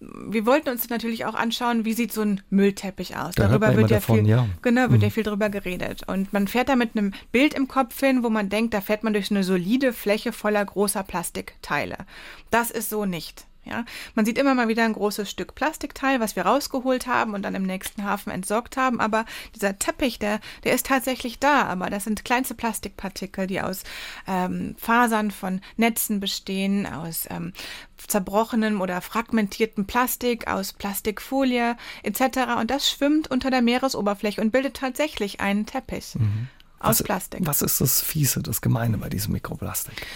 wir 0.00 0.46
wollten 0.46 0.68
uns 0.68 0.88
natürlich 0.88 1.24
auch 1.24 1.34
anschauen, 1.34 1.84
wie 1.84 1.92
sieht 1.92 2.12
so 2.12 2.22
ein 2.22 2.40
Müllteppich 2.50 3.16
aus. 3.16 3.34
Da 3.34 3.48
Darüber 3.48 3.76
wird 3.76 3.90
ja 3.90 3.96
davon, 3.96 4.20
viel, 4.20 4.28
ja. 4.28 4.46
genau, 4.62 4.82
wird 4.82 4.92
mhm. 4.92 5.02
ja 5.02 5.10
viel 5.10 5.24
drüber 5.24 5.50
geredet. 5.50 6.02
Und 6.06 6.32
man 6.32 6.46
fährt 6.46 6.68
da 6.68 6.76
mit 6.76 6.96
einem 6.96 7.12
Bild 7.32 7.52
im 7.54 7.66
Kopf 7.66 7.98
hin, 7.98 8.22
wo 8.22 8.30
man 8.30 8.48
denkt, 8.48 8.74
da 8.74 8.80
fährt 8.80 9.02
man 9.02 9.12
durch 9.12 9.30
eine 9.30 9.42
solide 9.42 9.92
Fläche 9.92 10.32
voller 10.32 10.64
großer 10.64 11.02
Plastikteile. 11.02 11.96
Das 12.50 12.70
ist 12.70 12.90
so 12.90 13.06
nicht. 13.06 13.47
Ja, 13.68 13.84
man 14.14 14.24
sieht 14.24 14.38
immer 14.38 14.54
mal 14.54 14.68
wieder 14.68 14.84
ein 14.84 14.92
großes 14.92 15.30
Stück 15.30 15.54
Plastikteil, 15.54 16.20
was 16.20 16.36
wir 16.36 16.44
rausgeholt 16.44 17.06
haben 17.06 17.34
und 17.34 17.42
dann 17.42 17.54
im 17.54 17.64
nächsten 17.64 18.04
Hafen 18.04 18.30
entsorgt 18.30 18.76
haben. 18.76 19.00
Aber 19.00 19.24
dieser 19.54 19.78
Teppich, 19.78 20.18
der, 20.18 20.40
der 20.64 20.74
ist 20.74 20.86
tatsächlich 20.86 21.38
da. 21.38 21.64
Aber 21.66 21.90
das 21.90 22.04
sind 22.04 22.24
kleinste 22.24 22.54
Plastikpartikel, 22.54 23.46
die 23.46 23.60
aus 23.60 23.82
ähm, 24.26 24.74
Fasern 24.78 25.30
von 25.30 25.60
Netzen 25.76 26.20
bestehen, 26.20 26.86
aus 26.86 27.26
ähm, 27.30 27.52
zerbrochenem 28.06 28.80
oder 28.80 29.00
fragmentiertem 29.00 29.86
Plastik, 29.86 30.48
aus 30.48 30.72
Plastikfolie 30.72 31.76
etc. 32.02 32.58
Und 32.58 32.70
das 32.70 32.90
schwimmt 32.90 33.30
unter 33.30 33.50
der 33.50 33.62
Meeresoberfläche 33.62 34.40
und 34.40 34.50
bildet 34.50 34.76
tatsächlich 34.76 35.40
einen 35.40 35.66
Teppich 35.66 36.14
mhm. 36.14 36.48
aus 36.78 37.00
was, 37.00 37.02
Plastik. 37.02 37.40
Was 37.44 37.62
ist 37.62 37.80
das 37.80 38.00
Fiese, 38.00 38.42
das 38.42 38.60
Gemeine 38.60 38.98
bei 38.98 39.08
diesem 39.08 39.32
Mikroplastik? 39.32 40.06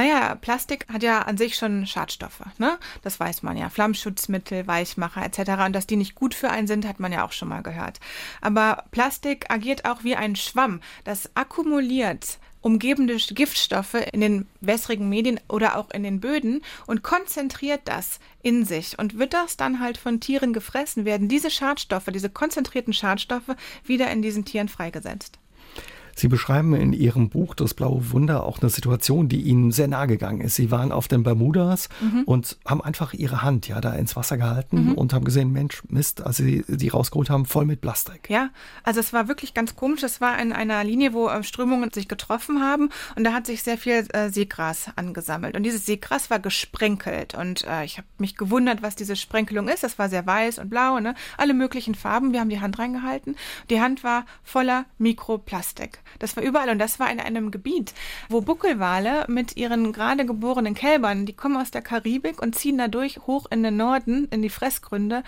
Naja, 0.00 0.34
Plastik 0.34 0.86
hat 0.90 1.02
ja 1.02 1.20
an 1.20 1.36
sich 1.36 1.56
schon 1.56 1.86
Schadstoffe, 1.86 2.40
ne? 2.56 2.78
Das 3.02 3.20
weiß 3.20 3.42
man 3.42 3.58
ja. 3.58 3.68
Flammschutzmittel, 3.68 4.66
Weichmacher 4.66 5.22
etc. 5.22 5.66
Und 5.66 5.74
dass 5.74 5.86
die 5.86 5.96
nicht 5.96 6.14
gut 6.14 6.32
für 6.32 6.48
einen 6.48 6.66
sind, 6.66 6.88
hat 6.88 7.00
man 7.00 7.12
ja 7.12 7.22
auch 7.22 7.32
schon 7.32 7.48
mal 7.48 7.62
gehört. 7.62 8.00
Aber 8.40 8.84
Plastik 8.92 9.50
agiert 9.50 9.84
auch 9.84 10.02
wie 10.02 10.16
ein 10.16 10.36
Schwamm. 10.36 10.80
Das 11.04 11.30
akkumuliert 11.34 12.38
umgebende 12.62 13.16
Giftstoffe 13.16 14.06
in 14.10 14.22
den 14.22 14.48
wässrigen 14.62 15.10
Medien 15.10 15.38
oder 15.48 15.76
auch 15.76 15.90
in 15.90 16.02
den 16.02 16.20
Böden 16.20 16.62
und 16.86 17.02
konzentriert 17.02 17.82
das 17.84 18.20
in 18.40 18.64
sich. 18.64 18.98
Und 18.98 19.18
wird 19.18 19.34
das 19.34 19.58
dann 19.58 19.80
halt 19.80 19.98
von 19.98 20.18
Tieren 20.18 20.54
gefressen, 20.54 21.04
werden 21.04 21.28
diese 21.28 21.50
Schadstoffe, 21.50 22.06
diese 22.06 22.30
konzentrierten 22.30 22.94
Schadstoffe 22.94 23.54
wieder 23.84 24.10
in 24.10 24.22
diesen 24.22 24.46
Tieren 24.46 24.70
freigesetzt. 24.70 25.38
Sie 26.20 26.28
beschreiben 26.28 26.74
in 26.74 26.92
Ihrem 26.92 27.30
Buch 27.30 27.54
Das 27.54 27.72
blaue 27.72 28.12
Wunder 28.12 28.44
auch 28.44 28.60
eine 28.60 28.68
Situation, 28.68 29.30
die 29.30 29.40
Ihnen 29.40 29.72
sehr 29.72 29.88
nahe 29.88 30.06
gegangen 30.06 30.42
ist. 30.42 30.54
Sie 30.54 30.70
waren 30.70 30.92
auf 30.92 31.08
den 31.08 31.22
Bermudas 31.22 31.88
mhm. 32.00 32.24
und 32.24 32.58
haben 32.66 32.82
einfach 32.82 33.14
Ihre 33.14 33.40
Hand 33.40 33.68
ja 33.68 33.80
da 33.80 33.94
ins 33.94 34.16
Wasser 34.16 34.36
gehalten 34.36 34.90
mhm. 34.90 34.94
und 34.94 35.14
haben 35.14 35.24
gesehen, 35.24 35.50
Mensch, 35.50 35.82
Mist, 35.88 36.20
als 36.20 36.36
Sie 36.36 36.62
die 36.68 36.88
rausgeholt 36.88 37.30
haben, 37.30 37.46
voll 37.46 37.64
mit 37.64 37.80
Plastik. 37.80 38.28
Ja, 38.28 38.50
also 38.82 39.00
es 39.00 39.14
war 39.14 39.28
wirklich 39.28 39.54
ganz 39.54 39.76
komisch. 39.76 40.02
Es 40.02 40.20
war 40.20 40.38
in 40.38 40.52
einer 40.52 40.84
Linie, 40.84 41.14
wo 41.14 41.28
äh, 41.28 41.42
Strömungen 41.42 41.90
sich 41.90 42.06
getroffen 42.06 42.60
haben 42.60 42.90
und 43.16 43.24
da 43.24 43.32
hat 43.32 43.46
sich 43.46 43.62
sehr 43.62 43.78
viel 43.78 44.06
äh, 44.12 44.28
Seegras 44.28 44.90
angesammelt. 44.96 45.56
Und 45.56 45.62
dieses 45.62 45.86
Seegras 45.86 46.28
war 46.28 46.38
gesprenkelt 46.38 47.34
und 47.34 47.64
äh, 47.64 47.86
ich 47.86 47.96
habe 47.96 48.08
mich 48.18 48.36
gewundert, 48.36 48.82
was 48.82 48.94
diese 48.94 49.16
Sprenkelung 49.16 49.68
ist. 49.68 49.82
Das 49.84 49.98
war 49.98 50.10
sehr 50.10 50.26
weiß 50.26 50.58
und 50.58 50.68
blau, 50.68 51.00
ne? 51.00 51.14
alle 51.38 51.54
möglichen 51.54 51.94
Farben. 51.94 52.34
Wir 52.34 52.40
haben 52.40 52.50
die 52.50 52.60
Hand 52.60 52.78
reingehalten. 52.78 53.36
Die 53.70 53.80
Hand 53.80 54.04
war 54.04 54.26
voller 54.42 54.84
Mikroplastik. 54.98 56.00
Das 56.18 56.36
war 56.36 56.42
überall 56.42 56.68
und 56.70 56.78
das 56.78 56.98
war 56.98 57.10
in 57.10 57.20
einem 57.20 57.50
Gebiet, 57.50 57.94
wo 58.28 58.40
Buckelwale 58.40 59.24
mit 59.28 59.56
ihren 59.56 59.92
gerade 59.92 60.26
geborenen 60.26 60.74
Kälbern, 60.74 61.26
die 61.26 61.32
kommen 61.32 61.56
aus 61.56 61.70
der 61.70 61.82
Karibik 61.82 62.42
und 62.42 62.54
ziehen 62.54 62.78
dadurch 62.78 63.20
hoch 63.26 63.46
in 63.50 63.62
den 63.62 63.76
Norden, 63.76 64.28
in 64.30 64.42
die 64.42 64.50
Fressgründe, 64.50 65.22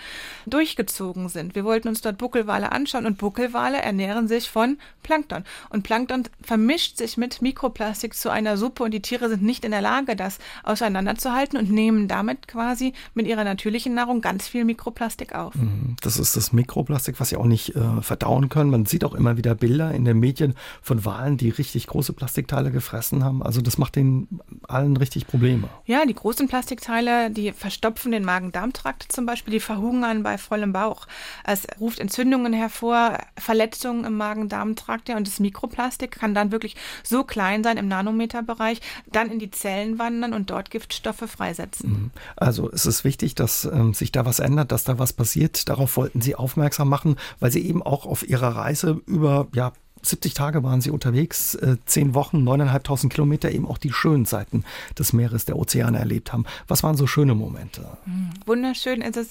durchgezogen 0.45 1.29
sind. 1.29 1.55
Wir 1.55 1.63
wollten 1.63 1.87
uns 1.87 2.01
dort 2.01 2.17
Buckelwale 2.17 2.71
anschauen 2.71 3.05
und 3.05 3.17
Buckelwale 3.17 3.81
ernähren 3.81 4.27
sich 4.27 4.49
von 4.49 4.77
Plankton. 5.03 5.43
Und 5.69 5.83
Plankton 5.83 6.23
vermischt 6.41 6.97
sich 6.97 7.17
mit 7.17 7.41
Mikroplastik 7.41 8.15
zu 8.15 8.29
einer 8.29 8.57
Suppe 8.57 8.83
und 8.83 8.91
die 8.91 9.01
Tiere 9.01 9.29
sind 9.29 9.43
nicht 9.43 9.65
in 9.65 9.71
der 9.71 9.81
Lage, 9.81 10.15
das 10.15 10.39
auseinanderzuhalten 10.63 11.59
und 11.59 11.69
nehmen 11.69 12.07
damit 12.07 12.47
quasi 12.47 12.93
mit 13.13 13.27
ihrer 13.27 13.43
natürlichen 13.43 13.93
Nahrung 13.93 14.21
ganz 14.21 14.47
viel 14.47 14.65
Mikroplastik 14.65 15.35
auf. 15.35 15.55
Mhm. 15.55 15.95
Das 16.01 16.17
ist 16.17 16.35
das 16.35 16.53
Mikroplastik, 16.53 17.19
was 17.19 17.29
sie 17.29 17.37
auch 17.37 17.45
nicht 17.45 17.75
äh, 17.75 18.01
verdauen 18.01 18.49
können. 18.49 18.69
Man 18.69 18.85
sieht 18.85 19.03
auch 19.03 19.13
immer 19.13 19.37
wieder 19.37 19.55
Bilder 19.55 19.91
in 19.91 20.05
den 20.05 20.19
Medien 20.19 20.55
von 20.81 21.05
Walen, 21.05 21.37
die 21.37 21.49
richtig 21.49 21.87
große 21.87 22.13
Plastikteile 22.13 22.71
gefressen 22.71 23.23
haben. 23.23 23.43
Also 23.43 23.61
das 23.61 23.77
macht 23.77 23.95
den 23.95 24.27
allen 24.67 24.97
richtig 24.97 25.27
Probleme. 25.27 25.69
Ja, 25.85 26.05
die 26.05 26.13
großen 26.13 26.47
Plastikteile, 26.47 27.31
die 27.31 27.51
verstopfen 27.51 28.11
den 28.11 28.25
Magen-Darm-Trakt 28.25 29.11
zum 29.11 29.25
Beispiel, 29.25 29.53
die 29.53 29.59
verhungern 29.59 30.23
bei 30.23 30.37
vollem 30.37 30.73
Bauch. 30.73 31.07
Es 31.43 31.67
ruft 31.79 31.99
Entzündungen 31.99 32.53
hervor, 32.53 33.17
Verletzungen 33.37 34.05
im 34.05 34.17
Magen-Darm-Trakt. 34.17 35.09
Ja, 35.09 35.17
und 35.17 35.27
das 35.27 35.39
Mikroplastik 35.39 36.11
kann 36.11 36.33
dann 36.33 36.51
wirklich 36.51 36.75
so 37.03 37.23
klein 37.23 37.63
sein 37.63 37.77
im 37.77 37.87
Nanometerbereich, 37.87 38.81
dann 39.11 39.29
in 39.29 39.39
die 39.39 39.51
Zellen 39.51 39.99
wandern 39.99 40.33
und 40.33 40.49
dort 40.49 40.71
Giftstoffe 40.71 41.23
freisetzen. 41.27 41.89
Mhm. 41.89 42.11
Also 42.35 42.69
es 42.71 42.85
ist 42.85 43.03
wichtig, 43.03 43.35
dass 43.35 43.65
ähm, 43.65 43.93
sich 43.93 44.11
da 44.11 44.25
was 44.25 44.39
ändert, 44.39 44.71
dass 44.71 44.83
da 44.83 44.99
was 44.99 45.13
passiert. 45.13 45.69
Darauf 45.69 45.97
wollten 45.97 46.21
Sie 46.21 46.35
aufmerksam 46.35 46.89
machen, 46.89 47.17
weil 47.39 47.51
Sie 47.51 47.65
eben 47.65 47.83
auch 47.83 48.05
auf 48.05 48.27
Ihrer 48.27 48.55
Reise 48.55 49.01
über 49.05 49.47
ja, 49.53 49.73
70 50.05 50.33
Tage 50.33 50.63
waren 50.63 50.81
Sie 50.81 50.91
unterwegs, 50.91 51.55
äh, 51.55 51.77
zehn 51.85 52.13
Wochen, 52.13 52.43
neuneinhalbtausend 52.43 53.13
Kilometer, 53.13 53.51
eben 53.51 53.67
auch 53.67 53.77
die 53.77 53.91
schönen 53.91 54.25
Seiten 54.25 54.63
des 54.97 55.13
Meeres, 55.13 55.45
der 55.45 55.57
Ozeane 55.57 55.99
erlebt 55.99 56.33
haben. 56.33 56.45
Was 56.67 56.83
waren 56.83 56.97
so 56.97 57.07
schöne 57.07 57.35
Momente? 57.35 57.85
Hm, 58.05 58.31
wunderschön 58.45 59.01
ist 59.01 59.17
es, 59.17 59.29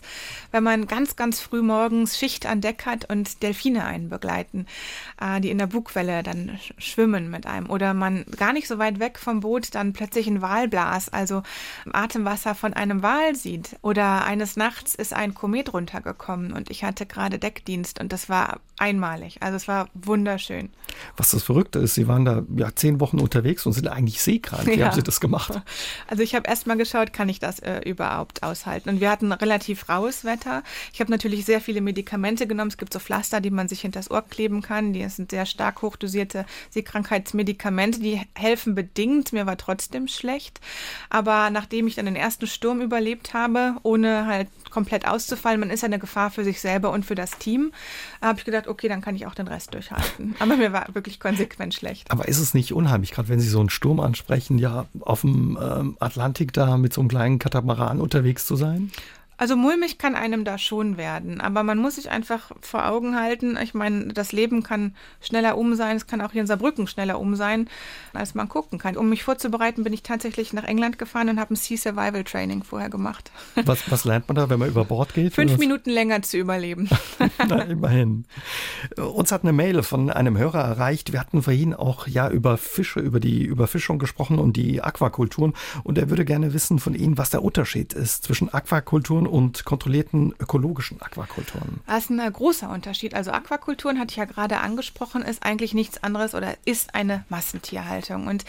wenn 0.51 0.63
man 0.63 0.87
ganz, 0.87 1.17
ganz 1.17 1.41
früh 1.41 1.63
morgens 1.63 2.19
Schicht 2.19 2.47
an 2.47 2.61
Deck 2.61 2.87
hat 2.87 3.11
und 3.11 3.43
Delfine 3.43 3.85
einen 3.85 4.09
begleiten, 4.09 4.67
äh, 5.21 5.41
die 5.41 5.51
in 5.51 5.59
der 5.59 5.67
Bugwelle 5.67 6.23
dann 6.23 6.59
schwimmen 6.79 7.31
mit 7.31 7.47
einem. 7.47 7.69
Oder 7.69 7.95
man 7.95 8.25
gar 8.37 8.53
nicht 8.53 8.69
so 8.69 8.79
weit 8.79 8.99
weg 8.99 9.19
vom 9.19 9.41
Boot 9.41 9.75
dann 9.75 9.93
plötzlich 9.93 10.27
ein 10.27 10.43
Walblas, 10.43 11.09
also 11.09 11.43
Atemwasser 11.93 12.55
von 12.55 12.73
einem 12.73 13.03
Wal 13.03 13.35
sieht. 13.35 13.77
Oder 13.83 14.25
eines 14.25 14.57
Nachts 14.57 14.95
ist 14.95 15.13
ein 15.13 15.35
Komet 15.35 15.73
runtergekommen 15.73 16.53
und 16.53 16.71
ich 16.71 16.85
hatte 16.85 17.07
gerade 17.07 17.39
Deckdienst 17.39 18.01
und 18.01 18.13
das 18.13 18.29
war 18.29 18.61
einmalig. 18.79 19.43
Also 19.43 19.57
es 19.57 19.69
war 19.69 19.89
wunderschön. 19.95 20.62
Was 21.17 21.31
das 21.31 21.43
Verrückte 21.43 21.79
ist, 21.79 21.95
Sie 21.95 22.09
waren 22.09 22.25
da 22.25 22.43
ja 22.57 22.75
zehn 22.75 23.01
Wochen 23.01 23.19
unterwegs 23.19 23.67
und 23.67 23.73
sind 23.73 23.89
eigentlich 23.89 24.23
seekrank. 24.23 24.67
Wie 24.67 24.75
ja. 24.75 24.87
haben 24.87 24.95
Sie 24.95 25.03
das 25.03 25.21
gemacht? 25.21 25.61
Also 26.09 26.23
ich 26.23 26.35
habe 26.35 26.49
erst 26.49 26.67
mal 26.67 26.77
geschaut, 26.77 27.13
kann 27.13 27.29
ich 27.29 27.39
das 27.39 27.59
äh, 27.61 27.81
überhaupt 27.89 28.43
aushalten? 28.43 28.91
Und 28.91 29.01
wir 29.01 29.11
hatten 29.11 29.33
relativ 29.33 29.89
raues 29.89 30.25
Wetter. 30.25 30.63
Ich 30.93 31.01
habe 31.01 31.11
natürlich 31.11 31.45
sehr 31.45 31.61
viele 31.61 31.81
Medikamente 31.81 32.47
genommen. 32.47 32.69
Es 32.69 32.77
gibt 32.77 32.93
so 32.93 32.99
Pflaster, 32.99 33.41
die 33.41 33.51
man 33.51 33.69
sich 33.69 33.81
hinters 33.81 34.11
Ohr 34.11 34.23
kleben 34.23 34.61
kann. 34.61 34.93
Die 34.93 35.09
sind 35.09 35.31
sehr 35.31 35.47
stark 35.47 35.81
hochdosierte 35.83 36.45
Seekrankheitsmedikamente. 36.71 38.01
Die 38.01 38.21
helfen 38.35 38.75
bedingt. 38.75 39.33
Mir 39.33 39.47
war 39.47 39.57
trotzdem 39.57 40.09
schlecht. 40.09 40.61
Aber 41.09 41.51
nachdem 41.51 41.87
ich 41.87 41.95
dann 41.95 42.07
den 42.07 42.17
ersten 42.17 42.47
Sturm 42.47 42.81
überlebt 42.81 43.33
habe, 43.33 43.77
ohne 43.83 44.27
halt 44.27 44.49
komplett 44.71 45.07
auszufallen, 45.07 45.61
man 45.61 45.71
ist 45.71 45.83
ja 45.83 45.87
eine 45.87 45.99
Gefahr 45.99 46.31
für 46.31 46.45
sich 46.45 46.61
selber 46.61 46.91
und 46.91 47.07
für 47.07 47.15
das 47.15 47.39
Team, 47.39 47.73
habe 48.21 48.39
ich 48.39 48.45
gedacht, 48.45 48.69
okay, 48.69 48.89
dann 48.89 49.01
kann 49.01 49.17
ich 49.17 49.27
auch 49.27 49.35
den 49.35 49.49
Rest 49.49 49.75
durchhalten. 49.75 50.35
Aber 50.39 50.52
mir 50.57 50.73
war 50.73 50.87
wirklich 50.93 51.21
konsequent 51.21 51.75
schlecht. 51.75 52.11
Aber 52.11 52.29
ist 52.29 52.39
es 52.39 52.55
nicht 52.55 52.73
unheimlich, 52.73 53.11
gerade 53.13 53.29
wenn 53.29 53.41
Sie 53.41 53.49
so 53.49 53.61
einen 53.61 53.71
Sturm 53.71 54.01
ansprechen, 54.01 54.59
ja 54.59 54.87
auf 55.01 55.23
dem 55.23 55.59
ähm, 55.61 55.97
Atlantik 56.01 56.53
da 56.53 56.77
mit 56.77 56.93
so 56.93 57.01
einem 57.01 57.09
kleinen 57.09 57.39
Katamaran 57.39 58.01
unterwegs 58.01 58.47
zu 58.47 58.57
sein? 58.57 58.91
Also 59.43 59.57
mulmig 59.57 59.99
kann 59.99 60.15
einem 60.15 60.45
da 60.45 60.57
schon 60.57 60.97
werden, 60.97 61.41
aber 61.41 61.65
man 61.65 61.77
muss 61.77 61.97
sich 61.97 62.13
einfach 62.13 62.53
vor 62.61 62.87
Augen 62.87 63.17
halten. 63.17 63.59
Ich 63.61 63.75
meine, 63.75 64.13
das 64.13 64.31
Leben 64.31 64.63
kann 64.63 64.95
schneller 65.21 65.59
um 65.59 65.75
sein, 65.75 65.97
es 65.97 66.07
kann 66.07 66.21
auch 66.21 66.31
hier 66.31 66.43
in 66.43 66.47
Saarbrücken 66.47 66.87
schneller 66.87 67.19
um 67.19 67.35
sein, 67.35 67.69
als 68.13 68.37
man 68.37 68.49
gucken 68.49 68.79
kann. 68.79 68.97
Um 68.97 69.09
mich 69.09 69.25
vorzubereiten, 69.25 69.83
bin 69.83 69.93
ich 69.93 70.05
tatsächlich 70.05 70.53
nach 70.53 70.63
England 70.63 70.97
gefahren 70.97 71.29
und 71.29 71.41
habe 71.41 71.55
ein 71.55 71.57
Sea 71.57 71.77
Survival 71.77 72.23
Training 72.23 72.63
vorher 72.63 72.89
gemacht. 72.89 73.33
Was, 73.65 73.91
was 73.91 74.05
lernt 74.05 74.29
man 74.29 74.37
da, 74.37 74.49
wenn 74.49 74.61
man 74.61 74.69
über 74.69 74.85
Bord 74.85 75.13
geht? 75.13 75.35
Fünf 75.35 75.59
Minuten 75.59 75.91
länger 75.91 76.23
zu 76.23 76.39
überleben. 76.39 76.89
Na, 77.49 77.63
immerhin. 77.63 78.27
Uns 78.97 79.33
hat 79.33 79.43
eine 79.43 79.53
Mail 79.53 79.83
von 79.83 80.09
einem 80.09 80.39
Hörer 80.39 80.61
erreicht. 80.61 81.13
Wir 81.13 81.19
hatten 81.19 81.43
vorhin 81.43 81.75
auch 81.75 82.07
ja 82.07 82.31
über 82.31 82.59
Fische, 82.59 83.01
über 83.01 83.19
die 83.19 83.43
Überfischung 83.43 83.99
gesprochen 83.99 84.39
und 84.39 84.57
die 84.57 84.83
Aquakulturen. 84.83 85.55
Und 85.83 85.99
er 85.99 86.11
würde 86.11 86.25
gerne 86.25 86.55
wissen 86.55 86.79
von 86.79 86.95
Ihnen, 86.95 87.19
was 87.19 87.31
der 87.31 87.43
Unterschied 87.43 87.93
ist 87.93 88.23
zwischen 88.23 88.55
Aquakulturen 88.55 89.27
und 89.33 89.65
kontrollierten 89.65 90.35
ökologischen 90.39 91.01
Aquakulturen? 91.01 91.81
Das 91.87 92.05
ist 92.05 92.11
ein 92.11 92.33
großer 92.33 92.69
Unterschied. 92.69 93.15
Also 93.15 93.33
Aquakulturen, 93.33 93.99
hatte 93.99 94.11
ich 94.11 94.17
ja 94.17 94.27
gerade 94.27 94.59
angesprochen, 94.59 95.23
ist 95.23 95.43
eigentlich 95.43 95.73
nichts 95.73 96.03
anderes 96.03 96.35
oder 96.35 96.55
ist 96.67 96.95
eine 96.95 97.25
Massentierhaltung. 97.31 98.27
Und 98.27 98.45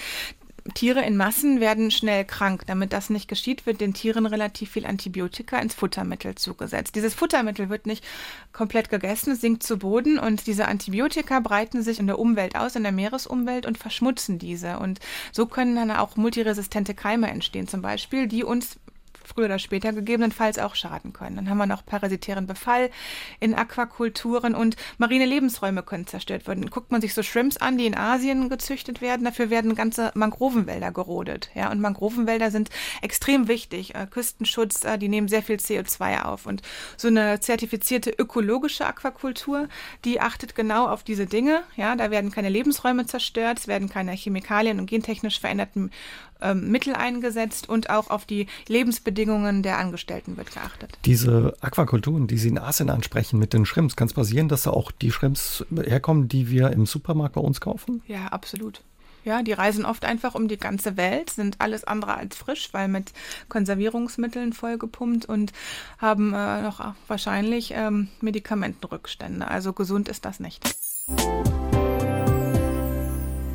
Tiere 0.74 1.02
in 1.02 1.18
Massen 1.18 1.60
werden 1.60 1.92
schnell 1.92 2.24
krank. 2.24 2.64
Damit 2.68 2.94
das 2.94 3.10
nicht 3.10 3.28
geschieht, 3.28 3.66
wird 3.66 3.82
den 3.82 3.94
Tieren 3.94 4.26
relativ 4.26 4.72
viel 4.72 4.86
Antibiotika 4.86 5.58
ins 5.60 5.74
Futtermittel 5.74 6.36
zugesetzt. 6.36 6.96
Dieses 6.96 7.14
Futtermittel 7.14 7.70
wird 7.70 7.86
nicht 7.86 8.04
komplett 8.54 8.90
gegessen, 8.90 9.36
sinkt 9.36 9.64
zu 9.64 9.78
Boden 9.78 10.18
und 10.18 10.48
diese 10.48 10.68
Antibiotika 10.68 11.42
breiten 11.42 11.84
sich 11.84 12.00
in 12.00 12.08
der 12.08 12.20
Umwelt 12.20 12.56
aus, 12.56 12.76
in 12.76 12.84
der 12.84 12.94
Meeresumwelt 12.94 13.66
und 13.66 13.78
verschmutzen 13.78 14.40
diese. 14.40 14.80
Und 14.80 15.00
so 15.34 15.48
können 15.48 15.76
dann 15.76 15.92
auch 15.92 16.16
multiresistente 16.16 16.94
Keime 16.94 17.30
entstehen, 17.30 17.68
zum 17.68 17.82
Beispiel, 17.82 18.28
die 18.28 18.44
uns 18.46 18.78
früher 19.28 19.46
oder 19.46 19.60
später 19.60 19.94
gegebenenfalls 19.94 20.60
auch 20.60 20.76
schaden 20.76 21.14
können. 21.14 21.36
Dann 21.36 21.50
haben 21.50 21.58
wir 21.58 21.66
noch 21.66 21.86
parasitären 21.86 22.48
Befall 22.48 22.90
in 23.40 23.54
Aquakulturen 23.54 24.56
und 24.56 24.76
marine 24.98 25.26
Lebensräume 25.26 25.84
können 25.84 26.08
zerstört 26.08 26.48
werden. 26.48 26.70
Guckt 26.70 26.92
man 26.92 27.02
sich 27.02 27.14
so 27.14 27.24
Shrimps 27.24 27.58
an, 27.58 27.78
die 27.78 27.86
in 27.86 27.96
Asien 27.96 28.50
gezüchtet 28.50 29.02
werden, 29.02 29.26
dafür 29.26 29.50
werden 29.50 29.76
ganze 29.76 30.12
Mangrovenwälder 30.16 30.92
gerodet. 30.92 31.50
Ja, 31.56 31.72
und 31.72 31.80
Mangrovenwälder 31.80 32.52
sind 32.52 32.70
extrem 33.02 33.48
wichtig. 33.48 33.96
Äh, 33.96 34.08
Küstenschutz, 34.10 34.84
äh, 34.84 34.98
die 34.98 35.10
nehmen 35.10 35.28
sehr 35.28 35.44
viel 35.44 35.58
CO2 35.58 36.24
auf. 36.24 36.46
Und 36.46 36.62
so 36.98 37.08
eine 37.08 37.40
zertifizierte 37.40 38.12
ökologische 38.12 38.86
Aquakultur, 38.86 39.68
die 40.06 40.22
achtet 40.22 40.56
genau 40.56 40.88
auf 40.88 41.04
diese 41.04 41.26
Dinge. 41.26 41.64
Ja, 41.76 41.96
da 41.96 42.12
werden 42.12 42.32
keine 42.32 42.50
Lebensräume 42.50 43.06
zerstört, 43.06 43.60
es 43.60 43.68
werden 43.68 43.90
keine 43.90 44.12
Chemikalien 44.14 44.80
und 44.80 44.90
gentechnisch 44.90 45.40
veränderten 45.40 45.92
ähm, 46.44 46.70
Mittel 46.70 46.96
eingesetzt 46.96 47.70
und 47.70 47.90
auch 47.90 48.10
auf 48.10 48.26
die 48.26 48.48
Lebensbedingungen 48.68 49.64
der 49.64 49.78
Angestellten 49.78 50.38
wird 50.38 50.54
geachtet. 50.54 50.98
Diese 51.06 51.56
Aquakulturen, 51.62 52.28
die 52.28 52.38
Sie 52.38 52.50
in 52.50 52.58
Asien 52.58 52.90
ansprechen 52.90 53.40
mit 53.40 53.54
den 53.54 53.66
Shrimps, 53.66 53.96
kann 53.96 54.08
es 54.08 54.14
passieren, 54.14 54.50
dass 54.50 54.64
da 54.64 54.72
auch 54.72 54.92
die 54.92 55.12
Shrimps 55.12 55.66
herkommen, 55.76 56.28
die 56.28 56.50
wir 56.50 56.72
im 56.72 56.86
Supermarkt 56.86 57.36
bei 57.36 57.42
uns 57.42 57.62
kaufen? 57.62 58.02
Ja, 58.08 58.28
absolut. 58.28 58.82
Ja, 59.26 59.42
die 59.42 59.54
reisen 59.54 59.86
oft 59.86 60.04
einfach 60.04 60.36
um 60.36 60.48
die 60.48 60.58
ganze 60.58 60.98
Welt, 60.98 61.30
sind 61.30 61.56
alles 61.60 61.86
andere 61.86 62.16
als 62.16 62.36
frisch, 62.36 62.70
weil 62.74 62.90
mit 62.90 63.14
Konservierungsmitteln 63.48 64.52
vollgepumpt 64.52 65.26
und 65.26 65.54
haben 65.98 66.34
äh, 66.34 66.62
noch 66.62 66.94
wahrscheinlich 67.08 67.72
ähm, 67.74 68.10
Medikamentenrückstände. 68.20 69.48
Also 69.48 69.72
gesund 69.72 70.10
ist 70.10 70.26
das 70.26 70.40
nicht. 70.40 70.62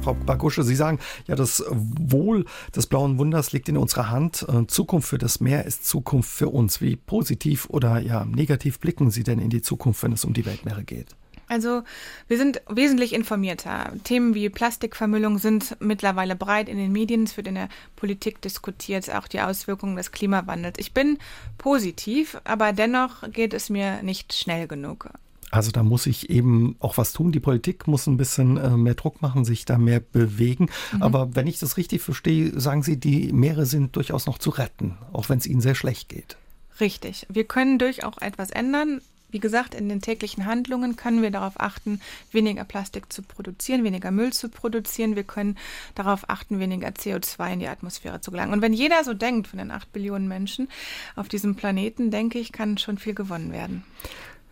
Frau 0.08 0.14
Bagusche, 0.14 0.62
Sie 0.62 0.74
sagen, 0.74 0.98
ja, 1.26 1.36
das 1.36 1.62
Wohl 1.68 2.46
des 2.74 2.86
blauen 2.86 3.18
Wunders 3.18 3.52
liegt 3.52 3.68
in 3.68 3.76
unserer 3.76 4.08
Hand. 4.08 4.46
Äh, 4.48 4.66
Zukunft 4.66 5.06
für 5.06 5.18
das 5.18 5.40
Meer 5.40 5.66
ist 5.66 5.86
Zukunft 5.86 6.30
für 6.30 6.48
uns. 6.48 6.80
Wie 6.80 6.96
positiv 6.96 7.66
oder 7.68 7.98
ja 8.00 8.24
negativ 8.24 8.78
blicken 8.78 9.10
Sie 9.10 9.22
denn 9.22 9.38
in 9.38 9.50
die 9.50 9.60
Zukunft, 9.60 10.02
wenn 10.02 10.12
es 10.12 10.24
um 10.24 10.32
die 10.32 10.46
Weltmeere 10.46 10.82
geht? 10.82 11.08
Also 11.46 11.82
wir 12.26 12.38
sind 12.38 12.62
wesentlich 12.70 13.12
informierter. 13.12 13.92
Themen 14.02 14.34
wie 14.34 14.48
Plastikvermüllung 14.48 15.36
sind 15.36 15.76
mittlerweile 15.78 16.36
breit 16.36 16.70
in 16.70 16.78
den 16.78 16.92
Medien, 16.92 17.24
es 17.24 17.36
wird 17.36 17.46
in 17.46 17.56
der 17.56 17.68
Politik 17.94 18.40
diskutiert, 18.40 19.14
auch 19.14 19.28
die 19.28 19.42
Auswirkungen 19.42 19.96
des 19.96 20.10
Klimawandels. 20.10 20.78
Ich 20.78 20.94
bin 20.94 21.18
positiv, 21.58 22.40
aber 22.44 22.72
dennoch 22.72 23.30
geht 23.30 23.52
es 23.52 23.68
mir 23.68 24.02
nicht 24.02 24.32
schnell 24.32 24.68
genug. 24.68 25.10
Also 25.50 25.70
da 25.70 25.82
muss 25.82 26.06
ich 26.06 26.30
eben 26.30 26.76
auch 26.78 26.98
was 26.98 27.12
tun. 27.12 27.32
Die 27.32 27.40
Politik 27.40 27.86
muss 27.86 28.06
ein 28.06 28.16
bisschen 28.16 28.56
äh, 28.56 28.76
mehr 28.76 28.94
Druck 28.94 29.22
machen, 29.22 29.44
sich 29.44 29.64
da 29.64 29.78
mehr 29.78 30.00
bewegen. 30.00 30.68
Mhm. 30.92 31.02
Aber 31.02 31.34
wenn 31.34 31.46
ich 31.46 31.58
das 31.58 31.76
richtig 31.76 32.02
verstehe, 32.02 32.58
sagen 32.58 32.82
Sie, 32.82 32.98
die 32.98 33.32
Meere 33.32 33.66
sind 33.66 33.96
durchaus 33.96 34.26
noch 34.26 34.38
zu 34.38 34.50
retten, 34.50 34.98
auch 35.12 35.28
wenn 35.28 35.38
es 35.38 35.46
ihnen 35.46 35.60
sehr 35.60 35.74
schlecht 35.74 36.08
geht. 36.08 36.36
Richtig. 36.80 37.26
Wir 37.28 37.44
können 37.44 37.78
durchaus 37.78 38.18
etwas 38.20 38.50
ändern. 38.50 39.00
Wie 39.30 39.40
gesagt, 39.40 39.74
in 39.74 39.90
den 39.90 40.00
täglichen 40.00 40.46
Handlungen 40.46 40.96
können 40.96 41.20
wir 41.20 41.30
darauf 41.30 41.60
achten, 41.60 42.00
weniger 42.32 42.64
Plastik 42.64 43.12
zu 43.12 43.20
produzieren, 43.22 43.84
weniger 43.84 44.10
Müll 44.10 44.32
zu 44.32 44.48
produzieren. 44.48 45.16
Wir 45.16 45.24
können 45.24 45.58
darauf 45.94 46.30
achten, 46.30 46.60
weniger 46.60 46.88
CO2 46.88 47.52
in 47.52 47.60
die 47.60 47.68
Atmosphäre 47.68 48.22
zu 48.22 48.30
gelangen. 48.30 48.54
Und 48.54 48.62
wenn 48.62 48.72
jeder 48.72 49.04
so 49.04 49.12
denkt 49.12 49.48
von 49.48 49.58
den 49.58 49.70
acht 49.70 49.92
Billionen 49.92 50.28
Menschen 50.28 50.68
auf 51.14 51.28
diesem 51.28 51.56
Planeten, 51.56 52.10
denke 52.10 52.38
ich, 52.38 52.52
kann 52.52 52.78
schon 52.78 52.96
viel 52.96 53.14
gewonnen 53.14 53.52
werden. 53.52 53.84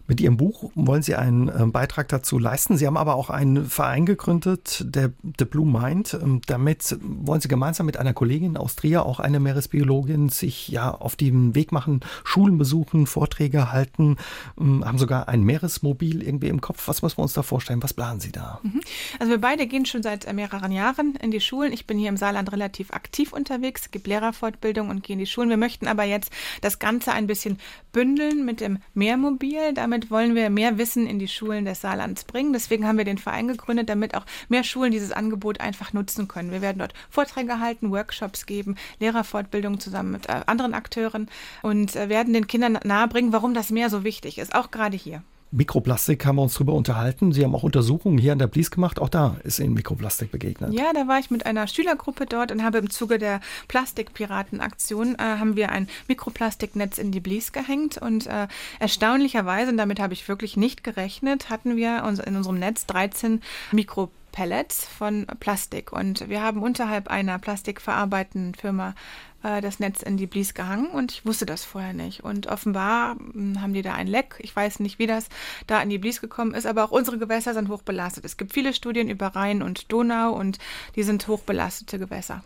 Mit 0.09 0.21
Ihrem 0.21 0.37
Buch 0.37 0.71
wollen 0.75 1.03
Sie 1.03 1.17
einen 1.17 1.49
ähm, 1.49 1.73
Beitrag 1.73 2.09
dazu 2.09 2.39
leisten. 2.39 2.77
Sie 2.77 2.87
haben 2.87 2.97
aber 2.97 3.17
auch 3.17 3.31
einen 3.31 3.67
Verein 3.67 4.07
gegründet, 4.07 4.85
der 4.87 5.13
The 5.39 5.45
Blue 5.45 5.67
Mind. 5.67 6.15
Ähm, 6.15 6.41
damit 6.47 6.97
wollen 7.01 7.41
Sie 7.41 7.49
gemeinsam 7.49 7.87
mit 7.87 7.97
einer 7.97 8.13
Kollegin 8.13 8.57
aus 8.57 8.77
Trier, 8.77 9.05
auch 9.05 9.19
eine 9.19 9.41
Meeresbiologin, 9.41 10.29
sich 10.29 10.69
ja 10.69 10.93
auf 10.93 11.17
den 11.17 11.55
Weg 11.55 11.73
machen, 11.73 12.01
Schulen 12.25 12.59
besuchen, 12.59 13.07
Vorträge 13.07 13.73
halten, 13.73 14.17
ähm, 14.61 14.85
haben 14.85 14.99
sogar 14.99 15.29
ein 15.29 15.43
Meeresmobil 15.43 16.23
irgendwie 16.23 16.49
im 16.49 16.61
Kopf. 16.61 16.87
Was 16.89 17.03
müssen 17.03 17.19
wir 17.19 17.23
uns 17.23 17.33
da 17.33 17.43
vorstellen? 17.43 17.83
Was 17.83 17.95
planen 17.95 18.21
Sie 18.21 18.33
da? 18.33 18.61
Mhm. 18.63 18.81
Also 19.19 19.33
wir 19.33 19.41
beide 19.41 19.67
gehen 19.67 19.87
schon 19.87 20.03
seit 20.03 20.33
mehreren 20.33 20.71
Jahren 20.71 21.17
in 21.17 21.31
die 21.31 21.41
Schulen. 21.41 21.73
Ich 21.73 21.87
bin 21.87 21.99
hier 21.99 22.09
im 22.09 22.17
Saarland 22.17 22.53
relativ 22.53 22.93
aktiv 22.93 23.33
unterwegs, 23.33 23.91
gebe 23.91 24.09
Lehrerfortbildung 24.09 24.89
und 24.91 25.03
gehe 25.03 25.15
in 25.15 25.21
die 25.21 25.27
Schulen. 25.27 25.49
Wir 25.49 25.57
möchten 25.57 25.89
aber 25.89 26.05
jetzt 26.05 26.31
das 26.61 26.79
Ganze 26.79 27.13
ein 27.13 27.27
bisschen 27.27 27.59
bündeln 27.93 28.45
mit 28.45 28.61
dem 28.61 28.79
Meermobil. 28.95 29.73
Damit 29.75 29.96
damit 29.97 30.11
wollen 30.11 30.35
wir 30.35 30.51
mehr 30.51 30.77
Wissen 30.77 31.07
in 31.07 31.19
die 31.19 31.27
Schulen 31.27 31.65
des 31.65 31.81
Saarlands 31.81 32.25
bringen. 32.25 32.53
Deswegen 32.53 32.87
haben 32.87 32.99
wir 32.99 33.07
den 33.07 33.17
Verein 33.17 33.49
gegründet, 33.49 33.89
damit 33.89 34.15
auch 34.15 34.27
mehr 34.51 34.63
Schulen 34.63 34.93
dieses 34.93 35.11
Angebot 35.11 35.59
einfach 35.61 35.95
nutzen 35.95 36.29
können. 36.29 36.51
Wir 36.51 36.61
werden 36.61 36.81
dort 36.81 36.93
Vorträge 37.09 37.61
halten, 37.61 37.91
Workshops 37.91 38.45
geben, 38.45 38.77
Lehrerfortbildungen 39.01 39.81
zusammen 39.81 40.13
mit 40.13 40.29
äh, 40.29 40.43
anderen 40.45 40.75
Akteuren 40.75 41.31
und 41.63 41.97
äh, 41.97 42.11
werden 42.11 42.35
den 42.35 42.47
Kindern 42.47 42.79
nahebringen, 42.85 43.33
warum 43.33 43.55
das 43.55 43.71
Meer 43.71 43.89
so 43.89 44.05
wichtig 44.05 44.37
ist, 44.37 44.55
auch 44.55 44.71
gerade 44.71 44.99
hier. 44.99 45.23
Mikroplastik 45.53 46.27
haben 46.27 46.37
wir 46.37 46.43
uns 46.43 46.55
darüber 46.55 46.75
unterhalten. 46.75 47.33
Sie 47.33 47.45
haben 47.45 47.55
auch 47.55 47.63
Untersuchungen 47.63 48.19
hier 48.19 48.33
an 48.33 48.39
der 48.39 48.47
Blies 48.47 48.71
gemacht. 48.71 48.99
Auch 48.99 49.09
da 49.09 49.37
ist 49.45 49.59
Ihnen 49.59 49.75
Mikroplastik 49.75 50.31
begegnet. 50.31 50.73
Ja, 50.73 50.93
da 50.93 51.07
war 51.09 51.19
ich 51.19 51.31
mit 51.31 51.47
einer 51.47 51.67
Schülergruppe 51.67 52.27
dort 52.27 52.53
und 52.53 52.63
habe 52.63 52.79
im 52.79 52.91
Zuge 52.91 53.19
der 53.19 53.41
Plastikpiratenaktion 53.69 55.15
äh, 55.15 55.19
haben 55.19 55.57
wir 55.57 55.71
ein 55.71 55.89
Mikroplastiknetz 56.09 56.99
in 56.99 57.13
die 57.13 57.21
Blies 57.21 57.53
gehängt 57.53 57.99
und 57.99 58.27
äh, 58.27 58.49
erstaunlicherweise, 58.81 59.71
und 59.71 59.77
damit 59.77 60.01
habe 60.01 60.13
ich 60.13 60.29
wirklich 60.29 60.57
nicht 60.57 60.85
gerechnet, 60.85 61.49
hatten 61.51 61.77
wir 61.77 61.99
in 62.27 62.37
unserem 62.37 62.59
Netz 62.59 62.87
13 62.87 63.41
Mikroplastik. 63.73 64.16
Pellets 64.37 64.85
von 64.85 65.27
Plastik. 65.41 65.93
Und 65.93 66.29
wir 66.29 66.43
haben 66.43 66.63
unterhalb 66.63 67.09
einer 67.09 67.39
plastikverarbeitenden 67.39 68.55
Firma 68.55 68.95
äh, 69.43 69.63
das 69.63 69.81
Netz 69.81 70.03
in 70.03 70.19
die 70.19 70.27
Blies 70.27 70.53
gehangen 70.53 70.89
und 70.89 71.11
ich 71.11 71.25
wusste 71.25 71.47
das 71.47 71.65
vorher 71.65 71.95
nicht. 71.95 72.23
Und 72.23 72.47
offenbar 72.47 73.17
hm, 73.17 73.63
haben 73.63 73.73
die 73.73 73.81
da 73.81 73.95
ein 73.95 74.07
Leck. 74.07 74.35
Ich 74.41 74.55
weiß 74.55 74.81
nicht, 74.81 74.99
wie 74.99 75.07
das 75.07 75.31
da 75.67 75.81
in 75.81 75.89
die 75.89 75.97
Blies 75.97 76.21
gekommen 76.21 76.53
ist, 76.53 76.67
aber 76.67 76.85
auch 76.85 76.91
unsere 76.91 77.17
Gewässer 77.17 77.55
sind 77.55 77.71
hochbelastet. 77.71 78.27
Es 78.27 78.37
gibt 78.37 78.53
viele 78.53 78.75
Studien 78.75 79.09
über 79.09 79.29
Rhein 79.29 79.63
und 79.63 79.91
Donau 79.91 80.35
und 80.35 80.59
die 80.97 81.03
sind 81.03 81.27
hochbelastete 81.27 81.99
Gewässer. 81.99 82.45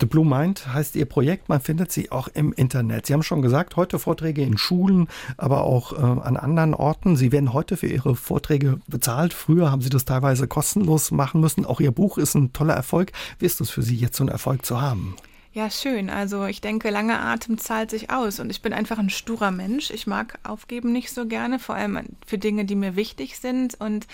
The 0.00 0.06
Blue 0.06 0.24
Mind 0.24 0.72
heißt 0.72 0.96
Ihr 0.96 1.04
Projekt. 1.04 1.48
Man 1.48 1.60
findet 1.60 1.92
sie 1.92 2.10
auch 2.10 2.28
im 2.28 2.52
Internet. 2.52 3.06
Sie 3.06 3.12
haben 3.12 3.22
schon 3.22 3.42
gesagt, 3.42 3.76
heute 3.76 3.98
Vorträge 3.98 4.42
in 4.42 4.58
Schulen, 4.58 5.08
aber 5.36 5.62
auch 5.62 5.92
äh, 5.92 5.96
an 5.96 6.36
anderen 6.36 6.74
Orten. 6.74 7.16
Sie 7.16 7.32
werden 7.32 7.52
heute 7.52 7.76
für 7.76 7.86
Ihre 7.86 8.16
Vorträge 8.16 8.80
bezahlt. 8.88 9.32
Früher 9.32 9.70
haben 9.70 9.82
Sie 9.82 9.90
das 9.90 10.04
teilweise 10.04 10.48
kostenlos 10.48 11.10
machen 11.10 11.40
müssen. 11.40 11.64
Auch 11.64 11.80
Ihr 11.80 11.92
Buch 11.92 12.18
ist 12.18 12.34
ein 12.34 12.52
toller 12.52 12.74
Erfolg. 12.74 13.12
Wie 13.38 13.46
ist 13.46 13.60
es 13.60 13.70
für 13.70 13.82
Sie, 13.82 13.96
jetzt 13.96 14.16
so 14.16 14.24
einen 14.24 14.30
Erfolg 14.30 14.66
zu 14.66 14.80
haben? 14.80 15.16
Ja, 15.54 15.70
schön. 15.70 16.08
Also 16.08 16.46
ich 16.46 16.62
denke, 16.62 16.88
lange 16.88 17.20
Atem 17.20 17.58
zahlt 17.58 17.90
sich 17.90 18.10
aus 18.10 18.40
und 18.40 18.48
ich 18.48 18.62
bin 18.62 18.72
einfach 18.72 18.98
ein 18.98 19.10
sturer 19.10 19.50
Mensch. 19.50 19.90
Ich 19.90 20.06
mag 20.06 20.38
aufgeben 20.44 20.92
nicht 20.92 21.12
so 21.12 21.26
gerne, 21.26 21.58
vor 21.58 21.74
allem 21.74 22.00
für 22.26 22.38
Dinge, 22.38 22.64
die 22.64 22.74
mir 22.74 22.96
wichtig 22.96 23.38
sind 23.38 23.78
und 23.78 24.06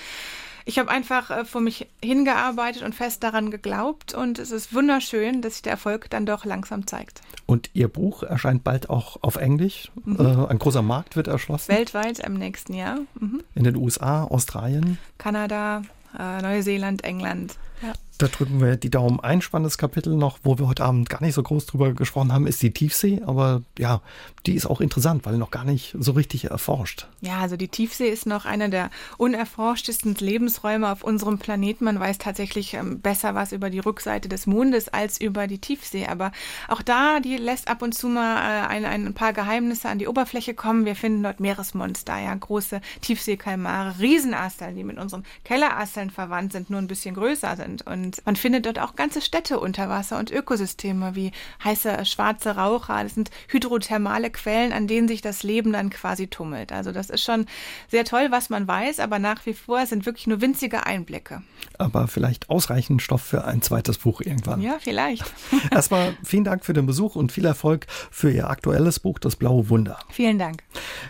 ich 0.68 0.78
habe 0.78 0.90
einfach 0.90 1.30
äh, 1.30 1.44
vor 1.46 1.62
mich 1.62 1.88
hingearbeitet 2.04 2.82
und 2.82 2.94
fest 2.94 3.22
daran 3.22 3.50
geglaubt 3.50 4.12
und 4.12 4.38
es 4.38 4.50
ist 4.50 4.74
wunderschön, 4.74 5.40
dass 5.40 5.54
sich 5.54 5.62
der 5.62 5.72
Erfolg 5.72 6.10
dann 6.10 6.26
doch 6.26 6.44
langsam 6.44 6.86
zeigt. 6.86 7.22
Und 7.46 7.70
Ihr 7.72 7.88
Buch 7.88 8.22
erscheint 8.22 8.64
bald 8.64 8.90
auch 8.90 9.16
auf 9.22 9.36
Englisch. 9.36 9.90
Mhm. 10.04 10.16
Äh, 10.20 10.46
ein 10.50 10.58
großer 10.58 10.82
Markt 10.82 11.16
wird 11.16 11.26
erschlossen. 11.26 11.72
Weltweit 11.72 12.18
im 12.18 12.34
nächsten 12.34 12.74
Jahr. 12.74 12.98
Mhm. 13.18 13.42
In 13.54 13.64
den 13.64 13.76
USA, 13.76 14.24
Australien. 14.24 14.98
Kanada, 15.16 15.82
äh, 16.18 16.42
Neuseeland, 16.42 17.02
England. 17.02 17.56
Ja. 17.82 17.94
Da 18.18 18.26
drücken 18.26 18.60
wir 18.60 18.76
die 18.76 18.90
Daumen. 18.90 19.20
Ein 19.20 19.40
spannendes 19.40 19.78
Kapitel 19.78 20.16
noch, 20.16 20.40
wo 20.42 20.58
wir 20.58 20.66
heute 20.66 20.84
Abend 20.84 21.08
gar 21.08 21.22
nicht 21.22 21.34
so 21.34 21.42
groß 21.42 21.66
drüber 21.66 21.92
gesprochen 21.92 22.32
haben, 22.32 22.48
ist 22.48 22.60
die 22.60 22.72
Tiefsee. 22.72 23.22
Aber 23.24 23.62
ja, 23.78 24.02
die 24.44 24.56
ist 24.56 24.66
auch 24.66 24.80
interessant, 24.80 25.24
weil 25.24 25.36
noch 25.36 25.52
gar 25.52 25.64
nicht 25.64 25.94
so 25.96 26.12
richtig 26.12 26.46
erforscht. 26.46 27.06
Ja, 27.20 27.38
also 27.38 27.56
die 27.56 27.68
Tiefsee 27.68 28.08
ist 28.08 28.26
noch 28.26 28.44
einer 28.44 28.68
der 28.70 28.90
unerforschtesten 29.18 30.16
Lebensräume 30.16 30.90
auf 30.90 31.04
unserem 31.04 31.38
Planeten. 31.38 31.84
Man 31.84 32.00
weiß 32.00 32.18
tatsächlich 32.18 32.74
ähm, 32.74 33.00
besser 33.00 33.36
was 33.36 33.52
über 33.52 33.70
die 33.70 33.78
Rückseite 33.78 34.28
des 34.28 34.48
Mondes 34.48 34.88
als 34.88 35.20
über 35.20 35.46
die 35.46 35.60
Tiefsee. 35.60 36.06
Aber 36.06 36.32
auch 36.66 36.82
da, 36.82 37.20
die 37.20 37.36
lässt 37.36 37.68
ab 37.68 37.82
und 37.82 37.94
zu 37.94 38.08
mal 38.08 38.36
äh, 38.38 38.66
ein, 38.66 38.84
ein 38.84 39.14
paar 39.14 39.32
Geheimnisse 39.32 39.88
an 39.88 40.00
die 40.00 40.08
Oberfläche 40.08 40.54
kommen. 40.54 40.86
Wir 40.86 40.96
finden 40.96 41.22
dort 41.22 41.38
Meeresmonster, 41.38 42.18
ja, 42.18 42.34
große 42.34 42.80
Tiefseekalmare, 43.00 44.00
Riesenasteln, 44.00 44.74
die 44.74 44.82
mit 44.82 44.98
unseren 44.98 45.24
Kellerasteln 45.44 46.10
verwandt 46.10 46.50
sind, 46.50 46.68
nur 46.68 46.80
ein 46.80 46.88
bisschen 46.88 47.14
größer 47.14 47.54
sind. 47.54 47.86
Und 47.86 48.07
und 48.08 48.24
man 48.24 48.36
findet 48.36 48.64
dort 48.64 48.78
auch 48.78 48.96
ganze 48.96 49.20
Städte 49.20 49.60
unter 49.60 49.88
Wasser 49.90 50.18
und 50.18 50.30
Ökosysteme 50.30 51.14
wie 51.14 51.32
heiße 51.62 52.06
schwarze 52.06 52.56
Raucher. 52.56 53.02
Das 53.02 53.14
sind 53.14 53.30
hydrothermale 53.48 54.30
Quellen, 54.30 54.72
an 54.72 54.86
denen 54.86 55.08
sich 55.08 55.20
das 55.20 55.42
Leben 55.42 55.72
dann 55.72 55.90
quasi 55.90 56.26
tummelt. 56.26 56.72
Also 56.72 56.90
das 56.90 57.10
ist 57.10 57.22
schon 57.22 57.44
sehr 57.88 58.04
toll, 58.04 58.28
was 58.30 58.48
man 58.48 58.66
weiß, 58.66 59.00
aber 59.00 59.18
nach 59.18 59.44
wie 59.44 59.52
vor 59.52 59.84
sind 59.84 60.06
wirklich 60.06 60.26
nur 60.26 60.40
winzige 60.40 60.86
Einblicke. 60.86 61.42
Aber 61.76 62.08
vielleicht 62.08 62.48
ausreichend 62.48 63.02
Stoff 63.02 63.22
für 63.22 63.44
ein 63.44 63.60
zweites 63.60 63.98
Buch 63.98 64.22
irgendwann. 64.22 64.62
Ja, 64.62 64.78
vielleicht. 64.80 65.24
Erstmal 65.70 66.16
vielen 66.24 66.44
Dank 66.44 66.64
für 66.64 66.72
den 66.72 66.86
Besuch 66.86 67.14
und 67.14 67.30
viel 67.30 67.44
Erfolg 67.44 67.86
für 68.10 68.30
Ihr 68.30 68.48
aktuelles 68.48 69.00
Buch, 69.00 69.18
Das 69.18 69.36
Blaue 69.36 69.68
Wunder. 69.68 69.98
Vielen 70.10 70.38
Dank. 70.38 70.62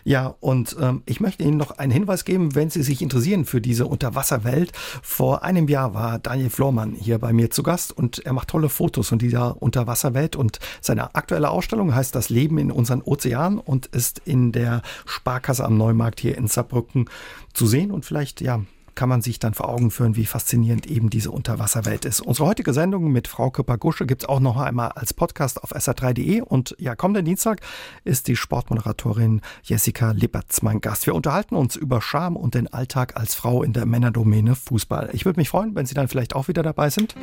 Ja, 0.05 0.35
und 0.41 0.77
ähm, 0.81 1.03
ich 1.07 1.21
möchte 1.21 1.45
Ihnen 1.45 1.59
noch 1.59 1.79
einen 1.79 1.93
Hinweis 1.93 2.25
geben, 2.25 2.55
wenn 2.55 2.71
Sie 2.71 2.83
sich 2.83 3.03
interessieren 3.03 3.45
für 3.45 3.61
diese 3.61 3.87
Unterwasserwelt. 3.87 4.73
Vor 5.03 5.43
einem 5.45 5.69
Jahr 5.69 5.95
war 5.95 6.19
Daniel 6.19 6.51
Flormann 6.51 6.88
Hoffmann 6.89 6.95
hier 6.95 7.19
bei 7.19 7.33
mir 7.33 7.51
zu 7.51 7.63
Gast 7.63 7.97
und 7.97 8.25
er 8.25 8.33
macht 8.33 8.49
tolle 8.49 8.69
Fotos 8.69 9.09
von 9.09 9.19
dieser 9.19 9.61
Unterwasserwelt 9.61 10.37
und 10.37 10.59
seine 10.81 11.15
aktuelle 11.15 11.51
Ausstellung 11.51 11.95
heißt 11.95 12.15
Das 12.15 12.29
Leben 12.29 12.59
in 12.59 12.71
unseren 12.71 13.03
Ozeanen 13.03 13.59
und 13.59 13.87
ist 13.87 14.21
in 14.25 14.53
der 14.53 14.83
Sparkasse 15.07 15.65
am 15.65 15.77
Neumarkt 15.77 16.21
hier 16.21 16.37
in 16.37 16.47
Saarbrücken 16.47 17.09
zu 17.53 17.67
sehen 17.67 17.91
und 17.91 18.05
vielleicht, 18.05 18.41
ja, 18.41 18.61
kann 18.99 19.09
man 19.09 19.23
sich 19.23 19.39
dann 19.39 19.55
vor 19.55 19.69
Augen 19.69 19.93
führen, 19.93 20.17
wie 20.17 20.27
faszinierend 20.27 20.89
eben 20.89 21.09
diese 21.09 21.31
Unterwasserwelt 21.31 22.05
ist. 22.05 22.21
Unsere 22.21 22.49
heutige 22.49 22.73
Sendung 22.73 23.13
mit 23.13 23.29
Frau 23.29 23.49
Köpper-Gusche 23.49 24.07
gibt 24.07 24.25
es 24.25 24.29
auch 24.29 24.41
noch 24.41 24.57
einmal 24.57 24.89
als 24.89 25.15
Podcast 25.15 25.63
auf 25.63 25.73
sr3.de 25.73 26.41
und 26.41 26.75
ja, 26.81 26.97
kommenden 26.97 27.25
Dienstag 27.25 27.61
ist 28.03 28.27
die 28.27 28.35
Sportmoderatorin 28.35 29.41
Jessica 29.63 30.11
Lippertz 30.11 30.63
mein 30.63 30.81
Gast. 30.81 31.07
Wir 31.07 31.15
unterhalten 31.15 31.55
uns 31.55 31.77
über 31.77 32.03
Scham 32.03 32.35
und 32.35 32.57
den 32.57 32.67
Alltag 32.67 33.17
als 33.17 33.37
Frau 33.37 33.63
in 33.63 33.73
der 33.73 33.87
Männerdomäne 33.87 34.57
Fußball. 34.57 35.11
Ich 35.13 35.25
würde 35.25 35.39
mich 35.39 35.49
freuen, 35.49 35.77
wenn 35.77 35.87
Sie 35.87 35.95
dann 35.95 36.09
vielleicht 36.09 36.35
auch 36.35 36.49
wieder 36.49 36.65
dabei 36.65 36.91
sind. 36.91 37.15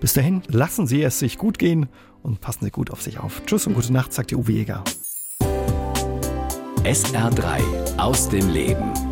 Bis 0.00 0.14
dahin, 0.14 0.42
lassen 0.48 0.88
Sie 0.88 1.04
es 1.04 1.20
sich 1.20 1.38
gut 1.38 1.56
gehen 1.56 1.88
und 2.24 2.40
passen 2.40 2.64
Sie 2.64 2.72
gut 2.72 2.90
auf 2.90 3.00
sich 3.00 3.20
auf. 3.20 3.42
Tschüss 3.46 3.68
und 3.68 3.74
gute 3.74 3.92
Nacht, 3.92 4.12
sagt 4.12 4.32
die 4.32 4.36
Uwe 4.36 4.50
Jäger. 4.50 4.82
SR3 6.82 7.96
aus 7.96 8.28
dem 8.28 8.48
Leben. 8.48 9.11